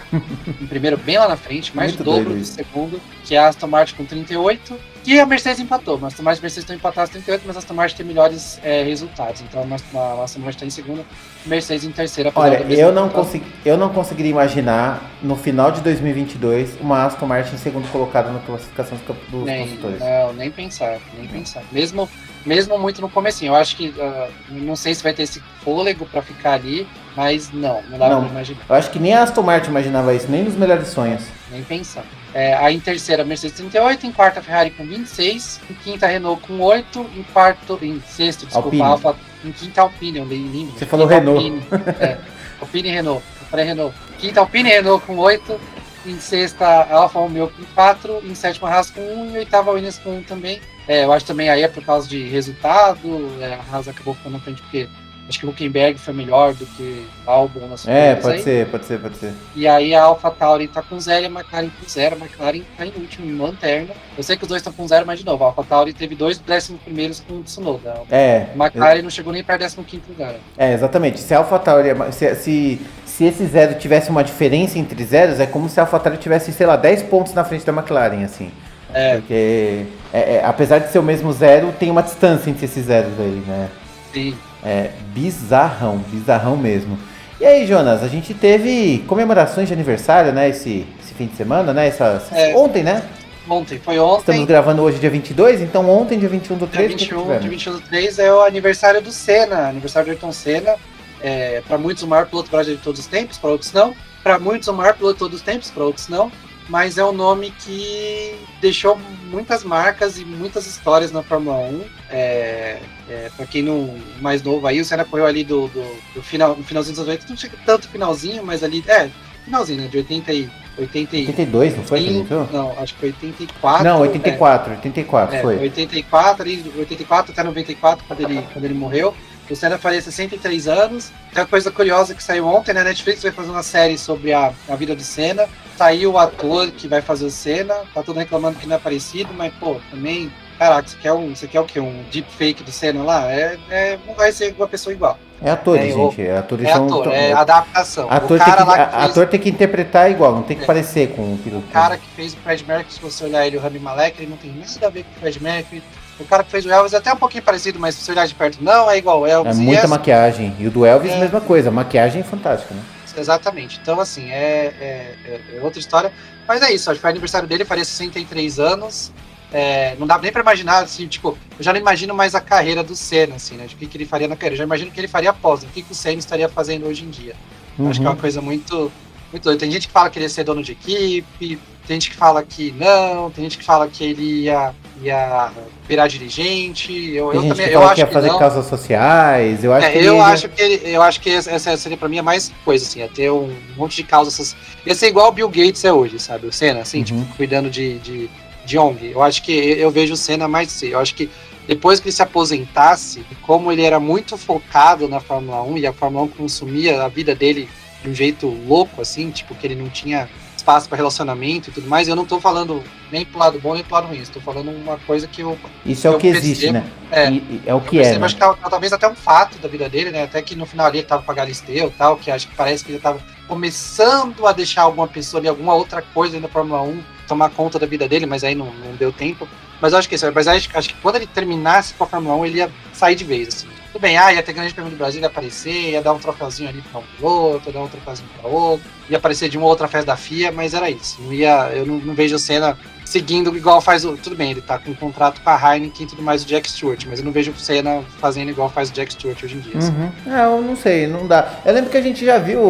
[0.61, 3.49] em primeiro bem lá na frente, mais Muito do dobro do segundo, que é a
[3.49, 6.77] Aston Martin com 38, e a Mercedes empatou, mas a Aston Martin e Mercedes estão
[6.77, 10.67] empatadas 38, mas a Aston Martin tem melhores é, resultados, então a Aston Martin está
[10.67, 11.05] em segunda,
[11.45, 12.33] Mercedes em terceira.
[12.35, 17.55] Olha, eu não, consegui, eu não conseguiria imaginar, no final de 2022, uma Aston Martin
[17.55, 18.99] em segundo colocado na classificação
[19.29, 20.01] dos nem, construtores.
[20.01, 21.63] Não, nem pensar, nem pensar.
[21.71, 22.09] Mesmo,
[22.47, 26.07] mesmo muito no começo, eu acho que, uh, não sei se vai ter esse fôlego
[26.07, 26.87] para ficar ali,
[27.17, 28.61] mas não, não dá não, pra imaginar.
[28.69, 31.23] Eu acho que nem a Aston Martin imaginava isso, nem nos melhores sonhos.
[31.51, 32.05] Nem pensar.
[32.33, 36.59] É, aí em terceira, Mercedes 38, em quarta, Ferrari com 26, em quinta, Renault com
[36.61, 38.83] 8, em quarto, em sexto, desculpa, Alpine.
[38.83, 40.73] Alfa, em quinta, Alpine, eu li lindo.
[40.73, 41.45] Você falou Renault.
[41.45, 41.67] Alpine,
[42.01, 42.19] é,
[42.61, 43.95] Alpine e Renault, eu falei Renault.
[44.19, 45.61] Quinta, Alpine e Renault com 8,
[46.07, 50.17] em sexta, Alfa Romeo com 4, em sétima, Haas com 1 e oitava, Williams com
[50.19, 50.61] 1 também.
[50.89, 54.35] É, eu acho também aí é por causa de resultado, é, a Haas acabou ficando
[54.35, 54.89] na frente porque
[55.29, 58.43] Acho que o Huckenberg foi melhor do que Albon nas É, pode aí.
[58.43, 59.33] ser, pode ser, pode ser.
[59.57, 62.17] E aí a Alpha Tauri tá com zero e a McLaren com zero.
[62.17, 63.95] A McLaren tá em último, em lanterna.
[64.19, 66.15] Eu sei que os dois estão com zero, mas de novo, a Alpha Tauri teve
[66.15, 68.03] dois décimos primeiros com o Tsunoda.
[68.11, 68.49] É.
[68.55, 69.03] A McLaren eu...
[69.05, 70.35] não chegou nem para décimo quinto lugar.
[70.59, 71.19] É, exatamente.
[71.21, 75.47] Se a Alpha Tauri, se, se, se esse zero tivesse uma diferença entre zeros, é
[75.47, 78.51] como se a Alpha Tauri tivesse, sei lá, 10 pontos na frente da McLaren, assim.
[78.93, 79.17] É.
[79.17, 83.19] Porque, é, é, apesar de ser o mesmo zero, tem uma distância entre esses zeros
[83.19, 83.69] aí, né?
[84.13, 84.37] Sim.
[84.65, 86.99] É bizarrão, bizarrão mesmo.
[87.41, 91.73] E aí, Jonas, a gente teve comemorações de aniversário, né, esse, esse fim de semana,
[91.73, 91.89] né?
[91.89, 93.03] Essa, é, ontem, né?
[93.49, 94.21] Ontem, foi ontem.
[94.21, 96.97] Estamos gravando hoje dia 22, então ontem, dia 21 do 3.
[96.97, 100.77] Dia 21, dia 21 do 3 é o aniversário do Senna, aniversário do Ayrton Senna.
[101.21, 103.95] É, para muitos o maior piloto brasileiro de todos os tempos, para outros não.
[104.23, 106.31] Para muitos o maior piloto de todos os tempos, para outros não
[106.69, 108.99] mas é um nome que deixou
[109.31, 111.85] muitas marcas e muitas histórias na Fórmula 1.
[112.11, 112.79] É,
[113.09, 115.85] é, para quem não mais novo aí, o Senna correu ali do, do,
[116.15, 119.11] do final, no finalzinho dos 90, não chega tanto finalzinho, mas ali, é,
[119.45, 122.01] finalzinho, né, de 80 e 80 82, não foi?
[122.01, 123.85] Sim, não, acho que foi 84.
[123.85, 125.59] Não, 84, é, 84 foi.
[125.59, 129.15] 84, ali, 84 até 94, quando ele, quando ele morreu.
[129.51, 131.13] O Senna faria 63 anos.
[131.33, 132.83] Tem uma coisa curiosa que saiu ontem, né?
[132.83, 135.47] Netflix vai fazer uma série sobre a, a vida do Senna.
[135.77, 137.75] Saiu o ator que vai fazer o Senna.
[137.93, 140.33] Tá todo reclamando que não é parecido, mas, pô, também.
[140.59, 141.81] Caraca, você quer, um, você quer o quê?
[141.81, 143.31] Um deepfake do Senna lá?
[143.31, 145.19] É, é, não vai ser uma pessoa igual.
[145.43, 146.23] É ator, é, gente.
[146.23, 148.11] É, atores é ator, é adaptação.
[148.11, 150.67] Ator, tem que, que ator tem que interpretar igual, não tem que é.
[150.67, 151.67] parecer com o piloto.
[151.69, 154.31] O cara que fez o Fred Mercury, se você olhar ele, o Rami Malek, ele
[154.31, 155.83] não tem nada a ver com o Fred Mercury
[156.19, 158.27] o cara que fez o Elvis é até um pouquinho parecido, mas se você olhar
[158.27, 159.59] de perto, não é igual o Elvis.
[159.59, 160.55] É muita maquiagem.
[160.59, 161.19] E o do Elvis, é...
[161.19, 161.71] mesma coisa.
[161.71, 162.83] Maquiagem é fantástica, né?
[163.17, 163.79] Exatamente.
[163.81, 166.13] Então, assim, é, é, é, outra história.
[166.47, 169.13] Mas é isso, acho que foi aniversário dele, faria 63 anos.
[169.53, 172.83] É, não dá nem pra imaginar, assim, tipo, eu já não imagino mais a carreira
[172.83, 173.67] do Senna, assim, né?
[173.67, 174.55] De o que, que ele faria na carreira.
[174.55, 176.87] Eu já imagino o que ele faria após, o que, que o Senna estaria fazendo
[176.87, 177.37] hoje em dia.
[177.79, 177.89] Uhum.
[177.89, 178.91] Acho que é uma coisa muito,
[179.31, 179.61] muito doida.
[179.61, 182.43] Tem gente que fala que ele ia ser dono de equipe, tem gente que fala
[182.43, 185.51] que não, tem gente que fala que ele ia, ia
[185.89, 186.93] virar dirigente.
[187.15, 188.39] Eu, eu também eu acho que ia fazer não.
[188.39, 189.65] causas sociais.
[189.65, 192.19] Eu acho é, que eu acho que ele, eu acho que essa seria para mim
[192.19, 194.57] a mais coisa assim, ia ter um monte de causas
[194.87, 196.47] Ia ser igual o Bill Gates é hoje, sabe?
[196.47, 197.05] O Senna, assim, uhum.
[197.05, 198.31] tipo, cuidando de, de,
[198.65, 199.13] de ONG.
[199.13, 200.89] Eu acho que eu vejo o Senna mais assim.
[200.89, 201.31] Eu acho que
[201.67, 205.93] depois que ele se aposentasse, como ele era muito focado na Fórmula 1 e a
[205.93, 207.69] Fórmula 1 consumia a vida dele
[208.03, 210.29] de um jeito louco, assim, tipo, que ele não tinha
[210.65, 212.09] espaço para relacionamento e tudo mais.
[212.09, 212.83] Eu não tô falando
[213.13, 215.59] nem pro lado bom nem pro lado ruim, estou falando uma coisa que eu.
[215.85, 216.91] Isso é o que percebo, existe, né?
[217.11, 218.19] É, e, é o que percebo, é.
[218.21, 218.27] Né?
[218.27, 220.25] Acho que é, talvez até um fato da vida dele, né?
[220.25, 222.55] Até que no final ali ele tava com a Galisteu e tal, que acho que
[222.55, 226.81] parece que ele tava começando a deixar alguma pessoa ali, alguma outra coisa na Fórmula
[226.81, 229.47] 1 tomar conta da vida dele, mas aí não, não deu tempo.
[229.81, 232.37] Mas eu acho que isso, mas acho, acho que quando ele terminasse com a Fórmula
[232.37, 233.74] 1, ele ia sair de vez, assim.
[233.95, 236.69] Tudo bem, ah, ia ter grande prêmio do Brasil, ia aparecer, ia dar um troféuzinho
[236.69, 239.87] ali para um piloto, ia dar um troféuzinho para outro, ia aparecer de uma outra
[239.87, 241.23] festa da FIA, mas era isso.
[241.23, 244.17] Não ia, eu não, não vejo o Senna seguindo igual faz o.
[244.17, 246.69] Tudo bem, ele tá com um contrato com a Heineken e tudo mais o Jack
[246.69, 249.61] Stewart, mas eu não vejo o Senna fazendo igual faz o Jack Stewart hoje em
[249.61, 249.79] dia.
[249.79, 249.93] Assim.
[249.93, 250.13] Uhum.
[250.27, 251.61] É, eu não sei, não dá.
[251.65, 252.61] Eu lembro que a gente já viu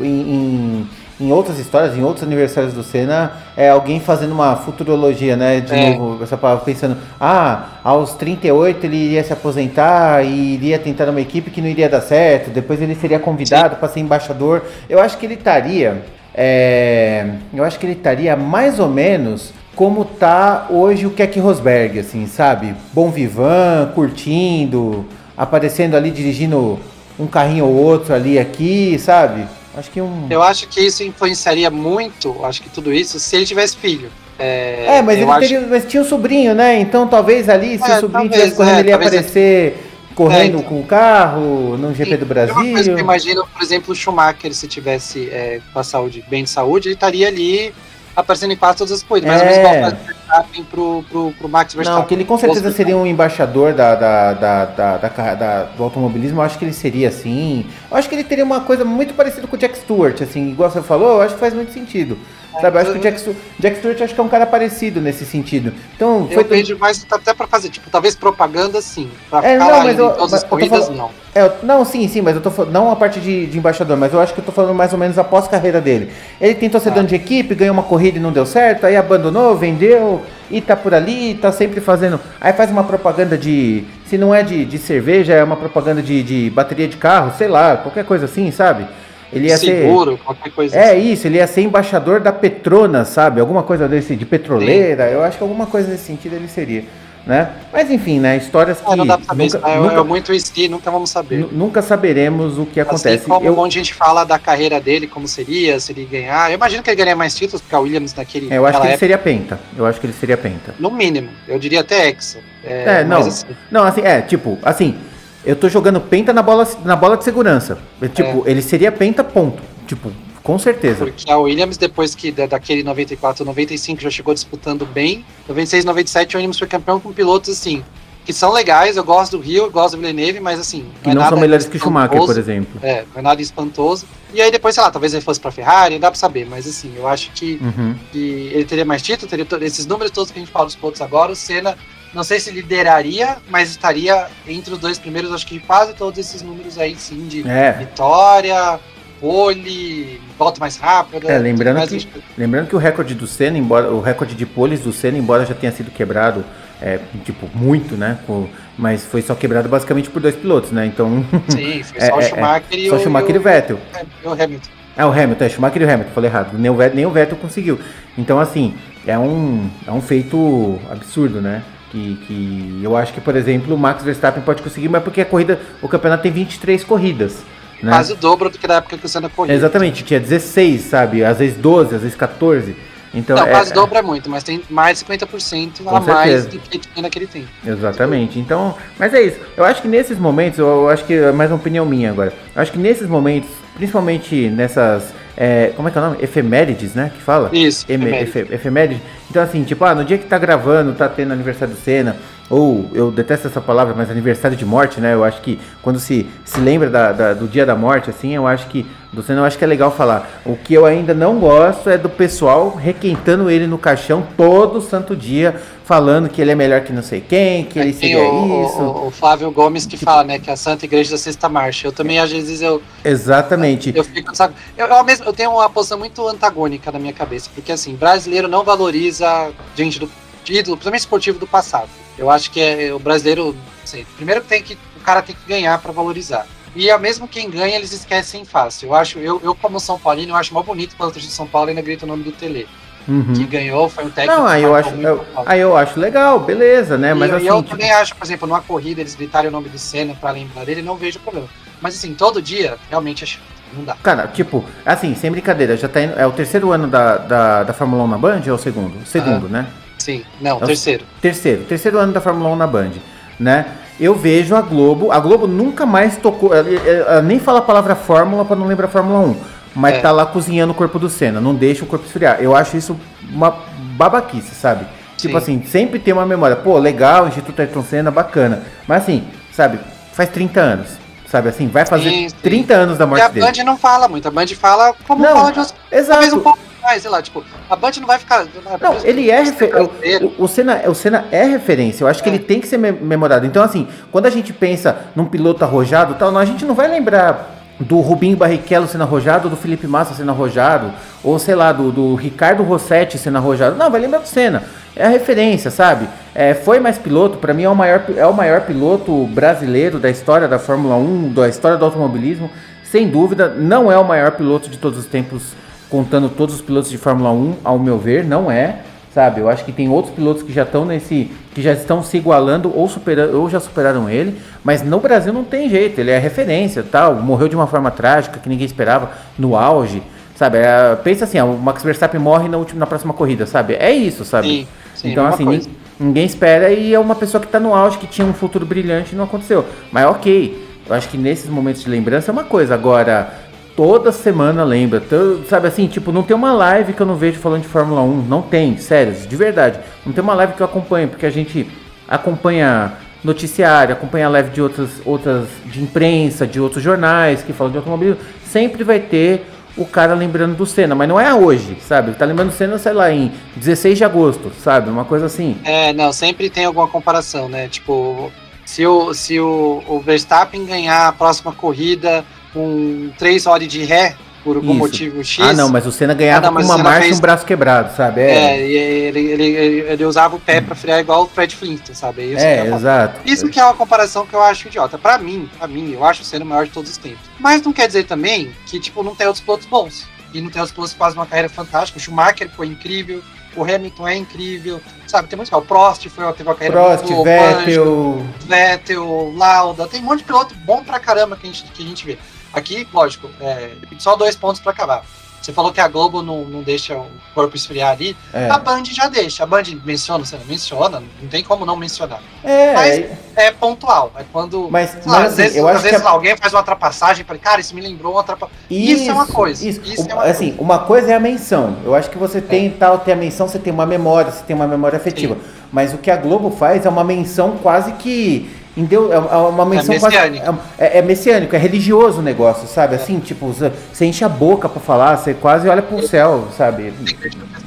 [0.00, 0.90] em, em
[1.22, 5.60] em outras histórias, em outros aniversários do Senna, é alguém fazendo uma futurologia, né?
[5.60, 5.96] De é.
[5.96, 11.20] novo, essa palavra, pensando, ah, aos 38 ele iria se aposentar e iria tentar uma
[11.20, 14.62] equipe que não iria dar certo, depois ele seria convidado para ser embaixador.
[14.88, 16.02] Eu acho que ele estaria.
[16.34, 21.98] É, eu acho que ele estaria mais ou menos como tá hoje o Keck Rosberg,
[21.98, 22.74] assim, sabe?
[22.92, 25.04] Bom vivan, curtindo,
[25.36, 26.78] aparecendo ali dirigindo
[27.18, 29.46] um carrinho ou outro ali aqui, sabe?
[29.74, 30.26] Acho que um.
[30.28, 34.10] Eu acho que isso influenciaria muito, acho que tudo isso, se ele tivesse filho.
[34.38, 36.78] É, é mas ele teria, mas tinha um sobrinho, né?
[36.80, 40.60] Então talvez ali, se é, o sobrinho tivesse correndo, é, ele ia aparecer correndo é,
[40.60, 40.62] então.
[40.62, 42.54] com o carro no GP do Brasil.
[42.54, 46.24] Uma coisa que eu imagino, por exemplo, o Schumacher, se tivesse é, com a saúde,
[46.28, 47.72] bem de saúde, ele estaria ali
[48.14, 49.28] aparecendo em quase todas as coisas.
[49.28, 49.64] Mas é.
[49.64, 49.98] ao mesmo
[50.40, 52.00] tempo pro, pro, pro Max Verstappen.
[52.00, 55.82] Não, que ele com certeza seria um embaixador da, da, da, da, da, da do
[55.82, 57.66] automobilismo, eu acho que ele seria assim.
[57.90, 60.70] Eu acho que ele teria uma coisa muito parecida com o Jack Stewart, assim, igual
[60.70, 62.16] você falou, eu acho que faz muito sentido.
[62.60, 65.24] Sabe, eu acho que o Jack, Jack Stewart acho que é um cara parecido nesse
[65.24, 65.72] sentido.
[65.96, 69.10] Então, eu foi vejo mais até para fazer, tipo, talvez propaganda sim.
[69.30, 71.10] Pra é, ficar não, mas eu, todas as corridas, falando, não.
[71.34, 74.12] É, não, sim, sim, mas eu tô falando, não a parte de, de, embaixador, mas
[74.12, 76.12] eu acho que eu tô falando mais ou menos após carreira dele.
[76.40, 76.92] Ele tentou ser ah.
[76.92, 80.76] dono de equipe, ganhou uma corrida e não deu certo, aí abandonou, vendeu, e tá
[80.76, 82.20] por ali, tá sempre fazendo.
[82.38, 83.84] Aí faz uma propaganda de.
[84.04, 87.48] Se não é de, de cerveja, é uma propaganda de, de bateria de carro, sei
[87.48, 88.86] lá, qualquer coisa assim, sabe?
[89.32, 91.12] Ele ia Seguro, ser, qualquer coisa É assim.
[91.12, 93.40] isso, ele ia ser embaixador da Petronas, sabe?
[93.40, 95.08] Alguma coisa desse, de petroleira.
[95.08, 95.14] Sim.
[95.14, 96.84] Eu acho que alguma coisa nesse sentido ele seria.
[97.24, 97.52] Né?
[97.72, 98.36] Mas enfim, né?
[98.36, 98.96] Histórias que.
[98.96, 101.46] não dá pra saber, nunca, é, nunca, é muito isso nunca vamos saber.
[101.52, 103.28] Nunca saberemos o que assim acontece.
[103.28, 106.50] Como eu, um monte de gente fala da carreira dele, como seria, se ele ganhar.
[106.50, 108.52] Eu imagino que ele ganharia mais títulos, porque a Williams naquele.
[108.52, 109.60] É, eu acho que ele seria penta.
[109.78, 110.74] Eu acho que ele seria penta.
[110.80, 112.40] No mínimo, eu diria até Hexa.
[112.64, 113.18] É, é não.
[113.18, 113.46] Assim.
[113.70, 114.96] Não, assim, é, tipo, assim,
[115.44, 117.78] eu tô jogando penta na bola, na bola de segurança.
[118.14, 118.50] Tipo, é.
[118.50, 119.62] ele seria penta, ponto.
[119.86, 120.12] Tipo,
[120.42, 121.04] com certeza.
[121.04, 126.38] Porque a Williams, depois que daquele 94, 95 já chegou disputando bem, 96, 97 a
[126.38, 127.84] Williams foi campeão com pilotos assim,
[128.24, 130.86] que são legais, eu gosto do Rio, eu gosto do Villeneuve, mas assim.
[131.02, 132.80] Que não, é não são melhores que o Schumacher, por exemplo.
[132.82, 134.06] É, não é nada espantoso.
[134.32, 136.66] E aí depois, sei lá, talvez ele fosse pra Ferrari, não dá pra saber, mas
[136.66, 137.94] assim, eu acho que, uhum.
[138.10, 141.00] que ele teria mais título, teria esses números todos que a gente fala dos pilotos
[141.00, 141.76] agora, o Senna.
[142.14, 146.42] Não sei se lideraria, mas estaria entre os dois primeiros, acho que quase todos esses
[146.42, 147.72] números aí, sim, de é.
[147.72, 148.78] vitória,
[149.22, 151.30] pole, volta mais rápida.
[151.32, 154.92] É, lembrando, que, lembrando que o recorde do Senna, embora o recorde de poles do
[154.92, 156.44] Senna, embora já tenha sido quebrado,
[156.82, 158.18] é, tipo, muito, né?
[158.26, 160.84] Com, mas foi só quebrado basicamente por dois pilotos, né?
[160.84, 161.24] Então.
[161.48, 162.98] Sim, foi só é, o é, Schumacher é, e só o.
[162.98, 163.78] Schumacher e o Vettel.
[164.22, 164.68] E o Hamilton.
[164.96, 166.58] É, o Hamilton, é Schumacher e o Hamilton, falei errado.
[166.58, 167.78] Nem o, Vettel, nem o Vettel conseguiu.
[168.18, 168.74] Então, assim,
[169.06, 171.62] é um, é um feito absurdo, né?
[171.92, 175.26] Que, que eu acho que, por exemplo, o Max Verstappen pode conseguir, mas porque a
[175.26, 177.44] corrida, o campeonato tem 23 corridas.
[177.82, 177.92] Né?
[177.92, 179.54] Quase o dobro do que na época que o Senna corria.
[179.54, 181.22] Exatamente, tinha 16, sabe?
[181.22, 182.74] Às vezes 12, às vezes 14.
[183.14, 186.46] Então, não, é, quase o dobro é muito, mas tem mais de 50% a mais
[186.46, 187.48] do que tinha naquele tempo.
[187.66, 188.38] Exatamente.
[188.38, 189.38] Então, mas é isso.
[189.54, 192.32] Eu acho que nesses momentos, eu acho que é mais uma opinião minha agora.
[192.54, 196.18] Eu acho que nesses momentos, principalmente nessas é, como é que é o nome?
[196.20, 197.10] Efemérides, né?
[197.14, 197.50] Que fala?
[197.52, 197.84] Isso.
[197.88, 198.50] Efemérides.
[198.50, 199.02] efemérides.
[199.30, 202.16] Então, assim, tipo, ah, no dia que tá gravando, tá tendo aniversário do Senna,
[202.52, 205.14] ou eu detesto essa palavra, mas aniversário de morte, né?
[205.14, 208.46] Eu acho que quando se, se lembra da, da, do dia da morte, assim, eu
[208.46, 210.42] acho que do Senna eu acho que é legal falar.
[210.44, 215.16] O que eu ainda não gosto é do pessoal requentando ele no caixão todo santo
[215.16, 218.66] dia, falando que ele é melhor que não sei quem, que é ele seria o,
[218.66, 218.82] isso.
[218.82, 221.48] O, o, Flávio Gomes que tipo, fala, né, que é a Santa Igreja da Sexta
[221.48, 221.88] Marcha.
[221.88, 222.82] Eu também, às vezes, eu.
[223.02, 223.88] Exatamente.
[223.88, 224.30] Eu, eu fico?
[224.76, 228.46] Eu, eu, mesmo, eu tenho uma posição muito antagônica na minha cabeça, porque assim, brasileiro
[228.46, 230.10] não valoriza gente do
[230.48, 231.88] ídolo, principalmente esportivo do passado.
[232.18, 235.78] Eu acho que é o brasileiro, sei, primeiro tem que o cara tem que ganhar
[235.78, 236.46] para valorizar.
[236.74, 238.88] E é mesmo quem ganha, eles esquecem fácil.
[238.88, 241.46] Eu acho, eu, eu como São Paulino, eu acho mais bonito quando torcida de São
[241.46, 242.66] Paulo ainda grita o nome do Tele.
[243.06, 243.34] uhum.
[243.34, 244.40] que ganhou, foi um técnico.
[244.40, 247.12] Não, aí eu acho, eu, aí eu acho legal, beleza, né?
[247.12, 247.70] Mas e, assim, eu tipo...
[247.70, 250.80] também acho, por exemplo, numa corrida eles gritarem o nome do Senna para lembrar dele,
[250.80, 251.48] não vejo problema.
[251.80, 253.42] Mas assim, todo dia realmente é chato.
[253.74, 253.96] Não dá.
[254.02, 257.72] Cara, tipo, assim, sem brincadeira, já tá indo, é o terceiro ano da, da, da
[257.72, 258.98] Fórmula 1 na Band ou é o segundo?
[259.02, 259.66] O segundo, ah, né?
[260.02, 261.04] Sim, não, é terceiro.
[261.20, 262.90] Terceiro, terceiro ano da Fórmula 1 na Band,
[263.38, 263.66] né?
[264.00, 267.94] Eu vejo a Globo, a Globo nunca mais tocou, ela, ela nem fala a palavra
[267.94, 269.36] Fórmula para não lembrar Fórmula 1,
[269.76, 270.00] mas é.
[270.00, 272.38] tá lá cozinhando o corpo do Senna, não deixa o corpo esfriar.
[272.40, 272.98] Eu acho isso
[273.30, 273.56] uma
[273.96, 274.86] babaquice, sabe?
[275.16, 275.58] Tipo Sim.
[275.58, 276.56] assim, sempre tem uma memória.
[276.56, 278.62] Pô, legal, Instituto Ayrton Senna, bacana.
[278.88, 279.78] Mas assim, sabe,
[280.12, 281.02] faz 30 anos
[281.32, 281.66] sabe assim?
[281.66, 282.36] Vai fazer sim, sim.
[282.42, 283.46] 30 anos da morte dele.
[283.46, 286.10] E a Band não fala muito, a Band fala como não, fala de outros, exato.
[286.10, 288.44] talvez um pouco mais, sei lá, tipo, a Band não vai ficar...
[288.80, 289.90] Não, ele é referência,
[290.38, 292.22] o, o, Senna, o Senna é referência, eu acho é.
[292.22, 293.46] que ele tem que ser memorado.
[293.46, 297.62] Então assim, quando a gente pensa num piloto arrojado tal, a gente não vai lembrar
[297.82, 300.92] do Rubinho Barrichello sendo arrojado, do Felipe Massa sendo arrojado,
[301.22, 303.76] ou sei lá, do, do Ricardo Rossetti sendo arrojado.
[303.76, 304.62] Não, vai lembrar do Senna.
[304.94, 306.08] É a referência, sabe?
[306.34, 310.10] É, foi mais piloto, para mim é o, maior, é o maior piloto brasileiro da
[310.10, 312.50] história da Fórmula 1, da história do automobilismo.
[312.84, 315.54] Sem dúvida, não é o maior piloto de todos os tempos,
[315.92, 318.80] contando todos os pilotos de Fórmula 1, ao meu ver, não é
[319.14, 319.40] sabe?
[319.40, 322.72] Eu acho que tem outros pilotos que já estão nesse, que já estão se igualando
[322.74, 326.82] ou superando, ou já superaram ele, mas no Brasil não tem jeito, ele é referência,
[326.82, 330.02] tal, morreu de uma forma trágica que ninguém esperava no auge,
[330.34, 330.58] sabe?
[330.58, 333.74] É, pensa assim, o Max Verstappen morre na última, na próxima corrida, sabe?
[333.74, 334.48] É isso, sabe?
[334.48, 335.68] Sim, sim, então assim, ninguém,
[336.00, 339.12] ninguém, espera e é uma pessoa que está no auge, que tinha um futuro brilhante
[339.12, 339.66] e não aconteceu.
[339.90, 342.72] Mas ok, eu acho que nesses momentos de lembrança é uma coisa.
[342.72, 343.30] Agora,
[343.76, 345.02] toda semana lembra.
[345.48, 348.22] sabe assim, tipo, não tem uma live que eu não vejo falando de Fórmula 1.
[348.22, 349.78] Não tem, sério, de verdade.
[350.04, 351.66] Não tem uma live que eu acompanho, porque a gente
[352.08, 352.92] acompanha
[353.24, 358.20] noticiário, acompanha live de outras, outras de imprensa, de outros jornais que falam de automobilismo.
[358.44, 359.46] Sempre vai ter
[359.76, 362.12] o cara lembrando do Senna, mas não é hoje, sabe?
[362.12, 364.90] Tá lembrando do Senna, sei lá, em 16 de agosto, sabe?
[364.90, 365.56] Uma coisa assim.
[365.64, 367.68] É, não, sempre tem alguma comparação, né?
[367.68, 368.30] Tipo,
[368.66, 374.16] se o, se o, o Verstappen ganhar a próxima corrida com três horas de ré,
[374.42, 374.78] por algum Isso.
[374.78, 375.44] motivo X.
[375.44, 377.16] Ah, não, mas o Senna ganhava ah, não, com uma marcha fez...
[377.16, 378.22] e um braço quebrado, sabe?
[378.22, 381.96] É, é ele, ele, ele, ele, usava o pé pra frear igual o Fred Flintstone,
[381.96, 382.32] sabe?
[382.32, 383.20] Isso é, é exato.
[383.24, 384.98] Isso que é uma comparação que eu acho idiota.
[384.98, 387.20] Pra mim, pra mim, eu acho o Senna o maior de todos os tempos.
[387.38, 390.06] Mas não quer dizer também que, tipo, não tem outros pilotos bons.
[390.34, 391.98] E não tem outros pilotos que fazem uma carreira fantástica.
[391.98, 393.22] O Schumacher foi incrível.
[393.54, 395.28] O Hamilton é incrível, sabe?
[395.28, 400.00] Tem muitos O Prost foi, teve uma carreira Prost, muito boa, Vettel, Vettel, Lauda, tem
[400.00, 402.18] um monte de piloto bom pra caramba que a gente, que a gente vê.
[402.52, 405.04] Aqui, lógico, é, só dois pontos para acabar.
[405.42, 408.16] Você falou que a Globo não, não deixa o corpo esfriar ali.
[408.32, 408.48] É.
[408.48, 409.42] A Band já deixa.
[409.42, 412.20] A Band menciona, você não menciona, não tem como não mencionar.
[412.44, 414.12] É, mas é, é pontual.
[414.16, 414.68] É quando.
[414.70, 416.10] Mas, mas lá, às assim, vezes, eu às vezes a...
[416.10, 418.24] alguém faz uma ultrapassagem e cara, isso me lembrou uma.
[418.70, 419.68] Isso, isso, é uma coisa.
[419.68, 420.62] Isso, isso é uma assim, coisa.
[420.62, 421.76] uma coisa é a menção.
[421.84, 422.70] Eu acho que você tem é.
[422.70, 425.34] tal, tem a menção, você tem uma memória, você tem uma memória afetiva.
[425.34, 425.40] Sim.
[425.72, 429.12] Mas o que a Globo faz é uma menção quase que Entendeu?
[429.12, 430.44] É, é uma menção é messiânico.
[430.44, 432.94] Quase, é, é, messiânico, é religioso o negócio, sabe?
[432.94, 436.92] Assim, tipo, você enche a boca pra falar, você quase olha pro céu, sabe?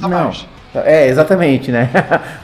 [0.00, 0.32] Não.
[0.74, 1.90] É, exatamente, né?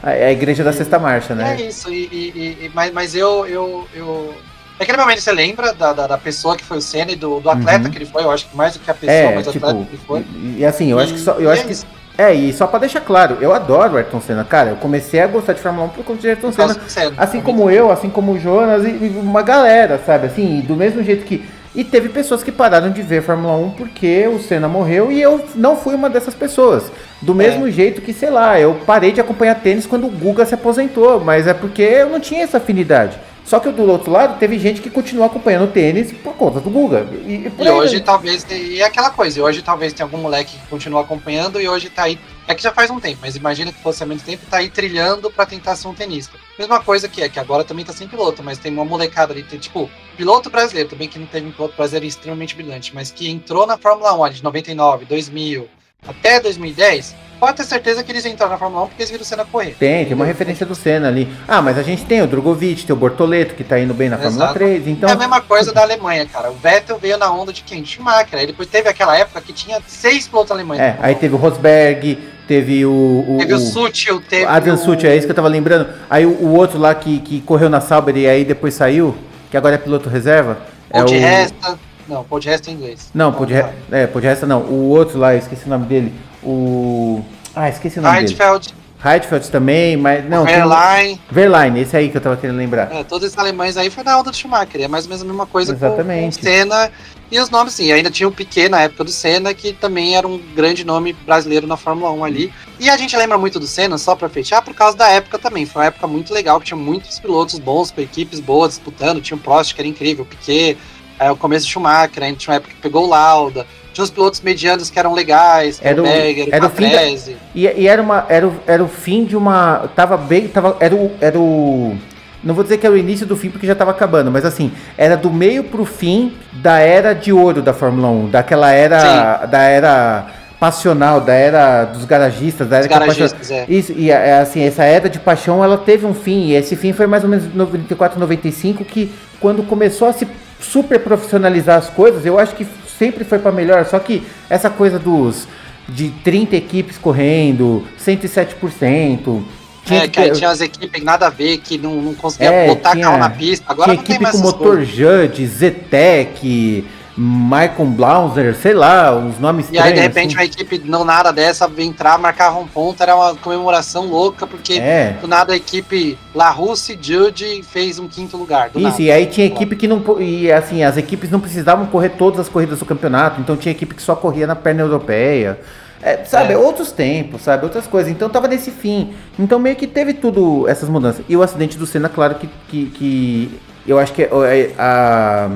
[0.03, 1.55] É a igreja da sexta marcha, né?
[1.59, 4.33] É isso, e, e, e, mas, mas eu, eu, eu.
[4.79, 7.49] Naquele momento você lembra da, da, da, pessoa que foi o Senna e do, do
[7.49, 7.91] atleta uhum.
[7.91, 9.69] que ele foi, eu acho que mais do que a pessoa, é, mas tipo, o
[9.69, 10.25] atleta que ele foi.
[10.33, 11.33] E, e assim, eu acho que só.
[11.33, 11.73] Eu acho é que
[12.17, 14.43] é, e só para deixar claro, eu adoro o Ayrton Senna.
[14.43, 16.75] Cara, eu comecei a gostar de Fórmula 1 por conta de Ayrton Senna.
[17.17, 20.27] Assim como eu, assim como o Jonas e uma galera, sabe?
[20.27, 21.43] Assim, do mesmo jeito que.
[21.75, 25.43] E teve pessoas que pararam de ver Fórmula 1 porque o Senna morreu e eu
[25.55, 26.91] não fui uma dessas pessoas.
[27.19, 27.71] Do mesmo é.
[27.71, 31.47] jeito que, sei lá, eu parei de acompanhar tênis quando o Guga se aposentou, mas
[31.47, 33.17] é porque eu não tinha essa afinidade.
[33.45, 36.69] Só que do outro lado, teve gente que continuou acompanhando o tênis por conta do
[36.69, 37.07] Guga.
[37.25, 40.67] E, e, e hoje talvez, e é aquela coisa, hoje talvez tem algum moleque que
[40.67, 42.17] continua acompanhando e hoje tá aí,
[42.47, 44.69] é que já faz um tempo, mas imagina que fosse há menos tempo, tá aí
[44.69, 46.37] trilhando para tentar ser um tenista.
[46.57, 49.43] Mesma coisa que é, que agora também tá sem piloto, mas tem uma molecada ali,
[49.43, 53.29] tem, tipo, piloto brasileiro, também que não teve um piloto brasileiro extremamente brilhante, mas que
[53.29, 55.67] entrou na Fórmula 1 de 99, 2000,
[56.07, 59.25] até 2010, pode ter certeza que eles entraram na Fórmula 1 porque eles viram o
[59.25, 59.75] Senna correr.
[59.77, 61.27] Tem, tem uma referência do Senna ali.
[61.45, 64.15] Ah, mas a gente tem o Drogovic, tem o Bortoleto, que tá indo bem na
[64.15, 64.31] Exato.
[64.31, 65.09] Fórmula 3, então...
[65.09, 66.51] É a mesma coisa da Alemanha, cara.
[66.51, 67.83] O Vettel veio na onda de quem?
[67.83, 68.39] Schumacher.
[68.39, 70.79] Aí depois teve aquela época que tinha seis pilotos alemães.
[70.79, 72.17] É, aí teve o Rosberg,
[72.47, 73.25] teve o...
[73.27, 74.77] o teve o, o Sutil, teve Adrian o...
[74.77, 75.89] Sutil, é isso que eu tava lembrando.
[76.09, 79.17] Aí o, o, outro lá que, que correu na Sauber e aí depois saiu,
[79.51, 80.59] que agora é piloto reserva.
[80.89, 81.19] O é de o...
[81.19, 81.77] Resta...
[82.07, 83.09] Não, Paul Resta em inglês.
[83.13, 84.61] Não, Paul de, é, Paul de Resta não.
[84.61, 86.13] O outro lá, eu esqueci o nome dele.
[86.43, 87.23] O.
[87.55, 88.67] Ah, esqueci o nome Heidfeld.
[88.67, 88.83] dele.
[89.05, 90.45] Heidfeld também, mas não.
[90.45, 91.19] Verline.
[91.29, 92.89] Verline, esse aí que eu tava querendo lembrar.
[92.93, 94.81] É, todos esses alemães aí foi da onda do Schumacher.
[94.81, 96.37] É mais ou menos a mesma coisa Exatamente.
[96.37, 96.91] com, com Senna
[97.33, 97.91] e os nomes, sim.
[97.91, 101.65] Ainda tinha o Piquet na época do Senna, que também era um grande nome brasileiro
[101.65, 102.53] na Fórmula 1 ali.
[102.79, 105.65] E a gente lembra muito do Senna, só pra fechar, por causa da época também.
[105.65, 109.19] Foi uma época muito legal, que tinha muitos pilotos bons, com equipes boas disputando.
[109.19, 110.77] Tinha o Prost, que era incrível, o Piquet,
[111.19, 113.65] é, o começo do Schumacher, a gente tinha uma época que pegou o Lauda.
[113.93, 117.37] Tinha os pilotos medianos que eram legais, era o, Berger, era o fim da, e,
[117.53, 121.11] e, era uma era o, era o fim de uma tava bem tava era o,
[121.21, 121.95] era o
[122.43, 124.71] não vou dizer que era o início do fim porque já estava acabando, mas assim,
[124.97, 129.47] era do meio pro fim da era de ouro da Fórmula 1, daquela era Sim.
[129.51, 130.27] da era
[130.59, 133.65] passional, da era dos garagistas, da era dos garagistas, é.
[133.67, 136.93] Isso, e é, assim, essa era de paixão, ela teve um fim, e esse fim
[136.93, 140.25] foi mais ou menos 94, 95, que quando começou a se
[140.63, 142.65] super profissionalizar as coisas, eu acho que
[142.97, 145.47] sempre foi para melhor, só que essa coisa dos
[145.87, 149.43] de 30 equipes correndo, 107%,
[149.85, 152.67] tinha é, que, aí tinha as equipes nada a ver, que não, não conseguia é,
[152.67, 153.65] botar tinha, carro na pista.
[153.67, 156.85] Agora tinha equipe com motor Judge, Zetec,
[157.15, 160.35] Michael Blauser, sei lá, uns nomes E aí, de repente, assim.
[160.35, 165.17] uma equipe não nada dessa entrar, marcava um ponto, era uma comemoração louca, porque é.
[165.21, 168.71] do nada a equipe La Russe Jude fez um quinto lugar.
[168.75, 169.01] Isso, nada.
[169.01, 170.03] e aí tinha equipe que não.
[170.19, 173.93] E assim, as equipes não precisavam correr todas as corridas do campeonato, então tinha equipe
[173.93, 175.59] que só corria na perna europeia.
[176.01, 176.57] É, sabe, é.
[176.57, 178.11] outros tempos, sabe, outras coisas.
[178.11, 179.13] Então tava nesse fim.
[179.39, 181.23] Então meio que teve tudo essas mudanças.
[181.29, 185.49] E o acidente do Senna, claro que, que, que eu acho que é, é, a,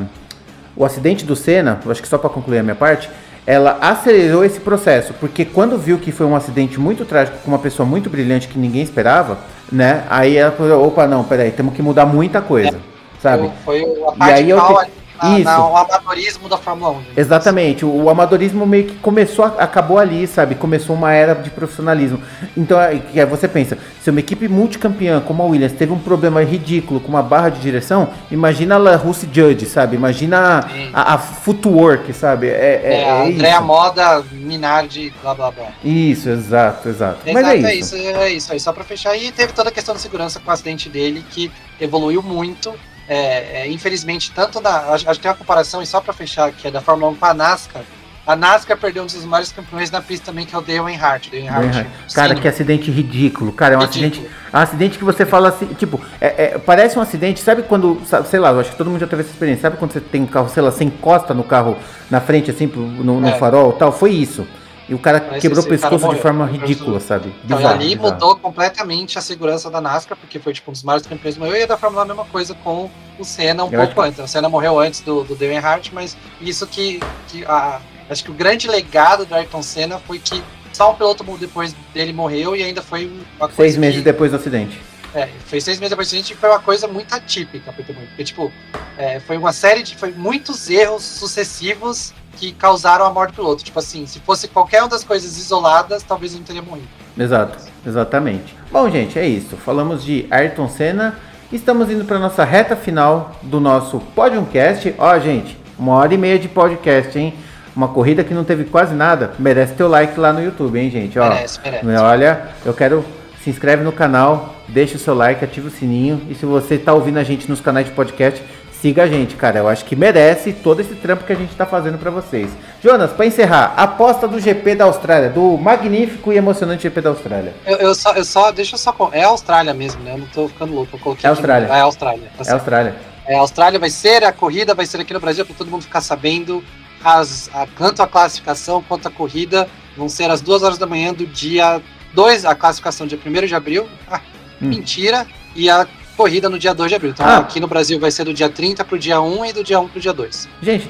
[0.77, 3.09] o acidente do Senna, acho que só para concluir a minha parte,
[3.45, 7.59] ela acelerou esse processo, porque quando viu que foi um acidente muito trágico com uma
[7.59, 9.37] pessoa muito brilhante que ninguém esperava,
[9.71, 10.03] né?
[10.09, 13.49] Aí ela falou, opa, não, peraí, temos que mudar muita coisa, é, sabe?
[13.63, 14.91] Foi, foi a e aí eu te...
[15.23, 15.43] Isso.
[15.43, 17.03] Na, o amadorismo da Fórmula 1.
[17.15, 17.85] Exatamente.
[17.85, 20.55] O, o, amadorismo meio que começou, acabou ali, sabe?
[20.55, 22.21] Começou uma era de profissionalismo.
[22.55, 26.43] Então, é, é, você pensa, se uma equipe multicampeã como a Williams teve um problema
[26.43, 29.95] ridículo com uma barra de direção, imagina a Russe Judge, sabe?
[29.95, 32.47] Imagina a, a, footwork, sabe?
[32.47, 35.67] É, é, é a Andrea Moda, Minardi, blá blá blá.
[35.83, 37.27] Isso, exato, exato.
[37.27, 37.95] exato Mas é, é isso.
[37.95, 38.65] É isso, é isso.
[38.65, 39.15] Só pra fechar.
[39.17, 42.73] E teve toda a questão da segurança com o acidente dele, que evoluiu muito
[43.07, 44.93] é, é, infelizmente, tanto da.
[44.93, 47.15] Acho, acho que tem uma comparação, e só para fechar, que é da Fórmula 1
[47.15, 47.83] com a NASCAR.
[48.27, 51.29] A NASCAR perdeu um dos maiores campeões na pista também, que é o Dale Earnhardt.
[51.31, 53.53] Dale Earnhardt cara, que acidente ridículo.
[53.53, 54.05] Cara, é um ridículo.
[54.05, 54.35] acidente.
[54.51, 58.01] É um acidente que você fala assim, tipo, é, é, parece um acidente, sabe quando.
[58.29, 59.61] Sei lá, eu acho que todo mundo já teve essa experiência.
[59.61, 61.77] Sabe quando você tem um carro, sei lá, você encosta no carro
[62.11, 63.37] na frente, assim, no, no é.
[63.37, 63.93] farol tal?
[63.93, 64.45] Foi isso.
[64.89, 67.33] E o cara Mas quebrou o pescoço de forma ridícula, sabe?
[67.43, 68.13] Então, bizarro, ali bizarro.
[68.13, 71.65] mudou completamente a segurança da NASCAR, porque foi tipo um dos maiores campeões do e
[71.65, 72.89] da Fórmula 1 a mesma coisa com
[73.19, 74.19] o Senna um eu pouco antes.
[74.19, 78.31] O Senna morreu antes do, do Dale Earnhardt, mas isso que, que a, acho que
[78.31, 80.41] o grande legado do Ayrton Senna foi que
[80.71, 84.31] só um piloto depois dele morreu e ainda foi uma coisa Seis meses que, depois
[84.31, 84.79] do acidente.
[85.17, 88.51] É, foi seis meses depois do acidente e foi uma coisa muito atípica, porque tipo,
[88.95, 93.63] é, foi uma série de, foi muitos erros sucessivos que causaram a morte do piloto.
[93.63, 96.87] Tipo assim, se fosse qualquer uma das coisas isoladas, talvez ele não teria morrido.
[97.17, 98.55] Exato, exatamente.
[98.71, 99.57] Bom, gente, é isso.
[99.57, 101.15] Falamos de Ayrton Senna.
[101.51, 104.93] Estamos indo para nossa reta final do nosso Podiumcast.
[104.99, 107.33] Ó, gente, uma hora e meia de podcast, hein?
[107.75, 109.33] Uma corrida que não teve quase nada.
[109.39, 111.17] Merece teu like lá no YouTube, hein, gente?
[111.17, 111.87] Ó, merece, merece.
[111.87, 113.03] Olha, eu quero.
[113.47, 116.21] Se inscreve no canal, deixa o seu like, ativa o sininho.
[116.29, 118.43] E se você está ouvindo a gente nos canais de podcast,
[118.73, 119.59] siga a gente, cara.
[119.59, 122.51] Eu acho que merece todo esse trampo que a gente está fazendo para vocês.
[122.83, 127.53] Jonas, para encerrar, aposta do GP da Austrália, do magnífico e emocionante GP da Austrália.
[127.65, 128.93] Eu, eu só, eu só, deixa eu só.
[129.13, 130.15] É a Austrália mesmo, né?
[130.15, 130.97] Eu não tô ficando louco.
[130.97, 131.67] Eu coloquei é a Austrália.
[131.67, 132.31] Aqui, é a Austrália.
[132.37, 132.95] Tá é a Austrália.
[133.27, 135.83] É a Austrália vai ser, a corrida vai ser aqui no Brasil, para todo mundo
[135.83, 136.61] ficar sabendo.
[137.01, 141.13] As, a, tanto a classificação quanto a corrida vão ser às duas horas da manhã
[141.13, 141.81] do dia
[142.13, 143.87] 2, a classificação dia 1 de abril.
[144.09, 144.21] Ah,
[144.61, 144.69] hum.
[144.69, 145.25] Mentira.
[145.55, 147.11] E a corrida no dia 2 de abril.
[147.11, 147.37] Então ah.
[147.37, 149.87] aqui no Brasil vai ser do dia 30 pro dia 1 e do dia 1
[149.87, 150.49] pro dia 2.
[150.61, 150.89] Gente,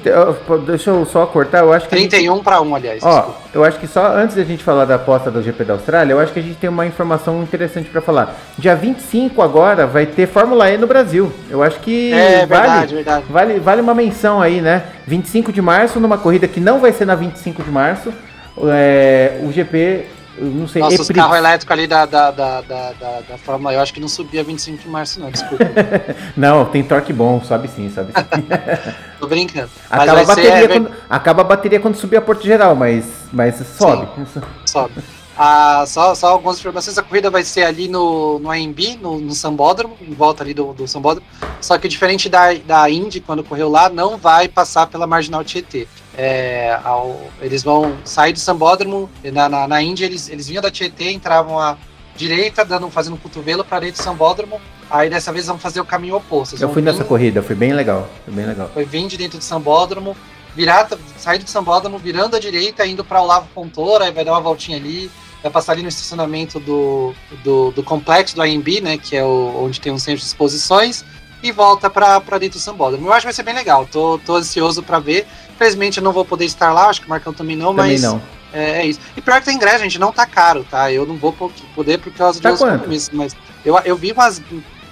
[0.66, 1.94] deixa eu só cortar, eu acho que.
[1.94, 2.44] 31 gente...
[2.44, 3.02] para 1, aliás.
[3.02, 3.40] Ó, desculpa.
[3.52, 6.18] eu acho que só antes da gente falar da aposta do GP da Austrália, eu
[6.18, 8.36] acho que a gente tem uma informação interessante para falar.
[8.56, 11.30] Dia 25 agora vai ter Fórmula E no Brasil.
[11.50, 12.12] Eu acho que.
[12.12, 13.26] É, vale, verdade, verdade.
[13.28, 14.84] Vale, vale uma menção aí, né?
[15.06, 18.12] 25 de março, numa corrida que não vai ser na 25 de março.
[18.60, 20.06] É, o GP
[20.40, 20.82] não sei.
[20.82, 22.92] Nossa, os carros elétricos ali da, da, da, da,
[23.28, 25.64] da, Fórmula eu acho que não subia 25 de março, não, desculpa.
[26.36, 28.46] não, tem torque bom, sabe sim, sabe sim.
[29.18, 29.70] Tô brincando.
[29.90, 30.68] Acaba a, bateria ser...
[30.68, 34.08] quando, acaba a bateria quando subir a Porto Geral, mas, mas sobe.
[34.16, 34.94] Sim, sobe.
[35.40, 39.32] Ah, só, só algumas informações, a corrida vai ser ali no, no AMB, no, no
[39.32, 41.24] Sambódromo, em volta ali do, do Sambódromo,
[41.60, 45.86] só que diferente da, da Indy, quando correu lá, não vai passar pela Marginal Tietê.
[46.18, 50.68] É, ao, eles vão sair do Sambódromo, na, na, na Índia eles, eles vinham da
[50.70, 51.78] Tietê, entravam a,
[52.18, 54.60] direita, dando, fazendo um cotovelo para dentro do sambódromo.
[54.90, 56.50] Aí dessa vez vamos fazer o caminho oposto.
[56.50, 58.08] Vocês Eu vão fui vir- nessa corrida, foi bem legal.
[58.24, 58.68] Foi bem legal.
[58.74, 60.16] Foi vir de dentro do sambódromo,
[60.54, 64.32] virar, sair do sambódromo, virando à direita, indo para o Lavo Fontoura, aí vai dar
[64.32, 65.10] uma voltinha ali,
[65.42, 67.14] vai passar ali no estacionamento do,
[67.44, 71.04] do, do complexo do AMB, né, que é o, onde tem um centro de exposições,
[71.42, 73.06] e volta para dentro do sambódromo.
[73.06, 75.24] Eu acho que vai ser bem legal, tô, tô ansioso para ver.
[75.58, 78.02] Infelizmente eu não vou poder estar lá, acho que o Marcão também não, Também mas
[78.02, 78.22] não.
[78.52, 79.00] é, é isso.
[79.16, 80.92] E pior que tem ingresso, gente, não tá caro, tá?
[80.92, 82.74] Eu não vou po- poder por causa de Tá outros quanto?
[82.78, 84.40] compromissos, mas eu, eu vi umas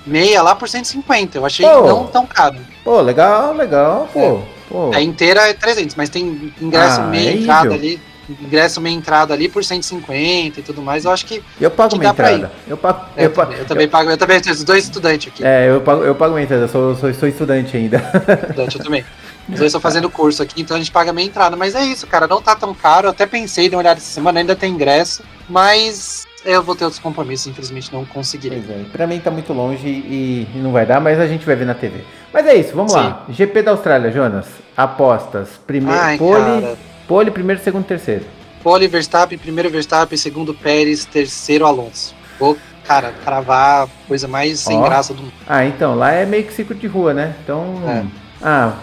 [0.04, 1.86] meia lá por 150, eu achei Pô.
[1.86, 2.56] não tão caro.
[2.82, 4.42] Pô, legal, legal, pô.
[4.68, 4.90] pô.
[4.92, 9.32] A inteira é 300, mas tem ingresso Ah, meia é entrada ali, ingresso meia entrada
[9.34, 11.04] ali por 150 e tudo mais.
[11.04, 12.50] Eu acho que Eu pago minha entrada.
[12.66, 13.06] Eu pago.
[13.16, 15.80] é, eu, eu, também, eu também pago, eu também os dois estudantes aqui, É, eu
[15.80, 17.98] pago, eu pago minha entrada, eu sou, sou, sou estudante ainda.
[18.42, 19.04] estudante, eu também.
[19.48, 21.56] Os dois estão fazendo curso aqui, então a gente paga meia entrada.
[21.56, 23.06] Mas é isso, cara, não tá tão caro.
[23.06, 26.84] Eu até pensei, dei uma olhada essa semana, ainda tem ingresso, mas eu vou ter
[26.84, 28.62] outros compromissos, infelizmente não conseguirei.
[28.64, 31.54] Pois é, pra mim tá muito longe e, não vai dar, mas a gente vai
[31.54, 32.00] ver na TV.
[32.32, 32.98] Mas é isso, vamos Sim.
[32.98, 33.24] lá.
[33.28, 34.46] GP da Austrália, Jonas.
[34.76, 35.48] Apostas.
[35.66, 36.78] Primeiro, Ai, pole, cara.
[37.06, 38.24] pole, primeiro, segundo, terceiro.
[38.62, 42.14] Pole, Verstappen, primeiro Verstappen, segundo Pérez, terceiro Alonso.
[42.38, 45.32] Vou, cara, cravar a coisa mais sem graça do mundo.
[45.46, 47.34] Ah, então, lá é meio que circuito de rua, né?
[47.42, 47.80] Então.
[47.88, 48.25] É.
[48.42, 48.78] Ah,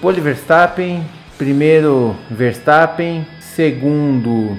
[0.00, 1.04] pole Verstappen.
[1.36, 3.26] Primeiro Verstappen.
[3.40, 4.58] Segundo.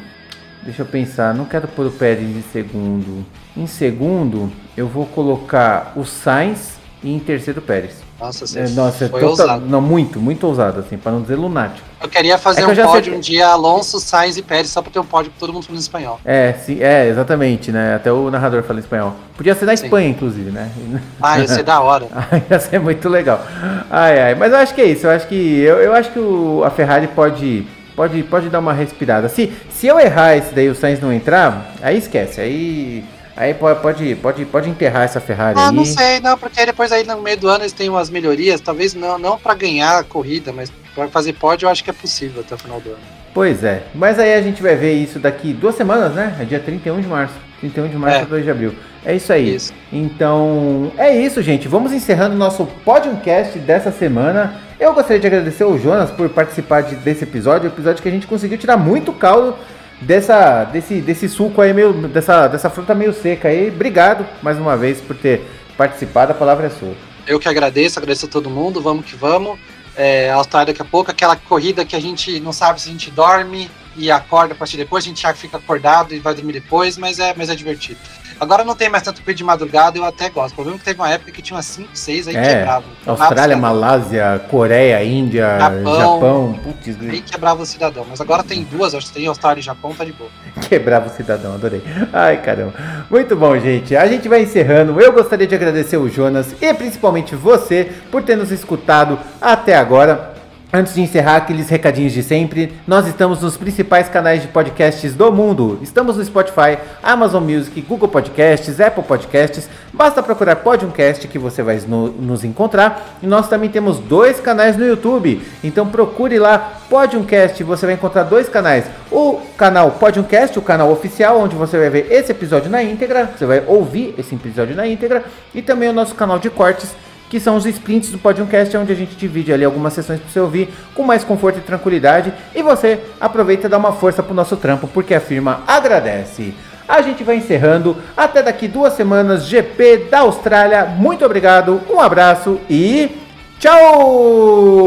[0.61, 3.26] Deixa eu pensar, não quero pôr o Pérez em segundo.
[3.56, 8.09] Em segundo, eu vou colocar o Sainz e em terceiro Pérez.
[8.20, 9.66] Nossa, você É, nossa, é foi total- ousado.
[9.66, 11.88] não, muito, muito ousado, assim, pra não dizer lunático.
[12.02, 14.70] Eu queria fazer É que um sei pódio que- um dia Alonso, Sainz e Pérez,
[14.70, 16.20] só pra ter um pódio com todo mundo falando espanhol.
[16.26, 17.96] É, sim, é, exatamente, né?
[17.96, 19.16] Até o narrador fala espanhol.
[19.38, 19.86] Podia ser na Sim.
[19.86, 20.70] Espanha, inclusive, né?
[21.22, 22.08] Ah, ia ser da hora.
[22.14, 23.41] Ai, ia ser muito legal.
[23.90, 24.36] Ai, ai.
[24.36, 25.08] Mas eu acho que é isso.
[25.08, 27.66] Eu acho que, eu, eu acho que o, a Ferrari pode,
[27.96, 29.30] pode, pode dar uma respirada.
[29.30, 32.41] Se, se eu errar esse daí o Sainz não entrar, aí esquece.
[32.41, 33.04] Aí,
[33.40, 35.76] aí pode, pode, pode, pode enterrar essa Ferrari Ah, aí.
[35.76, 38.94] não sei, não, porque depois aí no meio do ano eles têm umas melhorias, talvez
[38.94, 42.41] não, não pra ganhar a corrida, mas pra fazer pódio eu acho que é possível
[42.41, 42.99] até o final do ano.
[43.34, 43.84] Pois é.
[43.95, 46.36] Mas aí a gente vai ver isso daqui duas semanas, né?
[46.40, 47.36] É dia 31 de março.
[47.60, 48.22] 31 de março É.
[48.22, 48.74] a 2 de abril.
[49.06, 49.56] É isso aí.
[49.56, 49.72] Isso.
[49.94, 51.68] Então, é isso, gente.
[51.68, 54.56] Vamos encerrando o nosso podcast dessa semana.
[54.80, 58.26] Eu gostaria de agradecer ao Jonas por participar de- desse episódio, episódio que a gente
[58.28, 59.56] conseguiu tirar muito caldo
[60.01, 63.69] dessa, desse, desse suco aí, meio, dessa, dessa fruta meio seca aí.
[63.69, 65.45] Obrigado mais uma vez por ter
[65.77, 66.31] participado.
[66.31, 66.95] A palavra é sua.
[67.27, 69.59] Eu que agradeço, agradeço a todo mundo, vamos que vamos.
[69.95, 73.11] É, Austrália daqui a pouco, aquela corrida que a gente não sabe se a gente
[73.11, 76.97] dorme e acorda a partir depois, a gente já fica acordado e vai dormir depois,
[76.97, 77.99] mas é, mas é divertido.
[78.40, 80.53] Agora não tem mais tanto corrida de madrugada, eu até gosto.
[80.53, 82.86] O problema é que teve uma época que tinha umas 5, 6 aí É, quebrava.
[83.06, 85.95] Austrália, Quebrava o Malásia, Coreia, Índia, Japão.
[85.98, 86.60] Japão.
[86.64, 86.98] Putz.
[87.02, 88.06] Aí quebrava o cidadão.
[88.10, 90.30] Mas agora tem duas, acho que tem Austrália e Japão, tá de boa.
[90.70, 91.84] Quebrava o cidadão, adorei.
[92.14, 92.74] Ai, caramba.
[93.10, 93.95] Muito bom, gente.
[93.95, 94.99] A gente vai encerrando.
[95.02, 100.39] Eu gostaria de agradecer o Jonas e principalmente você por ter nos escutado até agora.
[100.72, 105.32] Antes de encerrar aqueles recadinhos de sempre, nós estamos nos principais canais de podcasts do
[105.32, 105.80] mundo.
[105.82, 109.68] Estamos no Spotify, Amazon Music, Google Podcasts, Apple Podcasts.
[109.91, 113.18] Basta procurar Podiumcast que você vai no- nos encontrar.
[113.20, 115.41] E nós também temos dois canais no YouTube.
[115.64, 118.86] Então procure lá Podiumcast, você vai encontrar dois canais.
[119.12, 123.44] O canal Podiumcast, o canal oficial, onde você vai ver esse episódio na íntegra, você
[123.48, 125.24] vai ouvir esse episódio na íntegra,
[125.56, 126.91] e também o nosso canal de cortes,
[127.30, 130.39] que são os sprints do Podiumcast, onde a gente divide ali algumas sessões para você
[130.39, 134.57] ouvir com mais conforto e tranquilidade, e você aproveita e dá uma força pro nosso
[134.57, 136.53] trampo, porque a firma agradece.
[136.88, 137.95] A gente vai encerrando.
[138.18, 140.85] Até daqui duas semanas, GP da Austrália.
[140.85, 143.15] Muito obrigado, um abraço e
[143.60, 144.80] tchau!